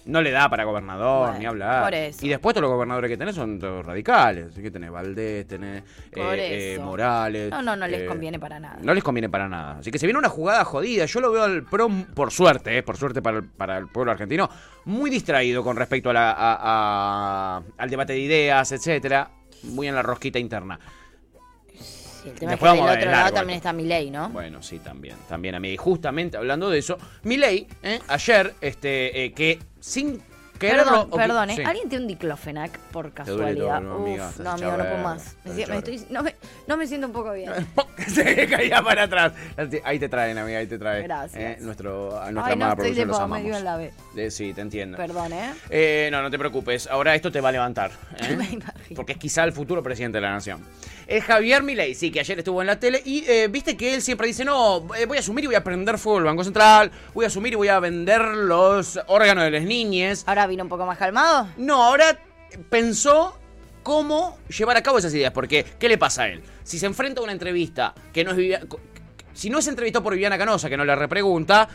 No 0.05 0.21
le 0.21 0.29
da 0.31 0.47
para 0.49 0.63
gobernador, 0.65 1.25
Bueno, 1.27 1.39
ni 1.39 1.45
hablar. 1.45 1.83
por 1.83 1.93
eso. 1.95 2.23
Y 2.25 2.29
después 2.29 2.53
todos 2.53 2.61
los 2.61 2.71
gobernadores 2.71 3.09
que 3.09 3.17
tenés 3.17 3.33
son 3.35 3.57
todos 3.57 3.83
radicales. 3.85 4.47
Así 4.51 4.61
que 4.61 4.69
tenés 4.69 4.91
Valdés, 4.91 5.47
tenés 5.47 5.81
eh, 6.11 6.75
eh. 6.75 6.79
Morales. 6.79 7.49
No, 7.49 7.61
no, 7.63 7.75
no 7.75 7.87
les 7.87 8.01
eh, 8.01 8.05
conviene 8.05 8.39
para 8.39 8.59
nada. 8.59 8.77
No 8.81 8.93
les 8.93 9.03
conviene 9.03 9.29
para 9.29 9.49
nada. 9.49 9.79
Así 9.79 9.89
que 9.89 9.97
se 9.97 10.05
viene 10.05 10.19
una 10.19 10.29
jugada 10.29 10.63
jodida. 10.63 11.05
Yo 11.05 11.19
lo 11.21 11.31
veo 11.31 11.43
al 11.43 11.63
PRO, 11.63 11.89
por 12.13 12.31
suerte, 12.31 12.77
eh, 12.77 12.83
por 12.83 12.97
suerte 12.97 13.21
para 13.23 13.37
el, 13.37 13.43
para 13.45 13.77
el 13.79 13.87
pueblo 13.87 14.11
argentino, 14.11 14.47
muy 14.85 15.09
distraído 15.09 15.63
con 15.63 15.75
respecto 15.75 16.11
a 16.11 16.13
la, 16.13 16.31
a- 16.31 17.57
a- 17.57 17.61
al 17.77 17.89
debate 17.89 18.13
de 18.13 18.19
ideas, 18.19 18.71
etcétera. 18.71 19.29
Muy 19.63 19.87
en 19.87 19.95
la 19.95 20.03
rosquita 20.03 20.37
interna. 20.37 20.79
Sí, 22.25 22.31
el 22.31 22.39
tema 22.39 22.51
Después 22.51 22.73
es 22.73 22.79
que 22.79 22.83
a 22.83 22.89
del 22.89 22.97
otro 22.97 23.11
largo 23.11 23.23
lado 23.23 23.35
también 23.35 23.57
está 23.57 23.73
Milei, 23.73 24.09
¿no? 24.09 24.29
Bueno, 24.29 24.63
sí, 24.63 24.79
también, 24.79 25.15
también, 25.29 25.55
amiga. 25.55 25.73
Y 25.73 25.77
justamente 25.77 26.37
hablando 26.37 26.69
de 26.69 26.79
eso, 26.79 26.97
Milei, 27.23 27.67
¿eh? 27.83 27.99
ayer, 28.07 28.55
este, 28.61 29.25
eh, 29.25 29.33
que 29.33 29.59
sin 29.79 30.21
Perdón, 30.59 31.09
perdón, 31.09 31.49
¿eh? 31.49 31.55
Sí. 31.55 31.63
¿Alguien 31.63 31.89
tiene 31.89 32.03
un 32.03 32.07
diclofenac 32.07 32.77
por 32.91 33.11
casualidad? 33.11 33.79
todo, 33.79 33.81
¿no, 33.81 33.95
amiga? 33.95 34.29
Uf, 34.29 34.39
no, 34.39 34.51
amigo, 34.51 34.71
no 34.71 34.83
puedo 34.83 34.97
más. 34.97 35.35
Me, 35.45 35.77
estoy, 35.77 36.05
no, 36.09 36.23
me, 36.23 36.35
no 36.67 36.77
me 36.77 36.87
siento 36.87 37.07
un 37.07 37.13
poco 37.13 37.33
bien. 37.33 37.51
Se 38.07 38.47
caía 38.49 38.81
para 38.81 39.03
atrás. 39.03 39.33
Ahí 39.83 39.99
te 39.99 40.09
traen, 40.09 40.37
amiga, 40.37 40.59
ahí 40.59 40.67
te 40.67 40.77
traen. 40.77 41.03
Gracias. 41.03 41.41
Eh, 41.41 41.57
nuestro, 41.61 42.19
a 42.19 42.31
nuestra 42.31 42.53
Ay, 42.53 42.59
no 42.59 42.65
amada 42.65 42.71
estoy 42.73 42.83
producción 42.83 43.07
los 43.07 43.19
amamos. 43.19 43.57
en 43.57 43.63
la 43.63 43.77
B. 43.77 43.93
Eh, 44.15 44.31
sí, 44.31 44.53
te 44.53 44.61
entiendo. 44.61 44.97
Perdón, 44.97 45.33
¿eh? 45.33 45.53
Eh, 45.69 46.09
no, 46.11 46.21
no 46.21 46.29
te 46.29 46.37
preocupes. 46.37 46.87
Ahora 46.87 47.15
esto 47.15 47.31
te 47.31 47.41
va 47.41 47.49
a 47.49 47.51
levantar. 47.51 47.91
¿eh? 48.19 48.35
Me 48.35 48.45
imagino. 48.45 48.65
Porque 48.95 49.13
es 49.13 49.17
quizá 49.17 49.43
el 49.43 49.51
futuro 49.51 49.83
presidente 49.83 50.17
de 50.17 50.21
la 50.21 50.31
nación. 50.31 50.61
Es 51.07 51.23
Javier 51.23 51.61
Milei, 51.61 51.93
sí, 51.93 52.09
que 52.11 52.19
ayer 52.19 52.39
estuvo 52.39 52.61
en 52.61 52.67
la 52.67 52.79
tele 52.79 53.01
y 53.05 53.23
eh, 53.27 53.47
viste 53.47 53.77
que 53.77 53.93
él 53.93 54.01
siempre 54.01 54.25
dice, 54.27 54.43
no, 54.43 54.87
eh, 54.95 55.05
voy 55.05 55.17
a 55.17 55.19
asumir 55.19 55.43
y 55.43 55.47
voy 55.47 55.55
a 55.55 55.63
prender 55.63 55.99
fuego 55.99 56.17
el 56.17 56.25
Banco 56.25 56.43
Central, 56.43 56.91
voy 57.13 57.25
a 57.25 57.27
asumir 57.27 57.53
y 57.53 57.55
voy 57.55 57.67
a 57.67 57.79
vender 57.79 58.21
los 58.21 58.99
órganos 59.05 59.43
de 59.43 59.51
las 59.51 59.63
niñas. 59.63 60.23
Ahora 60.25 60.44
vino 60.47 60.63
un 60.63 60.69
poco 60.69 60.85
más 60.85 60.97
calmado. 60.97 61.47
No, 61.57 61.83
ahora 61.83 62.17
pensó 62.69 63.37
cómo 63.83 64.37
llevar 64.49 64.77
a 64.77 64.83
cabo 64.83 64.97
esas 64.97 65.13
ideas. 65.13 65.31
Porque, 65.31 65.65
¿qué 65.79 65.89
le 65.89 65.97
pasa 65.97 66.23
a 66.23 66.27
él? 66.29 66.41
Si 66.63 66.79
se 66.79 66.85
enfrenta 66.85 67.21
a 67.21 67.23
una 67.23 67.33
entrevista 67.33 67.93
que 68.13 68.23
no 68.23 68.31
es 68.31 68.37
Viviana... 68.37 68.65
Si 69.33 69.49
no 69.49 69.59
es 69.59 69.67
entrevistado 69.67 70.03
por 70.03 70.13
Viviana 70.13 70.37
Canosa, 70.37 70.69
que 70.69 70.77
no 70.77 70.85
le 70.85 70.95
repregunta... 70.95 71.67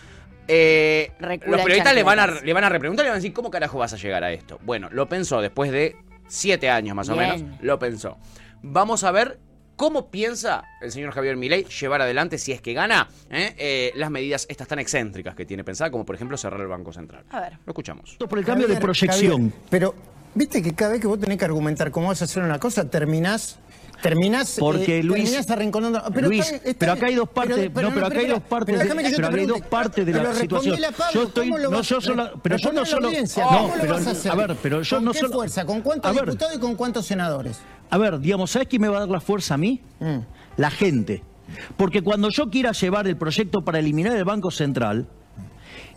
eh, 0.49 1.13
los 1.21 1.61
periodistas 1.61 1.95
le 1.95 2.03
van, 2.03 2.19
a, 2.19 2.27
le 2.27 2.53
van 2.53 2.65
a 2.65 2.69
repreguntar 2.69 3.05
y 3.05 3.07
le 3.07 3.11
van 3.11 3.17
a 3.17 3.21
decir, 3.21 3.33
¿cómo 3.33 3.51
carajo 3.51 3.79
vas 3.79 3.93
a 3.93 3.97
llegar 3.97 4.25
a 4.25 4.33
esto? 4.33 4.59
Bueno, 4.63 4.89
lo 4.91 5.09
pensó 5.09 5.41
después 5.41 5.71
de 5.71 5.97
siete 6.27 6.71
años 6.71 6.97
más 6.97 7.09
o 7.09 7.17
menos. 7.17 7.43
Lo 7.61 7.79
pensó. 7.79 8.19
Vamos 8.63 9.05
a 9.05 9.11
ver 9.13 9.39
cómo 9.81 10.11
piensa 10.11 10.63
el 10.83 10.93
señor 10.93 11.11
Javier 11.13 11.39
Milei 11.39 11.65
llevar 11.65 12.03
adelante, 12.03 12.37
si 12.37 12.53
es 12.53 12.61
que 12.61 12.75
gana, 12.75 13.09
¿eh? 13.31 13.55
Eh, 13.57 13.93
las 13.95 14.11
medidas 14.11 14.45
estas 14.51 14.69
tan 14.69 14.79
excéntricas 14.79 15.35
que 15.35 15.47
tiene 15.47 15.65
pensada, 15.65 15.91
como 15.91 16.05
por 16.05 16.15
ejemplo 16.17 16.37
cerrar 16.37 16.61
el 16.61 16.67
Banco 16.67 16.93
Central. 16.93 17.25
A 17.31 17.41
ver. 17.41 17.53
Lo 17.65 17.71
escuchamos. 17.71 18.15
Por 18.29 18.39
el 18.39 18.45
cambio 18.45 18.69
de 18.69 18.77
proyección. 18.77 19.31
Javier, 19.41 19.53
pero, 19.71 19.95
viste 20.35 20.63
que 20.63 20.75
cada 20.75 20.93
vez 20.93 21.01
que 21.01 21.07
vos 21.07 21.19
tenés 21.19 21.39
que 21.39 21.47
argumentar 21.47 21.91
cómo 21.91 22.09
vas 22.09 22.21
a 22.21 22.27
hacer 22.27 22.43
una 22.43 22.59
cosa, 22.59 22.91
terminás. 22.91 23.59
Terminás, 24.03 24.57
Porque, 24.59 25.03
Luis, 25.03 25.25
terminás 25.25 25.51
arrinconando. 25.51 26.03
Luis, 26.15 26.41
está 26.41 26.53
bien, 26.53 26.63
está 26.65 26.79
pero 26.79 26.93
acá 26.93 27.07
hay 27.07 27.15
dos 27.15 27.29
partes, 27.31 27.57
no, 27.75 27.95
pero 27.95 28.07
acá 28.07 28.19
hay 28.19 28.27
dos 28.27 28.43
partes, 28.43 28.77
pero 28.77 28.95
de- 28.95 29.15
pero 29.17 29.37
hay 29.41 29.47
dos 29.47 29.61
partes 29.63 30.07
de 30.07 30.13
la 30.13 30.19
Pero 30.21 30.35
situación. 30.35 30.75
respondele 30.77 30.87
a 30.87 30.93
Pablo, 30.93 31.13
Yo 31.15 31.23
estoy, 31.29 31.49
¿cómo 31.49 31.59
lo 31.59 31.71
no 31.71 31.77
vas- 31.79 31.89
yo 31.89 32.01
solo, 32.03 32.33
pero 32.43 32.57
yo 32.59 32.73
no 32.73 32.85
solo, 32.87 33.09
audiencia, 33.09 33.45
no, 33.45 33.51
¿cómo 33.51 33.77
lo 33.77 33.81
pero 33.83 33.95
a 33.97 34.35
ver, 34.37 34.57
pero 34.63 34.83
yo 34.83 34.97
¿Con 34.97 35.05
no 35.05 35.13
qué 35.13 35.19
solo, 35.21 35.33
fuerza? 35.35 35.65
¿Con 35.67 35.81
cuántos 35.83 36.11
a 36.11 36.15
ver, 36.15 36.25
diputados 36.27 36.57
y 36.57 36.59
con 36.61 36.75
cuántos 36.77 37.05
senadores? 37.07 37.59
A 37.91 37.99
ver, 37.99 38.21
digamos, 38.21 38.53
¿sabes 38.53 38.69
quién 38.69 38.83
me 38.83 38.89
va 38.89 38.99
a 38.99 39.01
dar 39.01 39.09
la 39.09 39.21
fuerza 39.21 39.55
a 39.55 39.59
mí? 39.59 39.81
Mm. 39.99 40.19
La 40.57 40.71
gente. 40.71 41.23
Porque 41.77 42.03
cuando 42.03 42.29
yo 42.31 42.49
quiera 42.49 42.73
llevar 42.73 43.07
el 43.07 43.17
proyecto 43.17 43.63
para 43.63 43.81
eliminar 43.81 44.17
el 44.17 44.25
Banco 44.25 44.51
Central 44.51 45.09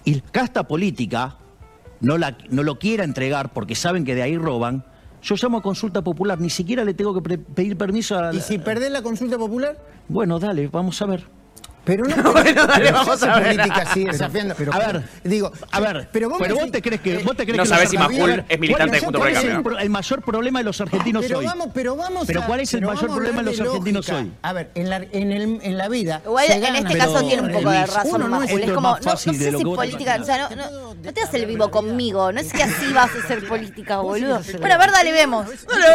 y 0.03 0.15
la 0.15 0.21
casta 0.31 0.67
política 0.67 1.37
no, 2.01 2.17
la, 2.17 2.35
no 2.49 2.63
lo 2.63 2.79
quiera 2.79 3.03
entregar 3.03 3.53
porque 3.53 3.75
saben 3.75 4.03
que 4.03 4.15
de 4.15 4.23
ahí 4.23 4.37
roban, 4.37 4.83
yo 5.21 5.35
llamo 5.41 5.59
a 5.59 5.61
consulta 5.61 6.01
popular, 6.01 6.39
ni 6.39 6.49
siquiera 6.49 6.83
le 6.83 6.93
tengo 6.93 7.13
que 7.13 7.37
pedir 7.37 7.77
permiso 7.77 8.17
a... 8.17 8.33
¿Y 8.33 8.41
si 8.41 8.57
perdés 8.57 8.91
la 8.91 9.01
consulta 9.01 9.37
popular? 9.37 9.77
Bueno, 10.09 10.37
dale, 10.39 10.67
vamos 10.67 11.01
a 11.01 11.05
ver. 11.05 11.25
Pero 11.85 12.05
no, 12.05 12.15
Bueno, 12.31 12.65
dale, 12.65 12.85
pero 12.85 12.93
vamos 12.95 13.23
a 13.23 13.39
ver. 13.39 13.55
política 13.57 13.81
así, 13.89 14.05
desafiando. 14.11 14.55
a 14.71 14.77
ver, 14.79 15.03
digo, 15.23 15.51
a 15.71 15.79
ver, 15.81 16.07
pero 16.13 16.29
vos, 16.29 16.39
me 16.39 16.47
vos 16.47 16.59
decís- 16.63 16.71
te 16.71 16.81
crees 16.81 17.01
que 17.01 17.17
vos 17.17 17.35
te 17.35 17.43
crees 17.43 17.57
No 17.57 17.63
que 17.63 17.69
sabés 17.69 17.89
si 17.89 17.97
Majul 17.97 18.43
es 18.47 18.59
militante 18.59 18.95
de 18.95 19.01
¿Cuál- 19.01 19.03
Juntos 19.03 19.19
por 19.19 19.27
el 19.29 19.33
cuál 19.35 19.45
es 19.45 19.51
Cambio? 19.53 19.79
el 19.79 19.89
mayor 19.89 20.21
problema 20.21 20.59
de 20.59 20.65
los 20.65 20.79
argentinos 20.81 21.25
pero 21.27 21.39
hoy? 21.39 21.45
vamos, 21.45 21.67
pero 21.73 21.95
vamos 21.97 22.25
Pero 22.25 22.41
a- 22.41 22.45
¿cuál 22.45 22.59
es 22.61 22.73
el 22.73 22.79
pero 22.79 22.93
mayor 22.93 23.09
problema 23.11 23.43
de 23.43 23.51
los 23.51 23.59
argentinos 23.59 24.09
hoy? 24.09 24.31
A 24.41 24.53
ver, 24.53 24.69
en 24.75 24.89
la, 24.89 24.95
en 25.11 25.31
el- 25.33 25.59
en 25.61 25.77
la 25.77 25.89
vida. 25.89 26.21
Igual 26.25 26.45
se 26.47 26.53
en 26.53 26.61
gana- 26.61 26.77
este 26.79 26.97
caso 26.97 27.13
Pero, 27.15 27.27
tiene 27.27 27.41
un 27.43 27.51
poco 27.51 27.69
de 27.69 27.85
razón, 27.85 28.15
uno 28.15 28.27
no 28.29 28.43
es- 28.43 28.49
Majul. 28.49 28.63
Es 28.63 28.71
como, 28.71 28.97
no, 29.03 29.17
sé 29.17 29.33
si 29.33 29.63
política, 29.65 30.17
o 30.21 30.23
sea, 30.25 30.49
no, 30.49 30.95
te 31.01 31.09
hagas 31.21 31.33
el 31.33 31.45
vivo 31.45 31.69
conmigo, 31.69 32.31
no 32.31 32.39
es 32.39 32.53
que 32.53 32.63
así 32.63 32.93
vas 32.93 33.11
a 33.13 33.25
hacer 33.25 33.45
política, 33.47 33.97
boludo. 33.97 34.39
Bueno, 34.59 34.75
a 34.75 34.77
ver, 34.77 34.91
dale, 34.91 35.11
vemos. 35.11 35.47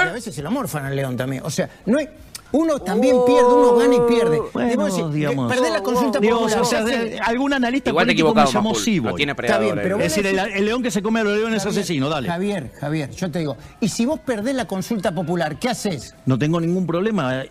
A 0.08 0.12
veces 0.12 0.34
se 0.34 0.42
lo 0.42 0.50
morfan 0.50 0.84
al 0.84 0.94
león 0.94 1.16
también. 1.16 1.42
O 1.46 1.50
sea, 1.50 1.68
no 1.86 1.98
hay. 1.98 2.08
Uno 2.50 2.78
también 2.78 3.16
pierde, 3.26 3.44
uno 3.52 3.74
gana 3.76 3.94
y 3.94 4.00
pierde. 4.08 4.40
Bueno, 4.52 4.84
decir, 4.86 5.08
digamos. 5.10 5.54
La 5.60 5.82
consulta 5.82 6.18
popular. 6.20 6.60
o 6.60 6.64
sea, 6.64 6.84
¿qué 6.84 6.90
de- 6.90 6.96
haces? 6.96 7.20
algún 7.24 7.52
analista 7.52 7.90
Igual 7.90 8.06
te 8.06 8.12
político 8.12 8.34
me 8.34 8.46
llamó. 8.46 8.74
Siboy. 8.74 9.10
No 9.10 9.16
tiene 9.16 9.32
Está 9.32 9.58
bien, 9.58 9.74
predadores. 9.74 9.82
pero 9.82 9.96
Es 9.96 10.14
decir, 10.14 10.26
el, 10.26 10.38
el 10.38 10.64
león 10.64 10.82
que 10.82 10.90
se 10.90 11.02
come 11.02 11.20
a 11.20 11.24
los 11.24 11.36
leones 11.36 11.58
es 11.58 11.62
Javier, 11.64 11.80
asesino, 11.82 12.08
dale. 12.08 12.28
Javier, 12.28 12.72
Javier, 12.80 13.10
yo 13.10 13.30
te 13.30 13.40
digo, 13.40 13.56
y 13.80 13.88
si 13.88 14.06
vos 14.06 14.18
perdés 14.20 14.54
la 14.54 14.66
consulta 14.66 15.14
popular, 15.14 15.58
¿qué 15.58 15.68
haces? 15.68 16.14
No 16.24 16.38
tengo 16.38 16.58
ningún 16.60 16.86
problema. 16.86 17.44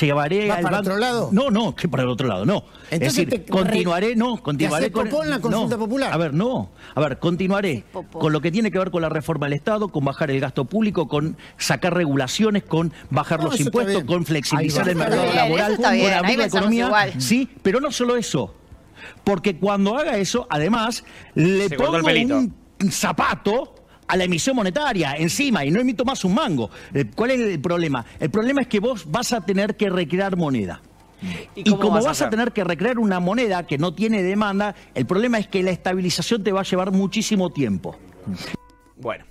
Llevaré 0.00 0.48
¿Va 0.48 0.54
al 0.56 0.62
para 0.62 0.76
banco- 0.78 0.90
otro 0.90 1.00
lado? 1.00 1.28
No, 1.32 1.50
no, 1.50 1.74
que 1.74 1.88
para 1.88 2.04
el 2.04 2.08
otro 2.10 2.28
lado, 2.28 2.46
no. 2.46 2.64
Entonces 2.90 3.08
es 3.08 3.14
decir, 3.26 3.28
te- 3.28 3.44
continuaré, 3.50 4.14
no, 4.14 4.36
¿Te 4.36 4.42
continuaré 4.42 4.92
con 4.92 5.08
popó 5.08 5.24
en 5.24 5.30
la 5.30 5.40
consulta 5.40 5.76
no. 5.76 5.82
popular? 5.82 6.12
A 6.12 6.16
ver, 6.16 6.32
no. 6.32 6.70
A 6.94 7.00
ver, 7.00 7.18
continuaré 7.18 7.84
con 8.12 8.32
lo 8.32 8.40
que 8.40 8.52
tiene 8.52 8.70
que 8.70 8.78
ver 8.78 8.90
con 8.92 9.02
la 9.02 9.08
reforma 9.08 9.46
del 9.46 9.54
Estado, 9.54 9.88
con 9.88 10.04
bajar 10.04 10.30
el 10.30 10.38
gasto 10.40 10.64
público, 10.64 11.08
con 11.08 11.36
sacar 11.58 11.94
regulaciones, 11.94 12.62
con 12.62 12.92
bajar 13.10 13.40
No, 13.40 13.46
los 13.46 13.58
impuestos, 13.60 13.94
bien. 13.94 14.06
con 14.06 14.24
flexibilizar 14.24 14.88
el 14.88 14.96
mercado 14.96 15.22
bien, 15.24 15.34
laboral, 15.36 15.66
bien, 15.72 15.76
con 15.82 15.86
ahí 15.92 16.06
abrir 16.06 16.38
la 16.38 16.46
economía. 16.46 16.86
igual. 16.86 17.12
Sí, 17.20 17.48
pero 17.62 17.80
no 17.80 17.90
solo 17.90 18.16
eso. 18.16 18.54
Porque 19.24 19.56
cuando 19.58 19.96
haga 19.96 20.18
eso, 20.18 20.46
además, 20.50 21.04
le 21.34 21.68
Se 21.68 21.76
pongo 21.76 21.98
un 21.98 22.54
zapato 22.92 23.74
a 24.10 24.16
la 24.16 24.24
emisión 24.24 24.56
monetaria 24.56 25.14
encima 25.16 25.64
y 25.64 25.70
no 25.70 25.80
emito 25.80 26.04
más 26.04 26.24
un 26.24 26.34
mango. 26.34 26.68
Eh, 26.92 27.04
¿Cuál 27.14 27.30
es 27.30 27.40
el 27.40 27.60
problema? 27.60 28.04
El 28.18 28.30
problema 28.30 28.62
es 28.62 28.66
que 28.66 28.80
vos 28.80 29.10
vas 29.10 29.32
a 29.32 29.40
tener 29.40 29.76
que 29.76 29.88
recrear 29.88 30.36
moneda. 30.36 30.82
¿Y 31.54 31.64
como 31.64 31.90
vas 31.90 31.90
a 31.90 31.94
vas 31.94 32.06
a, 32.06 32.10
hacer? 32.10 32.30
tener 32.30 32.52
que 32.52 32.64
recrear 32.64 32.98
una 32.98 33.20
moneda 33.20 33.66
que 33.66 33.78
no 33.78 33.94
tiene 33.94 34.22
demanda, 34.22 34.74
el 34.94 35.06
problema 35.06 35.38
es 35.38 35.46
que 35.46 35.62
la 35.62 35.70
estabilización 35.70 36.42
te 36.42 36.50
va 36.50 36.60
a 36.60 36.64
llevar 36.64 36.90
muchísimo 36.92 37.50
tiempo. 37.50 37.96
Bueno, 38.96 39.24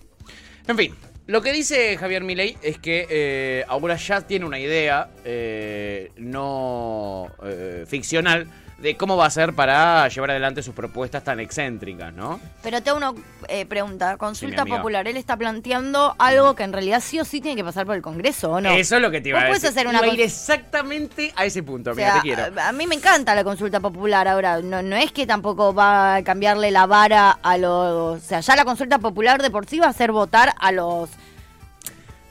en 0.67 0.77
fin. 0.77 0.95
Lo 1.29 1.43
que 1.43 1.51
dice 1.51 1.95
Javier 1.95 2.23
Milei 2.23 2.57
es 2.63 2.79
que 2.79 3.05
eh, 3.07 3.63
ahora 3.67 3.97
ya 3.97 4.21
tiene 4.21 4.45
una 4.45 4.57
idea 4.57 5.11
eh, 5.23 6.11
no 6.17 7.27
eh, 7.43 7.85
ficcional 7.87 8.47
de 8.81 8.95
cómo 8.95 9.17
va 9.17 9.25
a 9.25 9.29
ser 9.29 9.53
para 9.53 10.07
llevar 10.07 10.31
adelante 10.31 10.63
sus 10.63 10.73
propuestas 10.73 11.21
tan 11.23 11.39
excéntricas, 11.41 12.13
¿no? 12.13 12.39
Pero 12.63 12.81
te 12.81 12.89
hago 12.89 12.97
una 12.97 13.13
eh, 13.49 13.65
pregunta. 13.65 14.15
Consulta 14.17 14.65
popular. 14.65 15.05
Él 15.07 15.17
está 15.17 15.35
planteando 15.35 16.15
algo 16.17 16.55
que 16.55 16.63
en 16.63 16.71
realidad 16.71 17.01
sí 17.01 17.19
o 17.19 17.25
sí 17.25 17.41
tiene 17.41 17.57
que 17.57 17.63
pasar 17.65 17.85
por 17.85 17.95
el 17.95 18.01
Congreso, 18.01 18.51
¿o 18.51 18.61
no? 18.61 18.69
Eso 18.71 18.95
es 18.95 19.01
lo 19.01 19.11
que 19.11 19.19
te 19.19 19.29
iba 19.29 19.39
a 19.41 19.47
puedes 19.47 19.61
decir. 19.63 19.77
hacer 19.77 19.87
una 19.87 19.97
Iba 19.99 20.07
a 20.11 20.13
ir 20.15 20.21
exactamente 20.21 21.33
a 21.35 21.43
ese 21.45 21.61
punto, 21.61 21.91
O 21.91 21.95
sea, 21.95 22.15
te 22.15 22.21
quiero. 22.21 22.43
a, 22.57 22.69
a 22.69 22.71
mí 22.71 22.87
me 22.87 22.95
encanta 22.95 23.35
la 23.35 23.43
consulta 23.43 23.81
popular 23.81 24.27
ahora. 24.29 24.61
No, 24.61 24.81
no 24.81 24.95
es 24.95 25.11
que 25.11 25.27
tampoco 25.27 25.73
va 25.73 26.15
a 26.15 26.23
cambiarle 26.23 26.71
la 26.71 26.85
vara 26.85 27.31
a 27.31 27.57
los. 27.57 28.17
O 28.17 28.25
sea, 28.25 28.39
ya 28.39 28.55
la 28.55 28.63
consulta 28.63 28.99
popular 28.99 29.41
de 29.41 29.51
por 29.51 29.65
sí 29.65 29.79
va 29.79 29.87
a 29.87 29.89
hacer 29.89 30.11
votar 30.13 30.53
a 30.57 30.71
los. 30.71 31.09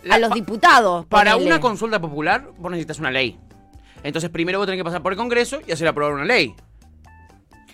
La- 0.03 0.15
a 0.15 0.19
los 0.19 0.31
diputados. 0.33 1.05
Para 1.07 1.33
ponele. 1.33 1.51
una 1.51 1.61
consulta 1.61 2.01
popular, 2.01 2.45
vos 2.57 2.71
necesitas 2.71 2.99
una 3.01 3.11
ley. 3.11 3.39
Entonces, 4.03 4.31
primero 4.31 4.59
vos 4.59 4.67
tenés 4.67 4.81
que 4.81 4.85
pasar 4.85 5.03
por 5.03 5.13
el 5.13 5.19
Congreso 5.19 5.61
y 5.67 5.73
hacer 5.73 5.89
aprobar 5.89 6.13
una 6.15 6.25
ley. 6.25 6.55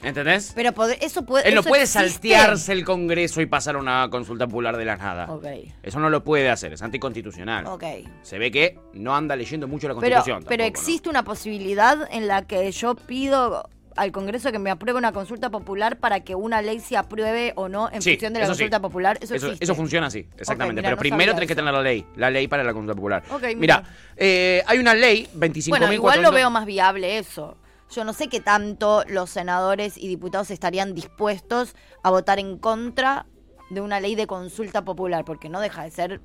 ¿Entendés? 0.02 0.52
Pero 0.54 0.72
eso 1.00 1.24
puede. 1.24 1.48
Él 1.48 1.54
no 1.54 1.62
puede 1.62 1.84
existe. 1.84 2.10
saltearse 2.10 2.72
el 2.72 2.84
Congreso 2.84 3.40
y 3.40 3.46
pasar 3.46 3.76
a 3.76 3.78
una 3.78 4.08
consulta 4.10 4.46
popular 4.46 4.76
de 4.76 4.84
la 4.84 4.96
nada. 4.96 5.32
Ok. 5.32 5.46
Eso 5.82 5.98
no 5.98 6.10
lo 6.10 6.22
puede 6.22 6.50
hacer, 6.50 6.74
es 6.74 6.82
anticonstitucional. 6.82 7.66
Ok. 7.66 7.84
Se 8.22 8.38
ve 8.38 8.50
que 8.50 8.78
no 8.92 9.16
anda 9.16 9.34
leyendo 9.34 9.66
mucho 9.66 9.88
la 9.88 9.94
Constitución. 9.94 10.44
pero 10.46 10.62
existe 10.64 11.08
una 11.08 11.22
posibilidad 11.22 12.06
en 12.10 12.28
la 12.28 12.42
que 12.46 12.70
yo 12.70 12.94
pido 12.94 13.68
al 13.96 14.12
Congreso 14.12 14.50
que 14.52 14.58
me 14.58 14.70
apruebe 14.70 14.98
una 14.98 15.12
consulta 15.12 15.50
popular 15.50 15.98
para 15.98 16.20
que 16.20 16.34
una 16.34 16.62
ley 16.62 16.80
se 16.80 16.96
apruebe 16.96 17.52
o 17.56 17.68
no 17.68 17.90
en 17.92 18.02
Sí, 18.02 18.10
función 18.12 18.32
de 18.32 18.40
la 18.40 18.46
sí. 18.46 18.50
consulta 18.50 18.80
popular. 18.80 19.18
Eso, 19.20 19.34
Eso, 19.34 19.74
funciona 19.74 20.08
así, 20.08 20.26
exactamente. 20.36 20.82
pero 20.82 20.96
no 20.96 21.00
primero 21.00 21.34
tenés 21.34 21.48
que 21.48 21.54
tener 21.54 21.72
la 21.72 21.82
ley, 21.82 22.04
la 22.16 22.30
ley 22.30 22.48
para 22.48 22.64
la 22.64 22.72
consulta 22.72 22.94
popular. 22.94 23.22
Mira, 23.56 23.82
eh, 24.16 24.62
hay 24.66 24.78
una 24.78 24.94
ley, 24.94 25.28
25.400... 25.36 25.68
Bueno, 25.70 25.92
igual 25.92 26.22
lo 26.22 26.32
veo 26.32 26.50
más 26.50 26.66
viable 26.66 27.18
eso. 27.18 27.56
Yo 27.90 28.04
no 28.04 28.12
sé 28.12 28.28
qué 28.28 28.40
tanto 28.40 29.04
los 29.08 29.30
senadores 29.30 29.96
y 29.96 30.08
diputados 30.08 30.50
estarían 30.50 30.94
dispuestos 30.94 31.74
a 32.02 32.10
votar 32.10 32.38
en 32.38 32.58
contra 32.58 33.26
de 33.70 33.80
una 33.80 34.00
ley 34.00 34.14
de 34.14 34.26
consulta 34.26 34.84
popular, 34.84 35.24
porque 35.24 35.48
no 35.48 35.60
deja 35.60 35.84
de 35.84 35.90
ser, 35.90 36.20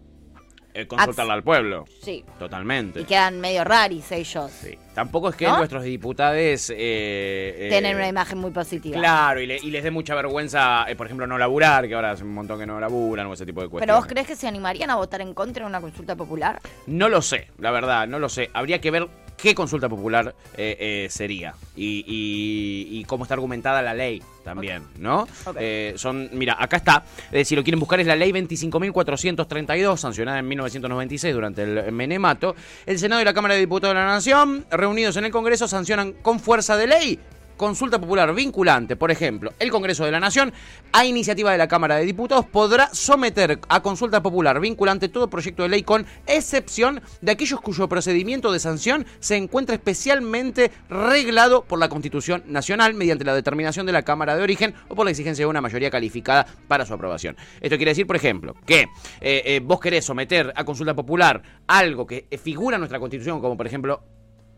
eh, 0.74 0.86
consultarla 0.88 1.34
al 1.34 1.44
pueblo. 1.44 1.86
sí, 2.02 2.24
Totalmente. 2.38 3.02
y 3.02 3.06
quedan 3.06 3.40
medio 3.40 3.64
raris 3.64 4.12
ellos. 4.12 4.52
Sí. 4.52 4.78
Tampoco 4.94 5.30
es 5.30 5.36
que 5.36 5.46
¿No? 5.48 5.58
nuestros 5.58 5.84
diputados... 5.84 6.36
eh, 6.70 6.76
eh, 6.78 7.68
Tienen 7.70 7.96
una 7.96 8.08
imagen 8.08 8.38
muy 8.38 8.52
positiva. 8.52 8.98
Claro, 8.98 9.40
y, 9.42 9.46
le- 9.48 9.58
y 9.58 9.72
les 9.72 9.84
dé 9.84 9.92
mucha 9.92 10.14
vergüenza, 10.16 10.86
eh, 10.90 10.96
por 10.96 11.06
ejemplo, 11.08 11.26
no 11.28 11.38
laburar, 11.38 11.88
que 11.88 11.96
ahora 11.96 12.12
hace 12.12 12.24
un 12.24 12.34
montón 12.34 12.60
que 12.60 12.66
no 12.66 12.80
laburan 12.80 13.28
o 13.28 13.34
ese 13.34 13.46
tipo 13.46 13.62
de 13.62 13.68
Pero 13.68 13.72
cuestiones. 13.72 13.96
vos 13.98 14.06
crees 14.08 14.28
que 14.28 14.36
se 14.36 14.48
animarían 14.48 14.90
a 14.90 14.96
votar 14.96 15.22
en 15.22 15.34
contra 15.34 15.64
de 15.64 15.70
una 15.70 15.80
consulta 15.82 16.16
popular? 16.16 16.60
No 16.88 17.08
lo 17.10 17.22
sé, 17.22 17.48
la 17.60 17.72
verdad, 17.72 18.08
no 18.08 18.20
lo 18.20 18.30
sé. 18.30 18.50
Habría 18.54 18.80
que 18.82 18.92
ver 18.92 19.08
qué 19.42 19.56
consulta 19.56 19.88
popular 19.90 20.34
eh, 20.58 20.76
eh, 20.80 21.08
sería 21.10 21.54
y, 21.76 22.04
y- 22.08 23.00
y 23.00 23.04
cómo 23.06 23.24
está 23.24 23.34
argumentada 23.36 23.82
la 23.82 23.94
ley 23.94 24.22
también, 24.44 24.84
¿no? 24.98 25.28
Eh, 25.60 25.94
son, 25.96 26.30
mira, 26.34 26.58
acá 26.60 26.78
está. 26.78 27.04
Si 27.44 27.56
lo 27.56 27.64
quieren 27.64 27.80
buscar 27.80 28.00
es 28.00 28.08
la 28.08 28.16
ley 28.16 28.32
25.432, 28.32 29.98
sancionada 29.98 30.40
en 30.40 30.48
1996 30.48 31.34
durante 31.34 31.64
el 31.64 31.92
menemato. 31.92 32.56
El 32.86 32.98
Senado 33.00 33.22
y 33.22 33.26
la 33.26 33.34
Cámara 33.34 33.54
de 33.54 33.60
Diputados 33.62 33.94
de 33.96 34.00
la 34.02 34.08
Nación, 34.08 34.66
reunidos 34.72 35.16
en 35.18 35.26
el 35.26 35.32
Congreso, 35.32 35.68
sancionan 35.68 36.14
con 36.14 36.40
fuerza 36.40 36.78
de 36.78 36.88
ley 36.88 37.20
consulta 37.60 38.00
popular 38.00 38.34
vinculante, 38.34 38.96
por 38.96 39.12
ejemplo, 39.12 39.52
el 39.60 39.70
Congreso 39.70 40.06
de 40.06 40.12
la 40.12 40.22
Nación, 40.22 40.54
a 40.94 41.06
iniciativa 41.06 41.52
de 41.52 41.58
la 41.58 41.68
Cámara 41.68 41.98
de 41.98 42.06
Diputados, 42.06 42.46
podrá 42.46 42.90
someter 42.94 43.60
a 43.68 43.82
consulta 43.82 44.24
popular 44.24 44.62
vinculante 44.62 45.10
todo 45.10 45.30
proyecto 45.30 45.64
de 45.64 45.70
ley 45.70 45.84
con 45.84 46.06
excepción 46.26 47.02
de 47.22 47.34
aquellos 47.34 47.60
cuyo 47.60 47.90
procedimiento 47.90 48.54
de 48.54 48.60
sanción 48.60 49.06
se 49.20 49.36
encuentra 49.36 49.76
especialmente 49.76 50.72
reglado 50.90 51.66
por 51.66 51.80
la 51.80 51.90
Constitución 51.90 52.44
Nacional 52.48 52.94
mediante 52.94 53.26
la 53.26 53.36
determinación 53.36 53.86
de 53.86 53.92
la 53.92 54.04
Cámara 54.04 54.38
de 54.38 54.44
Origen 54.44 54.74
o 54.88 54.96
por 54.96 55.04
la 55.04 55.12
exigencia 55.12 55.44
de 55.44 55.50
una 55.50 55.60
mayoría 55.60 55.92
calificada 55.92 56.48
para 56.70 56.86
su 56.86 56.94
aprobación. 56.94 57.36
Esto 57.60 57.76
quiere 57.76 57.92
decir, 57.92 58.08
por 58.08 58.16
ejemplo, 58.16 58.56
que 58.66 58.84
eh, 59.20 59.44
eh, 59.46 59.62
vos 59.62 59.82
querés 59.82 60.06
someter 60.06 60.54
a 60.56 60.64
consulta 60.64 60.96
popular 60.96 61.42
algo 61.68 62.08
que 62.08 62.26
eh, 62.32 62.38
figura 62.38 62.78
en 62.78 62.82
nuestra 62.82 63.02
Constitución, 63.02 63.42
como 63.42 63.58
por 63.58 63.68
ejemplo 63.68 64.02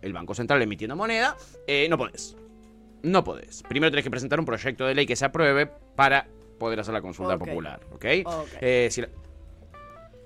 el 0.01 0.13
Banco 0.13 0.33
Central 0.33 0.61
emitiendo 0.61 0.95
moneda, 0.95 1.37
eh, 1.67 1.87
no 1.89 1.97
podés. 1.97 2.35
No 3.03 3.23
podés. 3.23 3.63
Primero 3.67 3.91
tenés 3.91 4.03
que 4.03 4.11
presentar 4.11 4.39
un 4.39 4.45
proyecto 4.45 4.85
de 4.85 4.95
ley 4.95 5.05
que 5.05 5.15
se 5.15 5.25
apruebe 5.25 5.69
para 5.95 6.27
poder 6.59 6.79
hacer 6.79 6.93
la 6.93 7.01
consulta 7.01 7.33
popular, 7.49 7.79
¿ok? 7.91 8.05
Ok. 8.25 8.47
Eh, 8.61 8.87
si 8.91 9.01
la- 9.01 9.09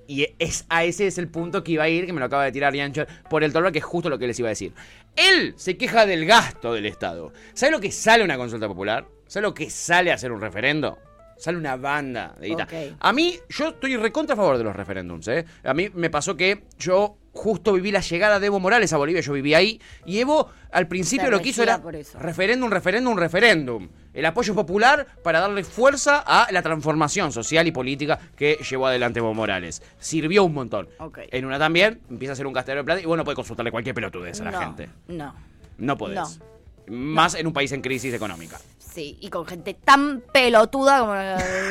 Y 0.07 0.27
es, 0.37 0.65
a 0.69 0.83
ese 0.83 1.07
es 1.07 1.17
el 1.17 1.29
punto 1.29 1.63
que 1.63 1.71
iba 1.71 1.83
a 1.83 1.89
ir, 1.89 2.05
que 2.05 2.13
me 2.13 2.19
lo 2.19 2.25
acaba 2.27 2.43
de 2.43 2.51
tirar 2.51 2.75
Yancho 2.75 3.05
por 3.29 3.43
el 3.43 3.51
toro, 3.51 3.71
que 3.71 3.79
es 3.79 3.85
justo 3.85 4.07
lo 4.09 4.19
que 4.19 4.27
les 4.27 4.37
iba 4.37 4.49
a 4.49 4.51
decir. 4.51 4.71
Él 5.15 5.53
se 5.57 5.77
queja 5.77 6.05
del 6.05 6.25
gasto 6.27 6.73
del 6.73 6.85
Estado. 6.85 7.33
¿Sabe 7.53 7.71
lo 7.71 7.79
que 7.79 7.91
sale 7.91 8.23
una 8.23 8.37
consulta 8.37 8.67
popular? 8.67 9.07
¿Sabe 9.25 9.43
lo 9.47 9.53
que 9.55 9.69
sale 9.71 10.11
a 10.11 10.15
hacer 10.15 10.31
un 10.31 10.41
referendo? 10.41 10.99
Sale 11.37 11.57
una 11.57 11.75
banda 11.75 12.35
de 12.39 12.47
guita. 12.49 12.67
A 12.99 13.13
mí, 13.13 13.35
yo 13.49 13.69
estoy 13.69 13.97
recontra 13.97 14.33
a 14.35 14.37
favor 14.37 14.57
de 14.59 14.63
los 14.63 14.75
referéndums, 14.75 15.27
¿eh? 15.27 15.43
A 15.63 15.73
mí 15.73 15.89
me 15.93 16.09
pasó 16.11 16.37
que 16.37 16.63
yo 16.77 17.17
justo 17.35 17.73
viví 17.73 17.91
la 17.91 17.99
llegada 17.99 18.39
de 18.39 18.47
Evo 18.47 18.59
Morales 18.59 18.93
a 18.93 18.97
Bolivia, 18.97 19.21
yo 19.21 19.33
viví 19.33 19.53
ahí, 19.53 19.79
y 20.05 20.19
Evo 20.19 20.49
al 20.71 20.87
principio 20.87 21.29
lo 21.29 21.41
que 21.41 21.49
hizo 21.49 21.61
era 21.61 21.81
referéndum, 22.19 22.69
referéndum, 22.71 23.17
referéndum. 23.17 23.89
El 24.13 24.25
apoyo 24.25 24.55
popular 24.55 25.05
para 25.21 25.41
darle 25.41 25.65
fuerza 25.65 26.23
a 26.25 26.47
la 26.51 26.61
transformación 26.61 27.33
social 27.33 27.67
y 27.67 27.71
política 27.71 28.17
que 28.37 28.57
llevó 28.67 28.87
adelante 28.87 29.19
Evo 29.19 29.33
Morales. 29.33 29.83
Sirvió 29.99 30.45
un 30.45 30.53
montón. 30.53 30.87
En 31.31 31.45
una 31.45 31.59
también 31.59 31.99
empieza 32.09 32.31
a 32.31 32.35
ser 32.37 32.47
un 32.47 32.53
gastadero 32.53 32.81
de 32.81 32.85
plata 32.85 33.01
y 33.01 33.05
vos 33.05 33.17
no 33.17 33.25
podés 33.25 33.35
consultarle 33.35 33.71
cualquier 33.71 33.93
pelotudez 33.93 34.39
a 34.39 34.45
la 34.45 34.51
no, 34.51 34.59
gente. 34.59 34.89
No. 35.09 35.35
No 35.77 35.97
podés. 35.97 36.39
Más 36.87 37.35
en 37.35 37.47
un 37.47 37.53
país 37.53 37.71
en 37.73 37.81
crisis 37.81 38.13
económica. 38.13 38.57
Sí, 38.95 39.17
y 39.19 39.29
con 39.29 39.45
gente 39.45 39.73
tan 39.73 40.21
pelotuda 40.31 40.99
como 41.01 41.15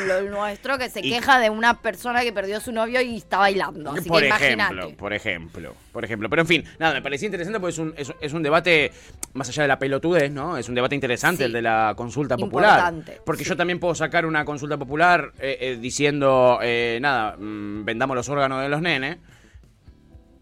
lo 0.07 0.21
nuestro 0.29 0.77
que 0.77 0.89
se 0.91 0.99
Y- 0.99 1.09
queja 1.09 1.39
de 1.39 1.49
una 1.49 1.81
persona 1.81 2.21
que 2.21 2.31
perdió 2.31 2.57
a 2.57 2.59
su 2.59 2.71
novio 2.71 3.01
y 3.01 3.17
está 3.17 3.39
bailando. 3.39 3.89
Así 3.93 4.07
por 4.07 4.21
que 4.21 4.27
ejemplo, 4.27 4.91
por 4.95 5.11
ejemplo, 5.11 5.73
por 5.91 6.05
ejemplo. 6.05 6.29
Pero 6.29 6.43
en 6.43 6.47
fin, 6.47 6.63
nada, 6.77 6.93
me 6.93 7.01
parecía 7.01 7.25
interesante 7.25 7.59
porque 7.59 7.71
es 7.73 7.79
un, 7.79 7.93
es, 7.97 8.13
es 8.21 8.33
un 8.33 8.43
debate, 8.43 8.91
más 9.33 9.49
allá 9.49 9.63
de 9.63 9.67
la 9.69 9.79
pelotudez, 9.79 10.31
¿no? 10.31 10.55
Es 10.55 10.69
un 10.69 10.75
debate 10.75 10.93
interesante 10.93 11.37
Sí. 11.39 11.43
el 11.45 11.53
de 11.53 11.63
la 11.63 11.93
consulta 11.97 12.37
popular. 12.37 12.93
Importante, 12.93 13.21
Porque 13.25 13.43
yo 13.43 13.57
también 13.57 13.79
puedo 13.79 13.95
sacar 13.95 14.27
una 14.27 14.45
consulta 14.45 14.77
popular 14.77 15.31
eh, 15.39 15.57
eh, 15.61 15.77
diciendo, 15.81 16.59
eh, 16.61 16.99
nada, 17.01 17.37
mm, 17.37 17.85
vendamos 17.85 18.15
los 18.15 18.29
órganos 18.29 18.61
de 18.61 18.69
los 18.69 18.81
nenes. 18.83 19.17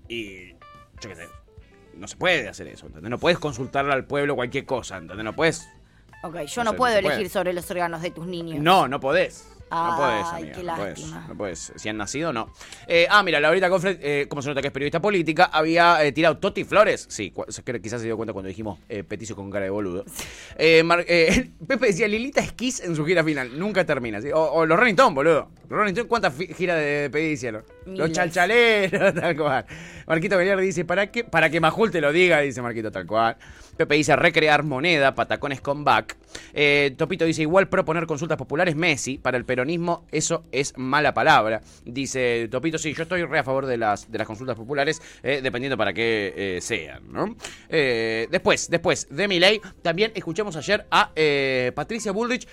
Y, 0.10 0.50
yo 1.02 1.10
qué 1.10 1.16
sé, 1.16 1.28
no 1.96 2.08
se 2.08 2.18
puede 2.18 2.50
hacer 2.50 2.68
eso, 2.68 2.88
¿entendés? 2.88 3.10
No 3.10 3.18
puedes 3.20 3.40
consultarle 3.40 3.94
al 3.94 4.06
pueblo 4.06 4.36
cualquier 4.36 4.66
cosa, 4.66 4.98
¿entendés? 4.98 5.24
No 5.24 5.34
puedes... 5.34 5.66
Ok, 6.24 6.40
yo 6.46 6.64
No 6.64 6.64
no, 6.64 6.72
sé, 6.72 6.78
puedo 6.78 6.94
no 6.94 7.00
elegir 7.00 7.18
puede. 7.18 7.30
sobre 7.30 7.54
los 7.54 7.70
órganos 7.70 8.02
de 8.02 8.12
tus 8.12 8.26
niños. 8.26 8.60
No, 8.62 8.88
no 8.88 9.00
podés. 9.00 9.48
No 9.72 9.96
podés, 9.98 10.26
Ay, 10.32 10.44
amiga. 10.44 10.56
qué 10.58 10.64
no 10.64 10.76
podés. 10.76 11.00
lástima. 11.00 11.26
No 11.28 11.36
podés. 11.38 11.74
Si 11.76 11.90
han 11.90 11.98
nacido, 11.98 12.32
no. 12.32 12.50
Eh, 12.88 13.08
ah, 13.10 13.24
mira, 13.24 13.40
Laurita 13.40 13.70
Confred, 13.70 13.98
eh, 14.02 14.28
como 14.30 14.42
se 14.42 14.50
nota 14.50 14.62
que 14.62 14.68
es 14.68 14.74
periodista 14.74 15.02
política, 15.02 15.46
había 15.46 16.04
eh, 16.06 16.12
tirado 16.12 16.38
Toti 16.38 16.64
Flores. 16.64 17.06
Sí, 17.10 17.32
cu- 17.32 17.46
quizás 17.82 18.00
se 18.02 18.06
dio 18.08 18.16
cuenta 18.16 18.34
cuando 18.34 18.50
dijimos 18.50 18.80
peticio 19.08 19.36
con 19.36 19.50
cara 19.50 19.66
de 19.66 19.72
boludo. 19.72 20.06
Eh, 20.58 20.84
Mar- 20.84 21.06
eh, 21.08 21.50
Pepe 21.68 21.88
decía 21.88 22.08
Lilita 22.08 22.42
Esquiz 22.42 22.82
en 22.84 22.96
su 22.96 23.04
gira 23.06 23.24
final. 23.24 23.58
Nunca 23.58 23.84
termina. 23.86 24.22
¿sí? 24.22 24.30
O, 24.32 24.42
o 24.44 24.66
los 24.66 24.78
Rolling 24.78 24.94
Stones, 24.94 25.16
boludo. 25.16 25.50
Los 25.64 25.80
Rolling 25.80 25.94
Stones, 25.94 26.10
¿cuántas 26.10 26.34
fi- 26.36 26.54
giras 26.54 26.78
de 26.78 26.84
despedida 26.84 27.32
hicieron? 27.32 27.64
Los 27.88 28.10
Miles. 28.10 28.12
chalchaleros, 28.12 29.14
tal 29.20 29.36
cual. 29.36 29.66
Marquito 30.06 30.38
Beliar 30.38 30.60
dice, 30.60 30.86
¿para 30.86 31.08
qué? 31.12 31.24
Para 31.24 31.50
que 31.50 31.60
Majul 31.60 31.90
te 31.90 32.00
lo 32.02 32.12
diga, 32.12 32.40
dice 32.42 32.62
Marquito, 32.62 32.92
tal 32.92 33.08
cual. 33.08 33.38
Pepe 33.78 33.96
dice, 33.96 34.16
recrear 34.16 34.62
moneda, 34.64 35.16
patacones 35.16 35.60
con 35.62 35.84
back. 35.84 36.16
Eh, 36.54 36.94
Topito 36.96 37.26
dice, 37.26 37.42
igual 37.42 37.70
proponer 37.70 38.06
consultas 38.06 38.38
populares, 38.38 38.76
Messi. 38.76 39.18
Para 39.18 39.36
el 39.38 39.46
peronismo, 39.46 39.63
eso 40.12 40.46
es 40.52 40.74
mala 40.78 41.14
palabra. 41.14 41.62
Dice 41.86 42.48
Topito, 42.50 42.78
sí, 42.78 42.94
yo 42.94 43.04
estoy 43.04 43.24
re 43.24 43.40
a 43.40 43.44
favor 43.44 43.66
de 43.66 43.78
las, 43.78 44.12
de 44.12 44.18
las 44.18 44.28
consultas 44.28 44.56
populares, 44.56 45.02
eh, 45.22 45.42
dependiendo 45.42 45.78
para 45.78 45.94
qué 45.94 46.34
eh, 46.36 46.62
sean, 46.62 47.12
¿no? 47.12 47.36
Eh, 47.70 48.28
después, 48.32 48.70
después 48.70 49.08
de 49.10 49.28
mi 49.28 49.40
ley, 49.40 49.62
también 49.82 50.12
escuchamos 50.16 50.56
ayer 50.56 50.86
a 50.92 51.12
Patricia 51.76 52.12
Bullrich 52.12 52.48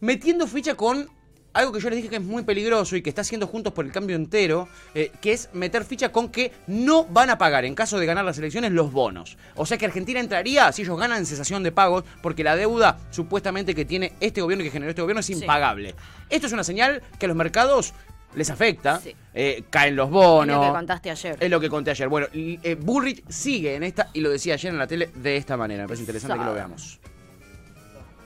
metiendo 0.00 0.46
ficha 0.46 0.74
con 0.74 1.08
algo 1.56 1.72
que 1.72 1.80
yo 1.80 1.88
les 1.90 1.96
dije 1.96 2.08
que 2.08 2.16
es 2.16 2.22
muy 2.22 2.42
peligroso 2.44 2.96
y 2.96 3.02
que 3.02 3.08
está 3.08 3.22
haciendo 3.22 3.46
Juntos 3.46 3.72
por 3.72 3.84
el 3.84 3.92
Cambio 3.92 4.14
entero, 4.16 4.68
eh, 4.94 5.10
que 5.20 5.32
es 5.32 5.48
meter 5.52 5.84
ficha 5.84 6.12
con 6.12 6.28
que 6.28 6.52
no 6.66 7.04
van 7.04 7.30
a 7.30 7.38
pagar 7.38 7.64
en 7.64 7.74
caso 7.74 7.98
de 7.98 8.06
ganar 8.06 8.24
las 8.24 8.38
elecciones 8.38 8.72
los 8.72 8.92
bonos. 8.92 9.36
O 9.54 9.64
sea 9.66 9.78
que 9.78 9.86
Argentina 9.86 10.20
entraría 10.20 10.70
si 10.72 10.82
ellos 10.82 10.98
ganan 10.98 11.24
cesación 11.26 11.62
de 11.62 11.72
pagos, 11.72 12.04
porque 12.22 12.44
la 12.44 12.56
deuda 12.56 12.98
supuestamente 13.10 13.74
que 13.74 13.84
tiene 13.84 14.12
este 14.20 14.40
gobierno 14.42 14.62
y 14.62 14.66
que 14.66 14.70
generó 14.72 14.90
este 14.90 15.02
gobierno 15.02 15.20
es 15.20 15.30
impagable. 15.30 15.94
Esto 16.28 16.46
es 16.46 16.52
una 16.52 16.64
señal 16.64 17.02
que 17.18 17.26
a 17.26 17.28
los 17.28 17.36
mercados 17.36 17.94
les 18.34 18.50
afecta, 18.50 19.00
eh, 19.32 19.64
caen 19.70 19.96
los 19.96 20.08
Es 20.08 20.12
bonos. 20.12 20.56
lo 20.56 20.62
que 20.62 20.76
contaste 20.76 21.10
ayer. 21.10 21.36
Es 21.40 21.50
lo 21.50 21.58
que 21.58 21.70
conté 21.70 21.90
ayer. 21.92 22.08
Bueno, 22.08 22.26
eh, 22.34 22.76
Bullrich 22.78 23.24
sigue 23.28 23.76
en 23.76 23.82
esta, 23.82 24.10
y 24.12 24.20
lo 24.20 24.28
decía 24.30 24.54
ayer 24.54 24.72
en 24.72 24.78
la 24.78 24.86
tele, 24.86 25.10
de 25.14 25.38
esta 25.38 25.56
manera. 25.56 25.84
Me 25.84 25.88
parece 25.88 26.02
interesante 26.02 26.38
que 26.38 26.44
lo 26.44 26.52
veamos. 26.52 27.00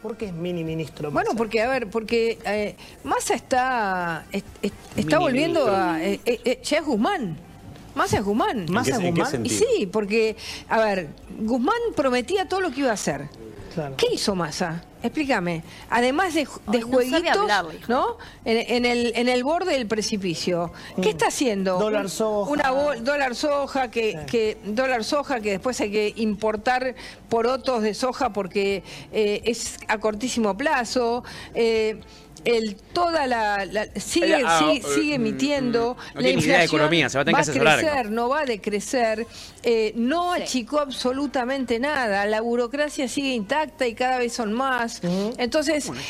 ¿Por 0.03 0.17
qué 0.17 0.27
es 0.27 0.33
mini 0.33 0.65
ministro? 0.65 1.11
Bueno, 1.11 1.33
porque, 1.37 1.63
a 1.63 1.69
ver, 1.69 1.89
porque 1.91 2.39
eh, 2.47 2.75
Massa 3.05 3.35
está, 3.35 4.25
es- 4.33 4.45
es- 4.63 4.73
está 4.97 5.19
volviendo 5.19 5.67
a... 5.71 6.03
eh, 6.03 6.21
eh, 6.25 6.41
eh, 6.45 6.61
ya 6.63 6.79
es 6.79 6.85
Guzmán. 6.85 7.37
Massa 7.95 8.19
es 8.19 8.25
Guzmán. 8.25 8.61
¿En 8.61 8.73
¿Massa 8.73 8.93
es 8.93 8.97
Guzmán? 9.11 9.47
Y 9.47 9.49
sí, 9.51 9.87
porque, 9.93 10.37
a 10.69 10.79
ver, 10.81 11.09
Guzmán 11.41 11.77
prometía 11.97 12.49
todo 12.49 12.61
lo 12.61 12.71
que 12.71 12.81
iba 12.81 12.91
a 12.91 12.95
hacer. 12.95 13.29
¿Qué 13.97 14.07
hizo 14.15 14.35
Massa? 14.35 14.83
Explícame. 15.03 15.63
Además 15.89 16.35
de, 16.35 16.45
de 16.45 16.49
Ay, 16.49 16.81
no 16.81 16.81
sabe 16.81 16.83
jueguitos, 16.83 17.37
hablar. 17.37 17.67
¿no? 17.89 18.19
En, 18.45 18.59
en 18.77 18.85
el, 18.85 19.13
en 19.17 19.29
el 19.29 19.45
borde 19.45 19.73
del 19.73 19.87
precipicio. 19.87 20.73
¿Qué 21.03 21.11
está 21.11 21.29
haciendo? 21.29 21.77
Mm. 21.77 21.81
Dólar 21.81 22.11
soja. 22.11 22.51
Una 22.51 22.71
bol- 22.71 23.03
dólar 23.03 23.35
soja 23.35 23.91
que, 23.91 24.19
que 24.27 24.59
dólar 24.65 25.05
soja 25.05 25.41
que 25.41 25.53
después 25.53 25.81
hay 25.81 25.91
que 25.91 26.13
importar 26.17 26.95
porotos 27.29 27.83
de 27.83 27.95
soja 27.95 28.33
porque 28.33 28.83
eh, 29.13 29.41
es 29.45 29.79
a 29.89 29.99
cortísimo 29.99 30.57
plazo. 30.57 31.25
Eh, 31.55 32.01
el, 32.45 32.77
toda 32.93 33.27
la, 33.27 33.65
la- 33.67 33.87
sigue, 34.01 34.43
ah, 34.45 34.59
sigue, 34.59 34.83
sigue 34.95 35.19
mm, 35.19 35.23
emitiendo 35.23 35.95
mm, 35.95 36.15
no 36.15 36.21
la 36.21 36.27
de 36.27 36.33
inflación. 36.33 36.63
economía, 36.63 37.09
se 37.09 37.19
va 37.19 37.23
a 37.23 37.25
tener 37.25 37.37
que 37.37 37.51
asesorar. 37.51 37.79
crecer 37.81 38.11
no 38.11 38.29
va 38.29 38.41
a 38.41 38.45
decrecer 38.45 39.27
eh, 39.63 39.93
no 39.95 40.33
achicó 40.33 40.81
absolutamente 40.81 41.79
nada. 41.79 42.25
La 42.27 42.41
burocracia 42.41 43.09
sigue 43.09 43.35
intacta 43.35 43.87
y 43.87 43.95
cada 43.95 44.19
vez 44.19 44.33
son 44.33 44.53
más. 44.53 45.03
Entonces 45.39 45.87
Bueno, 45.87 46.01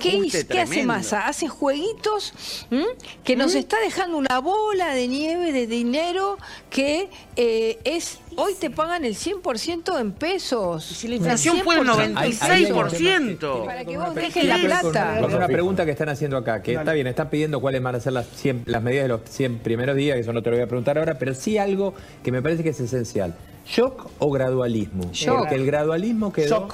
¿qué, 0.00 0.16
un 0.16 0.30
qué 0.30 0.60
hace. 0.60 0.82
Massa? 0.82 1.26
hace 1.26 1.48
jueguitos 1.48 2.32
¿m? 2.70 2.84
que 3.24 3.36
nos 3.36 3.54
está 3.54 3.78
dejando 3.80 4.16
una 4.16 4.38
bola 4.38 4.94
de 4.94 5.08
nieve 5.08 5.52
de 5.52 5.66
dinero 5.66 6.38
que 6.70 7.08
eh, 7.36 7.78
es 7.84 8.18
hoy 8.36 8.54
te 8.54 8.70
pagan 8.70 9.04
el 9.04 9.14
100% 9.16 10.00
en 10.00 10.12
pesos. 10.12 10.84
Si 10.84 11.08
la 11.08 11.16
inflación 11.16 11.60
fue 11.62 11.76
del 11.76 11.86
96%. 11.86 13.64
para 13.64 13.84
que 13.84 13.96
vos 13.98 14.14
dejes 14.14 14.44
la 14.44 14.58
plata. 14.58 15.20
una 15.26 15.46
pregunta 15.46 15.65
que 15.74 15.90
están 15.90 16.08
haciendo 16.08 16.36
acá, 16.36 16.62
que 16.62 16.74
está 16.74 16.92
bien, 16.92 17.06
están 17.06 17.28
pidiendo 17.30 17.60
cuáles 17.60 17.82
van 17.82 17.94
a 17.94 18.00
ser 18.00 18.12
las, 18.12 18.26
100 18.26 18.62
las 18.66 18.82
medidas 18.82 19.04
de 19.04 19.08
los 19.08 19.20
100 19.28 19.58
primeros 19.58 19.96
días, 19.96 20.14
que 20.14 20.20
eso 20.20 20.32
no 20.32 20.42
te 20.42 20.50
lo 20.50 20.56
voy 20.56 20.64
a 20.64 20.66
preguntar 20.68 20.98
ahora, 20.98 21.18
pero 21.18 21.34
sí 21.34 21.58
algo 21.58 21.94
que 22.22 22.30
me 22.32 22.42
parece 22.42 22.62
que 22.62 22.70
es 22.70 22.80
esencial. 22.80 23.34
¿Shock 23.66 24.08
o 24.18 24.30
gradualismo? 24.30 25.10
Shock. 25.12 25.38
Porque 25.40 25.54
el 25.56 25.66
gradualismo 25.66 26.32
quedó... 26.32 26.68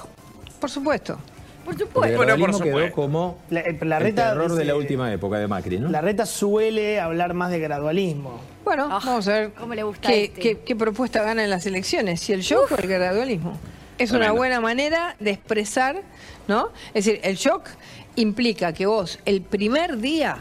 por 0.60 0.70
supuesto 0.70 1.18
por 1.64 1.74
el 1.74 1.86
Bueno, 1.94 2.16
por 2.16 2.26
gradualismo 2.26 2.58
quedó 2.64 2.72
supuesto. 2.74 2.94
como 2.96 3.38
La, 3.50 3.60
eh, 3.60 3.78
la 3.82 3.98
el 3.98 4.02
reta 4.02 4.28
terror 4.30 4.50
de 4.50 4.56
la 4.64 4.72
dice- 4.72 4.74
última 4.74 5.12
época 5.12 5.38
de 5.38 5.46
Macri, 5.46 5.78
¿no? 5.78 5.88
La 5.90 6.00
reta 6.00 6.26
suele 6.26 6.98
hablar 7.00 7.34
más 7.34 7.50
de 7.52 7.60
gradualismo. 7.60 8.40
Bueno, 8.64 8.88
vamos 8.88 9.28
a 9.28 9.32
ver 9.32 9.52
¿Cómo 9.52 9.72
le 9.74 9.84
gusta 9.84 10.08
qué, 10.08 10.24
este? 10.24 10.40
qué- 10.40 10.58
qué 10.58 10.76
propuesta 10.76 11.22
gana 11.22 11.44
en 11.44 11.50
las 11.50 11.64
elecciones, 11.64 12.20
si 12.20 12.32
el 12.32 12.40
shock 12.42 12.72
o 12.72 12.76
el 12.76 12.88
gradualismo. 12.88 13.56
Es 13.96 14.10
una 14.10 14.32
buena 14.32 14.60
manera 14.60 15.14
de 15.20 15.30
expresar, 15.30 16.02
¿no? 16.48 16.70
Es 16.94 17.04
decir, 17.04 17.20
el 17.22 17.36
shock 17.36 17.68
implica 18.16 18.72
que 18.72 18.86
vos 18.86 19.18
el 19.24 19.42
primer 19.42 19.98
día, 19.98 20.38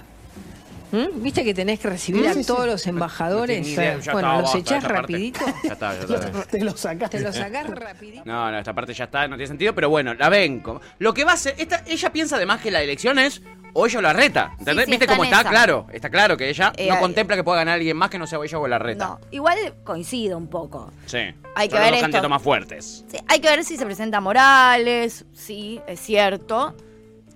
¿m? 0.92 1.10
¿viste 1.16 1.44
que 1.44 1.54
tenés 1.54 1.80
que 1.80 1.90
recibir 1.90 2.28
a 2.28 2.34
Sí, 2.34 2.42
sí. 2.44 2.48
todos 2.48 2.66
los 2.66 2.86
embajadores? 2.88 3.66
No 3.66 3.74
idea, 3.74 4.00
bueno, 4.12 4.30
está, 4.30 4.42
los 4.42 4.56
echás 4.56 4.84
rapidito. 4.84 5.40
Ya 5.64 5.74
está, 5.74 5.94
ya 6.08 6.16
está. 6.16 6.44
Te 6.52 6.64
lo 6.64 6.76
sacás. 6.76 7.10
Te 7.12 7.20
lo 7.22 7.32
sacás 7.32 7.68
rapidito. 7.70 8.24
No, 8.26 8.52
no, 8.52 8.58
esta 8.60 8.74
parte 8.74 8.94
ya 8.94 9.06
está, 9.06 9.28
no 9.28 9.36
tiene 9.36 9.48
sentido, 9.48 9.74
pero 9.74 9.90
bueno, 9.90 10.14
la 10.14 10.30
ven. 10.30 10.60
como- 10.60 10.82
Lo 11.00 11.14
que 11.14 11.24
va 11.24 11.32
a 11.32 11.36
hacer, 11.36 11.56
esta, 11.58 11.84
ella 11.88 12.12
piensa 12.12 12.36
además 12.36 12.62
que 12.62 12.72
la 12.72 12.82
elección 12.82 13.20
es 13.20 13.42
o 13.74 13.86
ella 13.86 14.00
o 14.00 14.02
la 14.02 14.12
reta. 14.12 14.52
¿Entendés? 14.60 14.84
sí, 14.84 14.92
¿Viste 14.92 15.06
está 15.06 15.16
cómo 15.16 15.24
está? 15.24 15.40
esa. 15.40 15.50
Claro, 15.50 15.88
está 15.94 16.10
claro 16.10 16.36
que 16.36 16.50
ella 16.50 16.74
Eh, 16.76 16.90
no 16.90 16.96
eh, 16.96 17.00
contempla 17.00 17.38
que 17.38 17.44
pueda 17.46 17.60
ganar 17.60 17.76
alguien 17.76 17.96
más 17.96 18.10
que 18.10 18.20
no 18.20 18.28
sea 18.28 18.38
ella 18.44 18.60
o 18.60 18.68
la 18.68 18.78
reta. 18.80 19.06
No, 19.08 19.20
igual 19.32 19.58
coincido 19.86 20.38
un 20.38 20.48
poco. 20.48 20.92
Sí. 21.06 21.20
Hay 21.56 21.70
que 21.70 21.76
los 21.76 21.84
ver 21.86 21.94
esto. 22.04 22.28
más 22.28 22.42
fuertes. 22.42 23.06
Sí, 23.10 23.18
hay 23.30 23.40
que 23.40 23.48
ver 23.48 23.64
si 23.64 23.78
se 23.78 23.86
presenta 23.86 24.20
Morales, 24.20 25.24
sí, 25.32 25.80
es 25.88 26.02
cierto. 26.02 26.76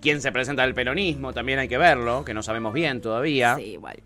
¿Quién 0.05 0.21
se 0.21 0.31
presenta 0.31 0.61
del 0.61 0.75
peronismo? 0.75 1.33
También 1.33 1.57
hay 1.57 1.67
que 1.67 1.79
verlo, 1.79 2.23
que 2.23 2.35
no 2.35 2.43
sabemos 2.43 2.73
bien 2.73 3.01
todavía. 3.01 3.55
Sí, 3.55 3.71
igual. 3.71 4.03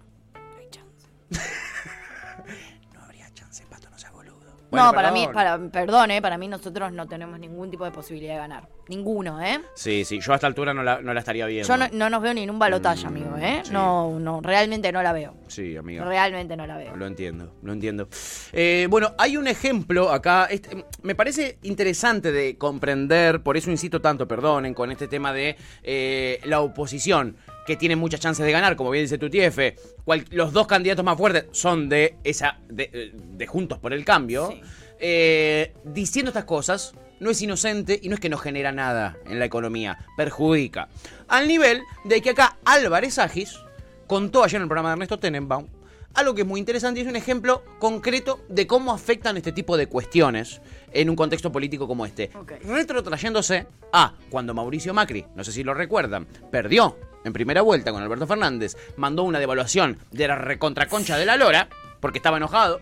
Bueno, 4.71 4.85
no, 4.85 4.93
para 4.93 5.11
perdón. 5.11 5.13
mí, 5.13 5.33
para, 5.33 5.57
perdón, 5.71 6.11
eh, 6.11 6.21
para 6.21 6.37
mí 6.37 6.47
nosotros 6.47 6.93
no 6.93 7.05
tenemos 7.05 7.37
ningún 7.37 7.69
tipo 7.69 7.83
de 7.83 7.91
posibilidad 7.91 8.35
de 8.35 8.39
ganar. 8.39 8.69
Ninguno, 8.89 9.39
¿eh? 9.39 9.61
Sí, 9.75 10.03
sí, 10.03 10.19
yo 10.19 10.33
a 10.33 10.35
esta 10.35 10.47
altura 10.47 10.73
no 10.73 10.81
la, 10.81 10.99
no 10.99 11.13
la 11.13 11.19
estaría 11.19 11.45
viendo. 11.45 11.67
Yo 11.67 11.77
no, 11.77 11.87
no 11.93 12.09
nos 12.09 12.23
veo 12.23 12.33
ni 12.33 12.41
en 12.41 12.49
un 12.49 12.57
balotaje, 12.57 13.05
amigo, 13.05 13.37
¿eh? 13.37 13.61
No, 13.71 14.19
no, 14.19 14.41
realmente 14.41 14.91
no 14.91 15.03
la 15.03 15.13
veo. 15.13 15.35
Sí, 15.47 15.77
amiga. 15.77 16.03
Realmente 16.05 16.57
no 16.57 16.65
la 16.65 16.75
veo. 16.75 16.95
Lo 16.95 17.05
entiendo, 17.05 17.53
lo 17.61 17.71
entiendo. 17.71 18.09
Eh, 18.51 18.87
bueno, 18.89 19.13
hay 19.19 19.37
un 19.37 19.47
ejemplo 19.47 20.11
acá, 20.11 20.45
este, 20.45 20.85
me 21.03 21.13
parece 21.13 21.59
interesante 21.61 22.31
de 22.31 22.57
comprender, 22.57 23.43
por 23.43 23.57
eso 23.57 23.69
insisto 23.69 24.01
tanto, 24.01 24.27
perdonen, 24.27 24.73
con 24.73 24.91
este 24.91 25.07
tema 25.07 25.33
de 25.33 25.55
eh, 25.83 26.39
la 26.45 26.61
oposición, 26.61 27.37
que 27.67 27.75
tiene 27.75 27.95
muchas 27.95 28.19
chances 28.19 28.43
de 28.43 28.51
ganar, 28.51 28.75
como 28.75 28.89
bien 28.89 29.05
dice 29.05 29.19
tu 29.19 29.29
TF. 29.29 30.31
los 30.31 30.51
dos 30.51 30.65
candidatos 30.65 31.05
más 31.05 31.15
fuertes 31.15 31.45
son 31.51 31.89
de 31.89 32.17
esa 32.23 32.57
de, 32.67 33.11
de 33.13 33.45
Juntos 33.45 33.77
por 33.77 33.93
el 33.93 34.03
Cambio. 34.03 34.51
Eh, 34.99 35.73
diciendo 35.85 36.29
estas 36.29 36.45
cosas, 36.45 36.93
no 37.19 37.29
es 37.29 37.41
inocente 37.41 37.99
y 38.01 38.09
no 38.09 38.15
es 38.15 38.21
que 38.21 38.29
no 38.29 38.37
genera 38.37 38.71
nada 38.71 39.17
en 39.25 39.39
la 39.39 39.45
economía, 39.45 39.97
perjudica. 40.17 40.89
Al 41.27 41.47
nivel 41.47 41.81
de 42.05 42.21
que 42.21 42.31
acá 42.31 42.57
Álvarez 42.65 43.19
Agis 43.19 43.59
contó 44.07 44.43
ayer 44.43 44.57
en 44.57 44.63
el 44.63 44.67
programa 44.67 44.89
de 44.89 44.93
Ernesto 44.93 45.19
Tenenbaum 45.19 45.67
algo 46.13 46.33
que 46.33 46.41
es 46.41 46.47
muy 46.47 46.59
interesante 46.59 46.99
y 46.99 47.03
es 47.03 47.09
un 47.09 47.15
ejemplo 47.15 47.63
concreto 47.79 48.39
de 48.49 48.67
cómo 48.67 48.91
afectan 48.91 49.37
este 49.37 49.51
tipo 49.51 49.77
de 49.77 49.87
cuestiones 49.87 50.61
en 50.91 51.09
un 51.09 51.15
contexto 51.15 51.51
político 51.51 51.87
como 51.87 52.05
este. 52.05 52.31
Retrotrayéndose 52.63 53.67
a 53.93 54.15
cuando 54.29 54.53
Mauricio 54.53 54.93
Macri, 54.93 55.25
no 55.35 55.43
sé 55.43 55.51
si 55.51 55.63
lo 55.63 55.73
recuerdan, 55.73 56.27
perdió 56.51 56.97
en 57.23 57.33
primera 57.33 57.61
vuelta 57.61 57.91
con 57.91 58.01
Alberto 58.01 58.27
Fernández, 58.27 58.75
mandó 58.97 59.23
una 59.23 59.39
devaluación 59.39 59.97
de 60.11 60.27
la 60.27 60.35
recontraconcha 60.35 61.17
de 61.17 61.25
la 61.25 61.37
lora, 61.37 61.69
porque 61.99 62.17
estaba 62.17 62.37
enojado 62.37 62.81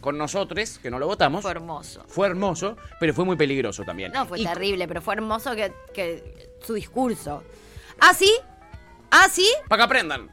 con 0.00 0.16
nosotros, 0.18 0.78
que 0.78 0.90
no 0.90 0.98
lo 0.98 1.06
votamos. 1.06 1.42
Fue 1.42 1.50
hermoso. 1.50 2.04
Fue 2.08 2.26
hermoso, 2.26 2.76
pero 3.00 3.14
fue 3.14 3.24
muy 3.24 3.36
peligroso 3.36 3.84
también. 3.84 4.12
No, 4.12 4.26
fue 4.26 4.40
Y- 4.40 4.44
terrible, 4.44 4.86
pero 4.88 5.00
fue 5.02 5.14
hermoso 5.14 5.54
que, 5.54 5.72
que 5.94 6.50
su 6.64 6.74
discurso. 6.74 7.42
¿Ah, 8.00 8.14
sí? 8.14 8.32
¿Ah, 9.10 9.28
sí? 9.30 9.48
Para 9.68 9.80
que 9.80 9.84
aprendan. 9.84 10.30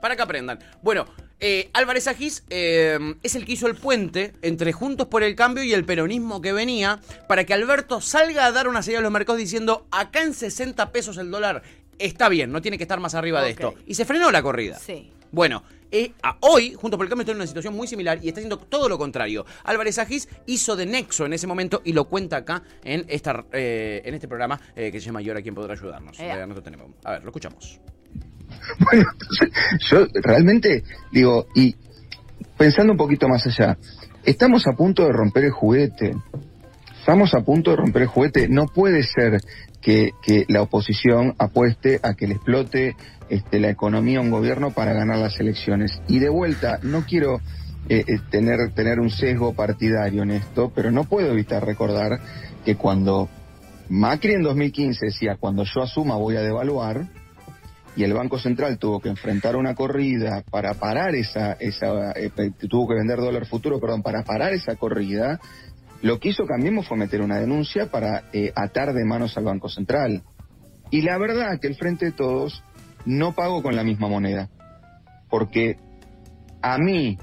Para 0.00 0.14
que 0.16 0.22
aprendan. 0.22 0.58
Bueno, 0.82 1.06
eh, 1.40 1.70
Álvarez 1.72 2.06
Agis 2.08 2.44
eh, 2.50 2.98
es 3.22 3.34
el 3.34 3.44
que 3.44 3.52
hizo 3.52 3.66
el 3.66 3.74
puente 3.74 4.32
entre 4.42 4.72
Juntos 4.72 5.06
por 5.08 5.22
el 5.22 5.34
Cambio 5.36 5.62
y 5.64 5.72
el 5.72 5.84
peronismo 5.84 6.40
que 6.40 6.52
venía 6.52 7.00
para 7.28 7.44
que 7.44 7.54
Alberto 7.54 8.00
salga 8.00 8.46
a 8.46 8.52
dar 8.52 8.68
una 8.68 8.82
señal 8.82 9.00
a 9.00 9.02
los 9.04 9.12
mercados 9.12 9.38
diciendo 9.38 9.86
acá 9.90 10.22
en 10.22 10.34
60 10.34 10.90
pesos 10.92 11.16
el 11.18 11.30
dólar 11.30 11.62
está 11.98 12.28
bien, 12.28 12.52
no 12.52 12.62
tiene 12.62 12.78
que 12.78 12.84
estar 12.84 13.00
más 13.00 13.14
arriba 13.14 13.42
de 13.42 13.50
esto. 13.50 13.74
Y 13.86 13.94
se 13.94 14.04
frenó 14.04 14.30
la 14.30 14.42
corrida. 14.42 14.78
Sí. 14.78 15.12
Bueno, 15.32 15.62
eh, 15.90 16.12
a- 16.22 16.36
hoy, 16.40 16.74
Juntos 16.74 16.96
por 16.98 17.06
el 17.06 17.08
Cambio 17.10 17.22
está 17.22 17.32
en 17.32 17.38
una 17.38 17.46
situación 17.46 17.74
muy 17.74 17.86
similar 17.86 18.18
y 18.22 18.28
está 18.28 18.40
haciendo 18.40 18.58
todo 18.58 18.88
lo 18.88 18.98
contrario. 18.98 19.44
Álvarez 19.64 19.98
Agis 19.98 20.28
hizo 20.46 20.76
de 20.76 20.86
nexo 20.86 21.26
en 21.26 21.32
ese 21.32 21.46
momento 21.46 21.80
y 21.84 21.92
lo 21.92 22.04
cuenta 22.04 22.38
acá 22.38 22.62
en, 22.84 23.04
esta, 23.08 23.44
eh, 23.52 24.02
en 24.04 24.14
este 24.14 24.28
programa 24.28 24.60
eh, 24.76 24.90
que 24.92 25.00
se 25.00 25.06
llama 25.06 25.22
¿Y 25.22 25.28
ahora 25.28 25.42
quién 25.42 25.54
podrá 25.54 25.72
ayudarnos? 25.74 26.18
Eh, 26.20 26.32
nosotros 26.40 26.64
tenemos. 26.64 26.90
A 27.04 27.12
ver, 27.12 27.22
lo 27.22 27.28
escuchamos. 27.28 27.80
Bueno, 28.80 29.04
entonces, 29.12 29.50
yo 29.90 30.06
realmente 30.22 30.82
digo, 31.12 31.46
y 31.54 31.74
pensando 32.56 32.92
un 32.92 32.98
poquito 32.98 33.28
más 33.28 33.46
allá, 33.46 33.76
estamos 34.24 34.66
a 34.66 34.72
punto 34.76 35.04
de 35.04 35.12
romper 35.12 35.44
el 35.46 35.50
juguete. 35.52 36.14
Estamos 37.08 37.32
a 37.32 37.40
punto 37.40 37.70
de 37.70 37.78
romper 37.78 38.02
el 38.02 38.08
juguete. 38.08 38.48
No 38.50 38.66
puede 38.66 39.02
ser 39.02 39.40
que, 39.80 40.12
la 40.48 40.60
oposición 40.60 41.34
apueste 41.38 42.00
a 42.02 42.12
que 42.12 42.26
le 42.26 42.34
explote 42.34 42.96
este, 43.30 43.60
la 43.60 43.70
economía 43.70 44.18
a 44.18 44.20
un 44.20 44.30
gobierno 44.30 44.72
para 44.72 44.92
ganar 44.92 45.16
las 45.16 45.40
elecciones. 45.40 46.02
Y 46.06 46.18
de 46.18 46.28
vuelta, 46.28 46.80
no 46.82 47.06
quiero 47.06 47.36
eh, 47.88 48.04
eh, 48.06 48.18
tener, 48.30 48.72
tener 48.74 49.00
un 49.00 49.08
sesgo 49.08 49.54
partidario 49.54 50.22
en 50.22 50.32
esto, 50.32 50.70
pero 50.74 50.90
no 50.90 51.04
puedo 51.04 51.32
evitar 51.32 51.64
recordar 51.64 52.20
que 52.62 52.76
cuando 52.76 53.30
Macri 53.88 54.34
en 54.34 54.42
2015 54.42 55.06
decía, 55.06 55.38
cuando 55.40 55.64
yo 55.64 55.84
asuma 55.84 56.16
voy 56.16 56.36
a 56.36 56.42
devaluar, 56.42 57.06
y 57.98 58.04
el 58.04 58.12
Banco 58.12 58.38
Central 58.38 58.78
tuvo 58.78 59.00
que 59.00 59.08
enfrentar 59.08 59.56
una 59.56 59.74
corrida 59.74 60.44
para 60.48 60.74
parar 60.74 61.16
esa, 61.16 61.54
esa 61.54 62.12
eh, 62.12 62.30
tuvo 62.68 62.86
que 62.86 62.94
vender 62.94 63.18
dólar 63.18 63.46
futuro, 63.46 63.80
perdón, 63.80 64.02
para 64.02 64.22
parar 64.22 64.52
esa 64.52 64.76
corrida, 64.76 65.40
lo 66.02 66.20
que 66.20 66.30
hizo 66.30 66.46
Cambiemos 66.46 66.86
fue 66.86 66.96
meter 66.96 67.22
una 67.22 67.38
denuncia 67.38 67.90
para 67.90 68.24
eh, 68.32 68.52
atar 68.54 68.92
de 68.92 69.04
manos 69.04 69.36
al 69.36 69.44
Banco 69.44 69.68
Central. 69.68 70.22
Y 70.90 71.02
la 71.02 71.18
verdad 71.18 71.58
que 71.60 71.68
el 71.68 71.74
Frente 71.74 72.06
de 72.06 72.12
Todos 72.12 72.62
no 73.04 73.34
pagó 73.34 73.62
con 73.62 73.74
la 73.74 73.84
misma 73.84 74.08
moneda, 74.08 74.48
porque 75.28 75.76
a 76.62 76.78
mí 76.78 77.18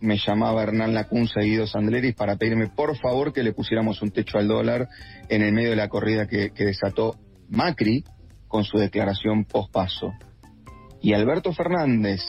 me 0.00 0.18
llamaba 0.18 0.62
Hernán 0.62 0.94
Lacunza 0.94 1.42
y 1.42 1.50
Guido 1.50 1.66
Sandleris 1.66 2.14
para 2.14 2.36
pedirme 2.36 2.68
por 2.68 2.96
favor 2.98 3.32
que 3.32 3.42
le 3.42 3.52
pusiéramos 3.52 4.02
un 4.02 4.10
techo 4.10 4.38
al 4.38 4.48
dólar 4.48 4.88
en 5.28 5.42
el 5.42 5.52
medio 5.52 5.70
de 5.70 5.76
la 5.76 5.88
corrida 5.88 6.26
que, 6.26 6.50
que 6.50 6.64
desató 6.64 7.16
Macri 7.48 8.04
con 8.48 8.64
su 8.64 8.78
declaración 8.78 9.44
post-paso. 9.44 10.12
Y 11.00 11.14
Alberto 11.14 11.52
Fernández, 11.52 12.20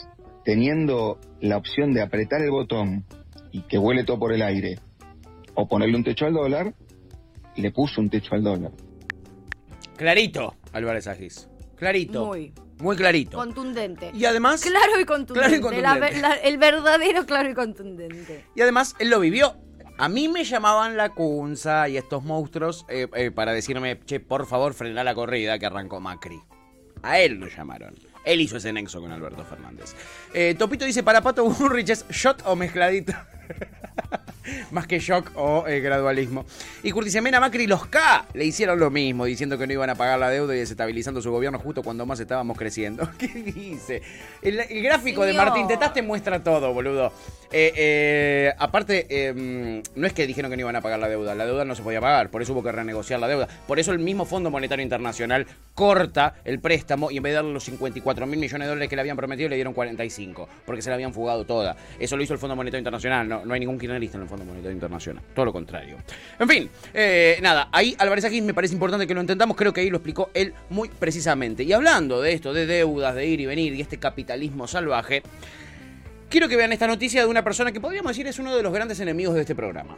teniendo 0.45 1.19
la 1.41 1.57
opción 1.57 1.93
de 1.93 2.01
apretar 2.01 2.41
el 2.41 2.51
botón 2.51 3.05
y 3.51 3.61
que 3.63 3.77
vuele 3.77 4.03
todo 4.03 4.19
por 4.19 4.33
el 4.33 4.41
aire, 4.41 4.79
o 5.55 5.67
ponerle 5.67 5.95
un 5.97 6.03
techo 6.03 6.25
al 6.25 6.33
dólar, 6.33 6.73
le 7.55 7.71
puso 7.71 8.01
un 8.01 8.09
techo 8.09 8.35
al 8.35 8.43
dólar. 8.43 8.71
Clarito, 9.97 10.55
Álvarez 10.73 11.07
Agis. 11.07 11.49
Clarito. 11.75 12.25
Muy. 12.25 12.53
Muy 12.79 12.95
clarito. 12.97 13.37
Contundente. 13.37 14.11
Y 14.13 14.25
además- 14.25 14.61
Claro 14.63 14.99
y 14.99 15.05
contundente. 15.05 15.39
Claro 15.47 15.55
y 15.55 15.61
contundente. 15.61 15.81
La 15.99 15.99
ver- 15.99 16.17
la- 16.21 16.35
el 16.35 16.57
verdadero 16.57 17.25
claro 17.25 17.49
y 17.49 17.53
contundente. 17.53 18.45
Y 18.55 18.61
además, 18.61 18.95
él 18.99 19.09
lo 19.09 19.19
vivió. 19.19 19.55
A 19.99 20.09
mí 20.09 20.27
me 20.27 20.43
llamaban 20.43 20.97
la 20.97 21.09
Cunza 21.09 21.87
y 21.87 21.97
estos 21.97 22.23
monstruos 22.23 22.85
eh, 22.89 23.07
eh, 23.15 23.29
para 23.31 23.53
decirme, 23.53 23.99
che, 24.05 24.19
por 24.19 24.47
favor, 24.47 24.73
frená 24.73 25.03
la 25.03 25.13
corrida 25.13 25.59
que 25.59 25.67
arrancó 25.67 25.99
Macri. 25.99 26.39
A 27.03 27.19
él 27.19 27.35
lo 27.35 27.47
llamaron. 27.47 27.93
Él 28.25 28.41
hizo 28.41 28.57
ese 28.57 28.73
nexo 28.73 28.99
con 28.99 29.11
Alberto 29.11 29.43
Fernández. 29.45 29.93
Eh, 30.33 30.55
Topito 30.57 30.83
dice, 30.85 31.03
para 31.03 31.21
Pato 31.21 31.45
Burrich 31.47 31.89
es 31.91 32.05
shot 32.09 32.41
o 32.45 32.55
mezcladito. 32.55 33.13
Más 34.71 34.87
que 34.87 34.99
shock 34.99 35.31
o 35.35 35.67
eh, 35.67 35.79
gradualismo. 35.79 36.45
Y 36.83 36.91
Curtis 36.91 37.13
dice, 37.13 37.21
Mena 37.21 37.39
Macri 37.39 37.63
y 37.63 37.67
los 37.67 37.85
K 37.87 38.27
le 38.33 38.45
hicieron 38.45 38.79
lo 38.79 38.89
mismo, 38.89 39.25
diciendo 39.25 39.57
que 39.57 39.67
no 39.67 39.73
iban 39.73 39.89
a 39.89 39.95
pagar 39.95 40.19
la 40.19 40.29
deuda 40.29 40.55
y 40.55 40.59
desestabilizando 40.59 41.21
su 41.21 41.31
gobierno 41.31 41.59
justo 41.59 41.83
cuando 41.83 42.05
más 42.05 42.19
estábamos 42.19 42.57
creciendo. 42.57 43.09
¿Qué 43.17 43.27
dice? 43.27 44.01
El, 44.41 44.59
el 44.59 44.83
gráfico 44.83 45.25
de. 45.25 45.33
Martín 45.33 45.67
Tetaz 45.67 45.93
te 45.93 46.01
muestra 46.01 46.43
todo, 46.43 46.73
boludo. 46.73 47.11
Eh, 47.55 47.71
eh, 47.75 48.53
aparte, 48.57 49.05
eh, 49.09 49.83
no 49.95 50.07
es 50.07 50.13
que 50.13 50.25
dijeron 50.25 50.49
que 50.49 50.57
no 50.57 50.61
iban 50.61 50.75
a 50.75 50.81
pagar 50.81 50.99
la 50.99 51.07
deuda, 51.07 51.35
la 51.35 51.45
deuda 51.45 51.65
no 51.65 51.75
se 51.75 51.83
podía 51.83 52.01
pagar, 52.01 52.31
por 52.31 52.41
eso 52.41 52.53
hubo 52.53 52.63
que 52.63 52.71
renegociar 52.71 53.19
la 53.19 53.27
deuda. 53.27 53.47
Por 53.67 53.77
eso 53.77 53.91
el 53.91 53.99
mismo 53.99 54.25
Fondo 54.25 54.49
Monetario 54.49 54.81
Internacional 54.81 55.45
corta 55.75 56.33
el 56.45 56.59
préstamo 56.59 57.11
y 57.11 57.17
en 57.17 57.23
vez 57.23 57.31
de 57.31 57.35
darle 57.35 57.53
los 57.53 57.63
54 57.65 58.25
mil 58.25 58.39
millones 58.39 58.65
de 58.65 58.69
dólares 58.69 58.89
que 58.89 58.95
le 58.95 59.01
habían 59.01 59.17
prometido, 59.17 59.49
le 59.49 59.55
dieron 59.55 59.73
45, 59.73 60.49
porque 60.65 60.81
se 60.81 60.89
la 60.89 60.95
habían 60.95 61.13
fugado 61.13 61.45
toda. 61.45 61.75
Eso 61.99 62.17
lo 62.17 62.23
hizo 62.23 62.33
el 62.33 62.39
Fondo 62.39 62.55
Monetario 62.55 62.79
Internacional, 62.79 63.29
no, 63.29 63.45
no 63.45 63.53
hay 63.53 63.59
ningún 63.59 63.77
kirchnerista 63.77 64.17
en 64.17 64.23
el 64.23 64.29
Fondo 64.33 64.45
Monetario 64.45 64.73
Internacional, 64.73 65.23
todo 65.35 65.45
lo 65.45 65.53
contrario. 65.53 65.97
En 66.39 66.49
fin, 66.49 66.69
eh, 66.91 67.37
nada, 67.41 67.69
ahí 67.71 67.95
Álvarez 67.99 68.25
Agis 68.25 68.41
me 68.41 68.55
parece 68.55 68.73
importante 68.73 69.05
que 69.05 69.13
lo 69.13 69.21
entendamos, 69.21 69.55
creo 69.55 69.71
que 69.71 69.81
ahí 69.81 69.91
lo 69.91 69.97
explicó 69.97 70.31
él 70.33 70.55
muy 70.71 70.89
precisamente. 70.89 71.61
Y 71.63 71.71
hablando 71.71 72.19
de 72.19 72.33
esto, 72.33 72.51
de 72.51 72.65
deudas, 72.65 73.13
de 73.13 73.27
ir 73.27 73.41
y 73.41 73.45
venir 73.45 73.73
y 73.75 73.81
este 73.81 73.99
capitalismo 73.99 74.67
salvaje, 74.67 75.21
quiero 76.29 76.49
que 76.49 76.55
vean 76.55 76.73
esta 76.73 76.87
noticia 76.87 77.21
de 77.21 77.27
una 77.27 77.43
persona 77.43 77.71
que 77.71 77.79
podríamos 77.79 78.09
decir 78.09 78.25
es 78.25 78.39
uno 78.39 78.55
de 78.55 78.63
los 78.63 78.73
grandes 78.73 78.99
enemigos 78.99 79.35
de 79.35 79.41
este 79.41 79.53
programa. 79.53 79.95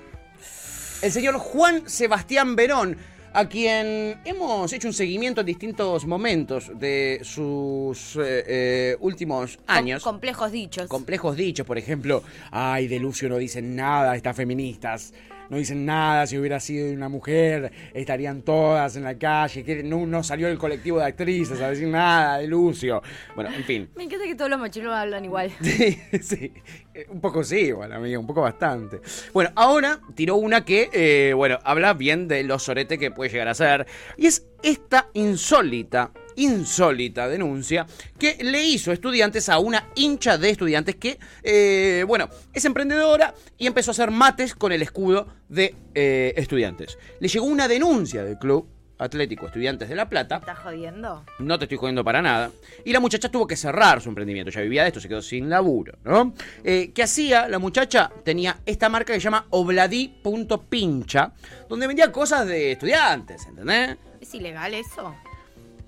El 1.02 1.12
señor 1.14 1.36
Juan 1.36 1.90
Sebastián 1.90 2.58
Verón, 2.58 2.98
a 3.36 3.50
quien 3.50 4.18
hemos 4.24 4.72
hecho 4.72 4.88
un 4.88 4.94
seguimiento 4.94 5.42
en 5.42 5.48
distintos 5.48 6.06
momentos 6.06 6.72
de 6.80 7.20
sus 7.24 8.16
eh, 8.16 8.44
eh, 8.48 8.98
últimos 9.02 9.60
años. 9.68 10.02
Com- 10.04 10.14
complejos 10.14 10.52
dichos. 10.52 10.88
Complejos 10.88 11.36
dichos, 11.36 11.68
por 11.68 11.78
ejemplo, 11.78 12.24
ay, 12.52 12.88
de 12.88 12.98
Lucio 13.00 13.28
no 13.28 13.38
dicen 13.38 13.76
nada, 13.76 14.16
estas 14.16 14.36
feministas. 14.38 15.14
No 15.50 15.58
dicen 15.58 15.86
nada, 15.86 16.26
si 16.28 16.38
hubiera 16.38 16.60
sido 16.60 16.92
una 16.94 17.10
mujer, 17.10 17.72
estarían 17.94 18.42
todas 18.42 18.96
en 18.96 19.04
la 19.04 19.18
calle. 19.18 19.64
Que 19.64 19.84
no, 19.84 20.06
no 20.06 20.24
salió 20.24 20.48
el 20.48 20.58
colectivo 20.58 21.00
de 21.00 21.06
actrices 21.06 21.60
a 21.62 21.70
decir 21.70 21.88
nada 21.88 22.38
de 22.40 22.48
Lucio. 22.48 23.02
Bueno, 23.36 23.52
en 23.54 23.64
fin. 23.64 23.90
Me 23.96 24.04
encanta 24.04 24.26
que 24.26 24.36
todos 24.36 24.50
los 24.50 24.60
machitos 24.60 24.92
hablan 24.94 25.26
igual. 25.26 25.52
Sí, 25.62 26.00
sí. 26.22 26.54
Eh, 26.94 27.06
Un 27.10 27.20
poco 27.22 27.44
sí, 27.44 27.58
igual, 27.58 27.92
amiga, 27.92 28.18
un 28.20 28.28
poco 28.28 28.42
bastante. 28.42 29.02
Bueno, 29.34 29.52
ahora 29.56 30.00
tiró 30.16 30.36
una 30.36 30.64
que, 30.64 30.90
eh, 30.94 31.34
bueno, 31.34 31.60
habla 31.64 31.94
bien 31.94 32.28
de 32.28 32.44
lo 32.44 32.60
sorete 32.60 32.98
que 32.98 33.12
puede 33.12 33.30
llegar 33.32 33.48
a 33.48 33.54
ser. 33.54 33.86
Y 34.18 34.28
es 34.28 34.48
esta 34.64 35.10
insólita, 35.14 36.12
insólita 36.36 37.28
denuncia 37.28 37.86
que 38.18 38.38
le 38.44 38.64
hizo 38.64 38.92
estudiantes 38.92 39.50
a 39.50 39.60
una 39.60 39.90
hincha 39.96 40.38
de 40.38 40.50
estudiantes 40.50 40.96
que, 40.96 41.20
eh, 41.44 42.04
bueno, 42.08 42.30
es 42.54 42.66
emprendedora 42.66 43.34
y 43.58 43.68
empezó 43.68 43.92
a 43.92 43.94
hacer 43.94 44.12
mates 44.12 44.56
con 44.56 44.72
el 44.72 44.82
escudo 44.82 45.28
de 45.50 45.76
eh, 45.94 46.34
estudiantes. 46.38 46.98
Le 47.20 47.28
llegó 47.28 47.46
una 47.46 47.68
denuncia 47.68 48.24
del 48.24 48.38
club 48.38 48.68
Atlético 48.98 49.48
Estudiantes 49.48 49.90
de 49.90 49.96
La 49.96 50.08
Plata. 50.10 50.38
¿Estás 50.38 50.60
jodiendo? 50.60 51.26
No 51.40 51.60
te 51.60 51.66
estoy 51.66 51.78
jodiendo 51.78 52.04
para 52.04 52.22
nada. 52.22 52.52
Y 52.84 52.94
la 52.94 53.00
muchacha 53.00 53.30
tuvo 53.30 53.48
que 53.48 53.56
cerrar 53.56 54.02
su 54.02 54.10
emprendimiento. 54.10 54.52
Ya 54.52 54.62
vivía 54.62 54.84
de 54.84 54.90
esto, 54.90 55.00
se 55.00 55.08
quedó 55.08 55.22
sin 55.22 55.50
laburo, 55.50 55.98
¿no? 56.04 56.34
Eh, 56.64 56.92
¿Qué 56.94 57.04
hacía? 57.04 57.48
La 57.48 57.60
muchacha 57.60 58.12
tenía 58.24 58.60
esta 58.66 58.90
marca 58.90 59.14
que 59.14 59.20
se 59.20 59.26
llama 59.26 59.48
Obladí.pincha, 59.50 61.34
donde 61.68 61.88
vendía 61.88 62.12
cosas 62.12 62.48
de 62.48 62.72
estudiantes, 62.72 63.46
¿entendés? 63.48 63.98
¿Es 64.22 64.34
ilegal 64.34 64.74
eso? 64.74 65.16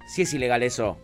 Si 0.07 0.23
es 0.23 0.33
ilegal 0.33 0.63
eso. 0.63 0.97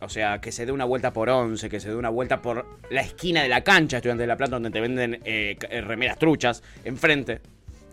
O 0.00 0.08
sea, 0.08 0.40
que 0.40 0.50
se 0.50 0.64
dé 0.64 0.72
una 0.72 0.86
vuelta 0.86 1.12
por 1.12 1.28
once, 1.28 1.68
que 1.68 1.78
se 1.78 1.90
dé 1.90 1.94
una 1.94 2.08
vuelta 2.08 2.40
por 2.40 2.66
la 2.90 3.02
esquina 3.02 3.42
de 3.42 3.48
la 3.48 3.62
cancha 3.62 3.98
Estudiantes 3.98 4.24
de 4.24 4.26
La 4.26 4.36
Plata, 4.36 4.52
donde 4.52 4.70
te 4.70 4.80
venden 4.80 5.20
eh, 5.24 5.56
eh, 5.68 5.80
remeras 5.82 6.18
truchas, 6.18 6.62
enfrente. 6.84 7.40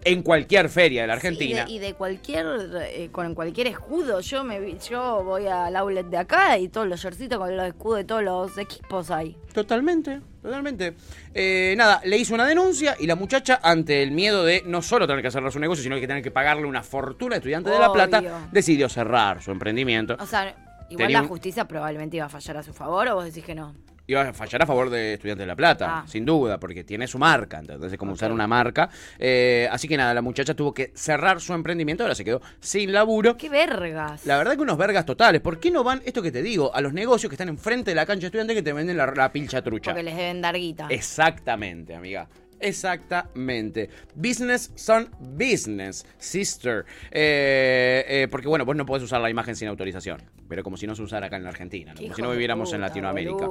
En 0.03 0.21
cualquier 0.23 0.69
feria 0.69 1.01
de 1.01 1.07
la 1.07 1.13
Argentina. 1.13 1.65
Y 1.67 1.79
de, 1.79 1.85
y 1.85 1.89
de 1.89 1.93
cualquier, 1.93 2.45
eh, 2.83 3.09
con 3.11 3.35
cualquier 3.35 3.67
escudo. 3.67 4.19
Yo 4.21 4.43
me 4.43 4.59
vi- 4.59 4.77
yo 4.89 5.23
voy 5.23 5.47
al 5.47 5.75
outlet 5.75 6.05
de 6.07 6.17
acá 6.17 6.57
y 6.57 6.69
todos 6.69 6.87
los 6.87 6.99
shortcitos 7.01 7.37
con 7.37 7.55
los 7.57 7.67
escudos 7.67 7.97
de 7.99 8.03
todos 8.05 8.23
los 8.23 8.57
equipos 8.57 9.11
hay. 9.11 9.35
Totalmente, 9.53 10.21
totalmente. 10.41 10.93
Eh, 11.33 11.73
nada, 11.77 11.99
le 12.05 12.17
hizo 12.17 12.33
una 12.35 12.45
denuncia 12.47 12.95
y 12.99 13.05
la 13.07 13.15
muchacha, 13.15 13.59
ante 13.61 14.01
el 14.01 14.11
miedo 14.11 14.45
de 14.45 14.63
no 14.65 14.81
solo 14.81 15.07
tener 15.07 15.21
que 15.21 15.31
cerrar 15.31 15.51
su 15.51 15.59
negocio, 15.59 15.83
sino 15.83 15.99
que 15.99 16.07
tener 16.07 16.23
que 16.23 16.31
pagarle 16.31 16.65
una 16.65 16.83
fortuna 16.83 17.35
a 17.35 17.37
estudiantes 17.39 17.73
de 17.73 17.79
La 17.79 17.91
Plata, 17.91 18.47
decidió 18.51 18.87
cerrar 18.87 19.41
su 19.41 19.51
emprendimiento. 19.51 20.15
O 20.19 20.25
sea, 20.25 20.55
igual 20.89 21.07
Tenía 21.07 21.17
la 21.17 21.21
un- 21.23 21.27
justicia 21.27 21.65
probablemente 21.67 22.15
iba 22.17 22.27
a 22.27 22.29
fallar 22.29 22.57
a 22.57 22.63
su 22.63 22.71
favor 22.73 23.07
o 23.09 23.15
vos 23.15 23.25
decís 23.25 23.43
que 23.43 23.55
no. 23.55 23.75
Iba 24.09 24.21
a 24.21 24.33
fallar 24.33 24.61
a 24.61 24.65
favor 24.65 24.89
de 24.89 25.15
Estudiantes 25.15 25.43
de 25.43 25.47
La 25.47 25.55
Plata, 25.57 25.99
Ah. 25.99 26.05
sin 26.07 26.23
duda, 26.23 26.57
porque 26.61 26.85
tiene 26.85 27.07
su 27.07 27.19
marca, 27.19 27.59
entonces 27.59 27.91
es 27.91 27.99
como 27.99 28.13
usar 28.13 28.31
una 28.31 28.47
marca. 28.47 28.89
Eh, 29.19 29.67
así 29.69 29.85
que 29.89 29.97
nada, 29.97 30.13
la 30.13 30.21
muchacha 30.21 30.53
tuvo 30.53 30.73
que 30.73 30.91
cerrar 30.95 31.41
su 31.41 31.53
emprendimiento, 31.53 32.03
ahora 32.05 32.15
se 32.15 32.23
quedó 32.23 32.41
sin 32.61 32.93
laburo. 32.93 33.35
¡Qué 33.35 33.49
vergas! 33.49 34.25
La 34.25 34.37
verdad 34.37 34.55
que 34.55 34.61
unos 34.61 34.77
vergas 34.77 35.05
totales. 35.05 35.41
¿Por 35.41 35.59
qué 35.59 35.71
no 35.71 35.83
van, 35.83 36.01
esto 36.05 36.21
que 36.21 36.31
te 36.31 36.41
digo, 36.41 36.73
a 36.73 36.79
los 36.79 36.93
negocios 36.93 37.29
que 37.29 37.33
están 37.35 37.49
enfrente 37.49 37.91
de 37.91 37.95
la 37.95 38.05
cancha 38.05 38.21
de 38.21 38.25
estudiantes 38.27 38.55
que 38.55 38.63
te 38.63 38.71
venden 38.71 38.95
la, 38.95 39.07
la 39.07 39.29
pilcha 39.29 39.61
trucha? 39.61 39.91
Porque 39.91 40.03
les 40.03 40.15
deben 40.15 40.41
dar 40.41 40.55
guita. 40.55 40.87
Exactamente, 40.89 41.93
amiga. 41.93 42.29
Exactamente. 42.61 43.89
Business 44.15 44.71
son 44.75 45.09
business, 45.19 46.05
sister. 46.17 46.85
Eh, 47.11 48.05
eh, 48.07 48.27
porque 48.31 48.47
bueno, 48.47 48.63
vos 48.65 48.75
no 48.75 48.85
podés 48.85 49.03
usar 49.03 49.19
la 49.19 49.29
imagen 49.29 49.55
sin 49.55 49.67
autorización. 49.67 50.21
Pero 50.47 50.63
como 50.63 50.77
si 50.77 50.87
no 50.87 50.95
se 50.95 51.01
usara 51.01 51.27
acá 51.27 51.35
en 51.37 51.43
la 51.43 51.49
Argentina, 51.49 51.93
¿no? 51.93 52.01
como 52.01 52.15
si 52.15 52.21
no 52.21 52.31
viviéramos 52.31 52.71
en 52.73 52.81
Latinoamérica. 52.81 53.47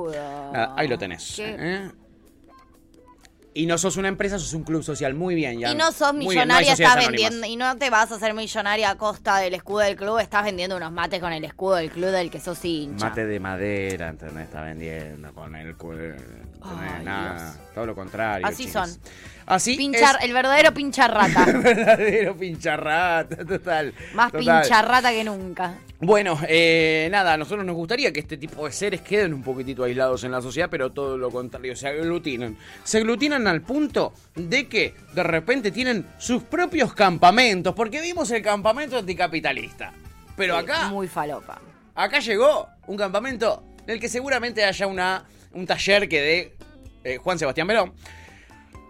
Nada, 0.52 0.74
ahí 0.76 0.88
lo 0.88 0.96
tenés. 0.98 1.38
¿eh? 1.38 1.90
Y 3.54 3.64
no 3.64 3.78
sos 3.78 3.96
una 3.96 4.08
empresa, 4.08 4.38
sos 4.38 4.52
un 4.52 4.64
club 4.64 4.82
social. 4.82 5.14
Muy 5.14 5.34
bien, 5.34 5.58
ya. 5.58 5.72
Y 5.72 5.74
no 5.74 5.90
sos 5.90 6.12
no 6.12 6.18
millonaria, 6.18 6.74
estás 6.74 6.92
anónimas. 6.92 7.10
vendiendo. 7.30 7.46
Y 7.46 7.56
no 7.56 7.74
te 7.78 7.88
vas 7.88 8.12
a 8.12 8.16
hacer 8.16 8.34
millonaria 8.34 8.90
a 8.90 8.96
costa 8.98 9.38
del 9.38 9.54
escudo 9.54 9.78
del 9.78 9.96
club, 9.96 10.18
estás 10.18 10.44
vendiendo 10.44 10.76
unos 10.76 10.92
mates 10.92 11.20
con 11.20 11.32
el 11.32 11.42
escudo 11.42 11.76
del 11.76 11.90
club 11.90 12.10
del 12.10 12.30
que 12.30 12.38
sos 12.38 12.62
hincha. 12.62 13.06
Mate 13.08 13.24
de 13.24 13.40
madera, 13.40 14.08
¿entendés? 14.10 14.44
Está 14.44 14.62
vendiendo 14.62 15.32
con 15.32 15.56
el 15.56 15.68
¿entendés? 15.70 16.22
Ay, 16.60 17.04
Nada, 17.04 17.52
Dios. 17.54 17.74
todo 17.74 17.86
lo 17.86 17.94
contrario. 17.94 18.46
Así 18.46 18.66
chicas. 18.66 18.90
son. 18.90 19.00
Así 19.46 19.76
Pinchar, 19.76 20.16
es 20.18 20.24
el 20.24 20.32
verdadero 20.32 20.74
pincharrata. 20.74 21.44
verdadero 21.62 22.36
pincharrata, 22.36 23.44
total. 23.44 23.94
Más 24.14 24.32
total. 24.32 24.62
pincharrata 24.62 25.10
que 25.12 25.22
nunca. 25.22 25.78
Bueno, 26.00 26.38
eh, 26.48 27.08
nada, 27.10 27.34
a 27.34 27.36
nosotros 27.36 27.64
nos 27.64 27.76
gustaría 27.76 28.12
que 28.12 28.20
este 28.20 28.36
tipo 28.36 28.66
de 28.66 28.72
seres 28.72 29.00
queden 29.00 29.32
un 29.32 29.42
poquitito 29.42 29.84
aislados 29.84 30.24
en 30.24 30.32
la 30.32 30.42
sociedad, 30.42 30.68
pero 30.68 30.90
todo 30.90 31.16
lo 31.16 31.30
contrario, 31.30 31.76
se 31.76 31.88
aglutinan. 31.88 32.56
Se 32.82 32.98
aglutinan 32.98 33.46
al 33.46 33.62
punto 33.62 34.12
de 34.34 34.68
que 34.68 34.94
de 35.14 35.22
repente 35.22 35.70
tienen 35.70 36.06
sus 36.18 36.42
propios 36.42 36.92
campamentos, 36.92 37.72
porque 37.74 38.00
vimos 38.00 38.30
el 38.32 38.42
campamento 38.42 38.98
anticapitalista. 38.98 39.92
Pero 40.36 40.56
acá, 40.56 40.88
Muy 40.88 41.08
falopa. 41.08 41.60
acá 41.94 42.18
llegó 42.18 42.68
un 42.88 42.96
campamento 42.96 43.62
en 43.86 43.94
el 43.94 44.00
que 44.00 44.08
seguramente 44.08 44.64
haya 44.64 44.86
una, 44.86 45.24
un 45.52 45.66
taller 45.66 46.08
que 46.08 46.20
dé 46.20 46.56
eh, 47.04 47.16
Juan 47.18 47.38
Sebastián 47.38 47.68
Verón. 47.68 47.94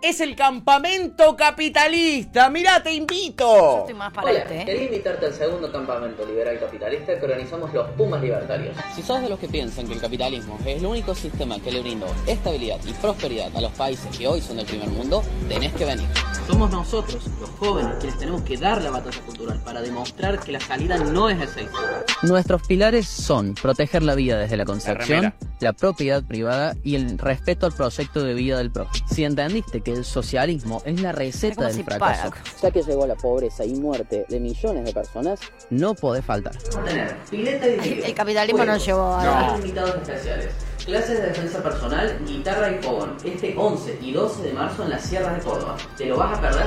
Es 0.03 0.21
el 0.21 0.37
campamento 0.37 1.35
capitalista. 1.37 2.51
Mirá, 2.51 2.83
te 2.83 2.93
invito. 2.93 3.81
Estoy 3.81 3.95
más 3.95 4.13
para 4.13 4.29
Hola, 4.29 4.39
este, 4.41 4.61
¿eh? 4.61 4.65
quería 4.65 4.85
invitarte 4.85 5.27
al 5.27 5.33
segundo 5.33 5.73
campamento 5.73 6.25
liberal 6.27 6.61
capitalista 6.61 7.19
que 7.19 7.25
organizamos 7.25 7.73
los 7.73 7.89
Pumas 7.93 8.23
Libertarios. 8.23 8.77
Si 8.95 9.03
sos 9.03 9.23
de 9.23 9.29
los 9.29 9.39
que 9.39 9.49
piensan 9.49 9.87
que 9.87 9.95
el 9.95 10.01
capitalismo 10.01 10.59
es 10.67 10.79
el 10.79 10.87
único 10.87 11.15
sistema 11.15 11.59
que 11.61 11.73
le 11.73 11.81
brindó 11.81 12.07
estabilidad 12.27 12.79
y 12.87 12.93
prosperidad 12.93 13.57
a 13.57 13.61
los 13.61 13.73
países 13.73 14.17
que 14.17 14.29
hoy 14.29 14.41
son 14.41 14.59
del 14.59 14.67
primer 14.67 14.89
mundo, 14.89 15.23
tenés 15.49 15.73
que 15.73 15.85
venir. 15.85 16.07
Somos 16.47 16.71
nosotros, 16.71 17.25
los 17.41 17.51
jóvenes, 17.51 17.97
quienes 17.99 18.19
tenemos 18.19 18.43
que 18.43 18.57
dar 18.57 18.81
la 18.81 18.91
batalla 18.91 19.21
cultural 19.23 19.61
para 19.65 19.83
demostrar 19.83 20.39
que 20.39 20.53
la 20.53 20.61
salida 20.61 20.97
no 20.97 21.29
es 21.29 21.41
esa 21.41 21.63
historia. 21.63 22.05
Nuestros 22.23 22.63
pilares 22.67 23.09
son 23.09 23.55
proteger 23.55 24.05
la 24.05 24.15
vida 24.15 24.39
desde 24.39 24.57
la 24.57 24.65
concepción, 24.65 25.35
la 25.59 25.73
propiedad 25.73 26.23
privada 26.23 26.77
y 26.85 26.95
el 26.95 27.19
respeto 27.19 27.67
al 27.67 27.73
proyecto 27.73 28.23
de 28.23 28.35
vida 28.35 28.59
del 28.59 28.71
prójimo. 28.71 29.07
Si 29.09 29.25
entendiste 29.25 29.81
que 29.81 29.96
el 29.97 30.05
socialismo 30.05 30.83
es 30.85 31.01
la 31.01 31.13
receta 31.13 31.57
¿Cómo 31.57 31.69
del 31.69 31.85
fracaso, 31.85 32.31
ya 32.63 32.71
que 32.71 32.83
llegó 32.83 33.05
a 33.05 33.07
la 33.09 33.15
pobreza 33.17 33.65
y 33.65 33.75
muerte 33.75 34.25
de 34.29 34.41
millones 34.41 34.85
de 34.85 34.93
personas, 34.93 35.41
no 35.71 35.95
podés 35.95 36.25
faltar. 36.25 36.53
El 36.93 38.15
capitalismo 38.15 38.65
nos 38.65 38.85
llevó 38.85 39.15
a... 39.15 39.51
Hay 39.55 39.57
invitados 39.61 39.95
especiales. 39.97 40.49
Clases 40.85 41.21
de 41.21 41.27
defensa 41.27 41.63
personal, 41.63 42.19
guitarra 42.27 42.71
y 42.71 42.83
fogón. 42.83 43.17
Este 43.25 43.55
11 43.57 43.99
y 44.03 44.13
12 44.13 44.43
de 44.43 44.53
marzo 44.53 44.85
en 44.85 44.91
las 44.91 45.03
sierras 45.03 45.35
de 45.37 45.43
Córdoba. 45.43 45.77
¿Te 45.97 46.07
lo 46.07 46.17
vas 46.17 46.39
a 46.39 46.41
perder? 46.41 46.67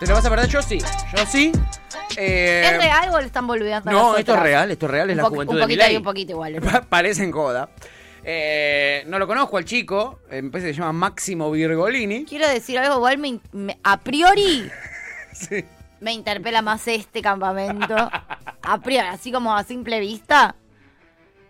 ¿Te 0.00 0.06
lo 0.06 0.14
vas 0.14 0.24
a 0.24 0.30
perder? 0.30 0.48
Yo 0.48 0.62
sí. 0.62 0.78
Yo 1.14 1.26
sí. 1.26 1.52
Eh, 2.16 2.62
¿Es 2.72 2.78
real 2.78 3.10
o 3.12 3.20
le 3.20 3.26
están 3.26 3.46
volviendo 3.46 3.90
a 3.90 3.92
No, 3.92 4.16
esto 4.16 4.32
es 4.34 4.40
real, 4.40 4.70
esto 4.70 4.86
es 4.86 4.92
real, 4.92 5.10
es 5.10 5.16
Un 5.16 5.22
la 5.22 5.28
juventud 5.28 5.54
Un 5.54 5.60
de 5.60 5.62
poquito 5.64 5.82
y 5.82 5.84
Milei. 5.84 5.96
un 5.98 6.02
poquito 6.02 6.32
igual. 6.32 6.54
Pa- 6.62 6.80
Parece 6.88 7.22
en 7.22 7.30
coda. 7.30 7.68
Eh, 8.30 9.04
no 9.06 9.18
lo 9.18 9.26
conozco 9.26 9.56
al 9.56 9.64
chico, 9.64 10.18
eh, 10.30 10.42
me 10.42 10.50
parece 10.50 10.68
que 10.68 10.74
se 10.74 10.80
llama 10.80 10.92
Máximo 10.92 11.50
Virgolini. 11.50 12.26
Quiero 12.26 12.46
decir 12.46 12.78
algo, 12.78 12.96
igual 12.96 13.16
me, 13.16 13.40
me- 13.52 13.78
a 13.82 13.96
priori 14.00 14.70
me 16.00 16.12
interpela 16.12 16.60
más 16.60 16.86
este 16.88 17.22
campamento. 17.22 17.96
A 17.96 18.80
priori, 18.82 19.06
así 19.08 19.32
como 19.32 19.56
a 19.56 19.64
simple 19.64 19.98
vista, 20.00 20.56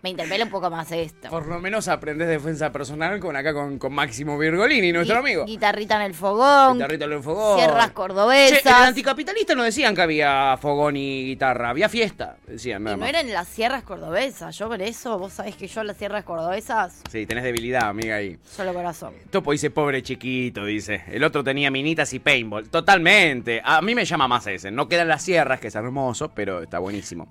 me 0.03 0.11
interpela 0.11 0.45
un 0.45 0.51
poco 0.51 0.71
más 0.71 0.91
esto. 0.93 1.29
Por 1.29 1.47
lo 1.47 1.59
menos 1.61 1.89
aprendes 1.89 2.29
defensa 2.29 2.71
personal 2.73 3.19
con 3.21 3.35
acá 3.37 3.53
con, 3.53 3.79
con 3.79 3.93
Máximo 3.93 4.39
Virgolini, 4.39 4.93
nuestro 4.93 5.17
Gui- 5.17 5.21
amigo. 5.21 5.45
Guitarrita 5.45 5.97
en 5.97 6.03
el 6.03 6.15
fogón, 6.15 6.75
Guitarrita 6.75 7.05
en 7.07 7.13
el 7.13 7.23
fogón. 7.23 7.59
sierras 7.59 7.87
Che, 7.89 7.93
cordobesas. 7.95 8.67
en 8.67 8.69
el 8.83 8.89
anticapitalista 8.89 9.55
no 9.55 9.63
decían 9.65 9.95
que 9.95 10.03
había 10.03 10.57
fogón 10.61 10.97
y 10.97 11.25
guitarra, 11.27 11.71
había 11.71 11.89
fiesta, 11.89 12.37
decían 12.47 12.85
nada 12.85 12.97
Y 12.97 13.01
no 13.01 13.07
más. 13.07 13.09
eran 13.11 13.33
las 13.33 13.49
sierras 13.49 13.83
cordobesas. 13.83 14.57
Yo 14.57 14.69
por 14.69 14.81
eso, 14.83 15.19
vos 15.19 15.33
sabés 15.33 15.57
que 15.57 15.67
yo 15.67 15.83
las 15.85 15.97
sierras 15.97 16.25
cordobesas, 16.25 17.03
Sí, 17.11 17.27
tenés 17.27 17.45
debilidad, 17.45 17.89
amiga, 17.89 18.17
ahí. 18.17 18.39
solo 18.45 18.73
corazón. 18.75 19.15
Topo 19.31 19.53
dice, 19.53 19.71
pobre 19.71 20.03
chiquito, 20.03 20.65
dice. 20.65 21.03
El 21.09 21.25
otro 21.25 21.43
tenía 21.43 21.71
minitas 21.71 22.13
y 22.13 22.19
paintball. 22.19 22.69
Totalmente. 22.69 23.61
A 23.65 23.83
mí 23.83 23.95
me 23.95 24.05
llama 24.05 24.29
más 24.29 24.47
ese. 24.47 24.71
No 24.71 24.89
quedan 24.89 25.09
las 25.09 25.23
sierras, 25.23 25.61
que 25.61 25.69
es 25.69 25.75
hermoso, 25.75 26.31
pero 26.35 26.63
está 26.63 26.79
buenísimo. 26.79 27.29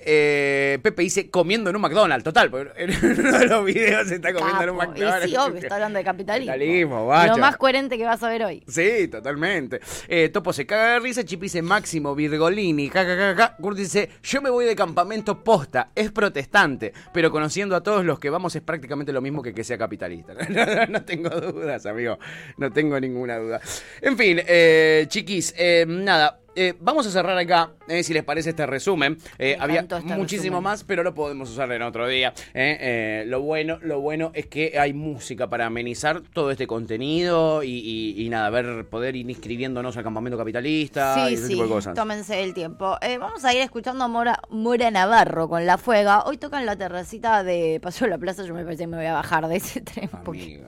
Eh, 0.00 0.78
Pepe 0.82 1.02
dice, 1.02 1.30
comiendo 1.30 1.70
en 1.70 1.76
un 1.76 1.82
McDonald's. 1.88 2.24
Total, 2.24 2.50
porque 2.50 2.72
en 2.76 2.90
uno 3.20 3.38
de 3.38 3.46
los 3.46 3.64
videos 3.64 4.08
se 4.08 4.16
está 4.16 4.32
comiendo 4.32 4.62
en 4.62 4.70
un. 4.70 4.76
McDonald's. 4.76 5.26
Y 5.26 5.30
sí, 5.30 5.36
obvio, 5.36 5.58
está 5.58 5.74
hablando 5.74 5.98
de 5.98 6.04
capitalismo. 6.04 6.52
Capitalismo, 6.52 6.96
Lo 6.96 7.04
guacho. 7.04 7.38
más 7.38 7.56
coherente 7.56 7.98
que 7.98 8.04
vas 8.04 8.22
a 8.22 8.28
ver 8.28 8.44
hoy. 8.44 8.62
Sí, 8.68 9.08
totalmente. 9.08 9.80
Eh, 10.08 10.28
Topo 10.28 10.52
se 10.52 10.66
caga 10.66 10.92
de 10.94 11.00
risa, 11.00 11.24
Chip 11.24 11.40
dice 11.40 11.62
Máximo 11.62 12.14
Virgolini, 12.14 12.88
jajajaja. 12.88 13.56
Kurt 13.56 13.76
dice, 13.76 14.10
yo 14.22 14.40
me 14.42 14.50
voy 14.50 14.64
de 14.64 14.76
campamento 14.76 15.42
posta, 15.42 15.90
es 15.94 16.12
protestante, 16.12 16.92
pero 17.12 17.30
conociendo 17.30 17.74
a 17.74 17.82
todos 17.82 18.04
los 18.04 18.18
que 18.18 18.30
vamos 18.30 18.54
es 18.54 18.62
prácticamente 18.62 19.12
lo 19.12 19.20
mismo 19.20 19.42
que 19.42 19.56
que 19.56 19.64
sea 19.64 19.78
capitalista. 19.78 20.34
no 20.88 21.04
tengo 21.04 21.30
dudas, 21.30 21.86
amigo, 21.86 22.18
no 22.58 22.70
tengo 22.72 23.00
ninguna 23.00 23.38
duda. 23.38 23.60
En 24.00 24.16
fin, 24.16 24.40
eh, 24.46 25.06
chiquis, 25.08 25.54
eh, 25.56 25.84
nada. 25.88 26.40
Eh, 26.56 26.74
vamos 26.80 27.06
a 27.06 27.10
cerrar 27.10 27.36
acá, 27.38 27.70
eh, 27.88 28.02
si 28.02 28.12
les 28.14 28.24
parece 28.24 28.50
este 28.50 28.66
resumen. 28.66 29.18
Eh, 29.38 29.56
había 29.60 29.80
este 29.80 30.00
muchísimo 30.16 30.56
resumen. 30.56 30.62
más, 30.62 30.84
pero 30.84 31.02
lo 31.02 31.14
podemos 31.14 31.50
usar 31.50 31.70
en 31.72 31.82
otro 31.82 32.08
día. 32.08 32.32
eh. 32.54 32.76
Eh, 32.80 33.24
lo 33.26 33.40
bueno, 33.42 33.78
lo 33.82 34.00
bueno 34.00 34.30
es 34.34 34.46
que 34.46 34.78
hay 34.78 34.92
música 34.92 35.48
para 35.48 35.66
amenizar 35.66 36.22
todo 36.32 36.50
este 36.50 36.66
contenido 36.66 37.62
y, 37.62 37.70
y- 37.70 38.24
y 38.24 38.28
nada, 38.28 38.48
ver, 38.50 38.88
poder 38.88 39.16
ir 39.16 39.28
inscribiéndonos 39.30 39.96
al 39.96 40.02
campamento 40.02 40.36
capitalista 40.38 41.30
y 41.30 41.34
ese 41.34 41.46
sí, 41.46 41.52
tipo 41.52 41.64
de 41.64 41.68
cosas. 41.68 41.94
tómense 41.94 42.42
el 42.42 42.54
tiempo. 42.54 42.96
Eh, 43.02 43.18
vamos 43.18 43.44
a 43.44 43.52
ir 43.54 43.60
escuchando 43.60 44.04
a 44.04 44.08
Mora, 44.08 44.40
Mora 44.50 44.90
Navarro 44.90 45.48
con 45.48 45.66
La 45.66 45.78
Fuega. 45.78 46.24
Hoy 46.24 46.38
tocan 46.38 46.66
la 46.66 46.76
terracita 46.76 47.44
de 47.44 47.78
Paseo 47.82 48.06
de 48.06 48.10
la 48.12 48.18
Plaza. 48.18 48.44
Yo 48.44 48.54
me 48.54 48.64
parece 48.64 48.84
que 48.84 48.88
me 48.88 48.96
voy 48.96 49.06
a 49.06 49.12
bajar 49.14 49.46
de 49.48 49.56
ese 49.56 49.80
tren. 49.82 50.08
porque- 50.24 50.62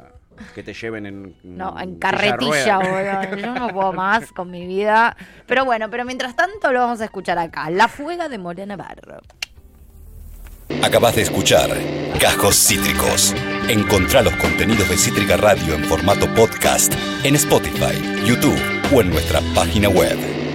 Que 0.55 0.63
te 0.63 0.75
lleven 0.75 1.07
en. 1.07 1.35
No, 1.43 1.79
en 1.79 1.99
carretilla, 1.99 2.79
boludo. 2.79 3.37
Yo 3.37 3.55
no 3.55 3.69
puedo 3.69 3.93
más 3.93 4.33
con 4.33 4.51
mi 4.51 4.67
vida. 4.67 5.17
Pero 5.47 5.65
bueno, 5.65 5.91
pero 5.91 6.05
mientras 6.05 6.37
tanto 6.37 6.73
lo 6.73 6.81
vamos 6.81 7.01
a 7.01 7.05
escuchar 7.05 7.39
acá. 7.39 7.71
La 7.71 7.89
Fuega 7.89 8.29
de 8.29 8.39
Mora 8.39 8.67
Navarro. 8.67 9.21
Acabas 10.83 11.17
de 11.17 11.23
escuchar 11.23 11.71
Cajos 12.21 12.57
Cítricos. 12.57 13.35
Encontrá 13.69 14.23
los 14.23 14.35
contenidos 14.37 14.89
de 14.89 14.97
Cítrica 14.97 15.37
Radio 15.37 15.75
en 15.75 15.85
formato 15.85 16.33
podcast 16.35 16.93
en 17.25 17.35
Spotify, 17.37 18.25
YouTube 18.25 18.59
o 18.95 19.01
en 19.01 19.11
nuestra 19.11 19.41
página 19.55 19.89
web. 19.89 20.48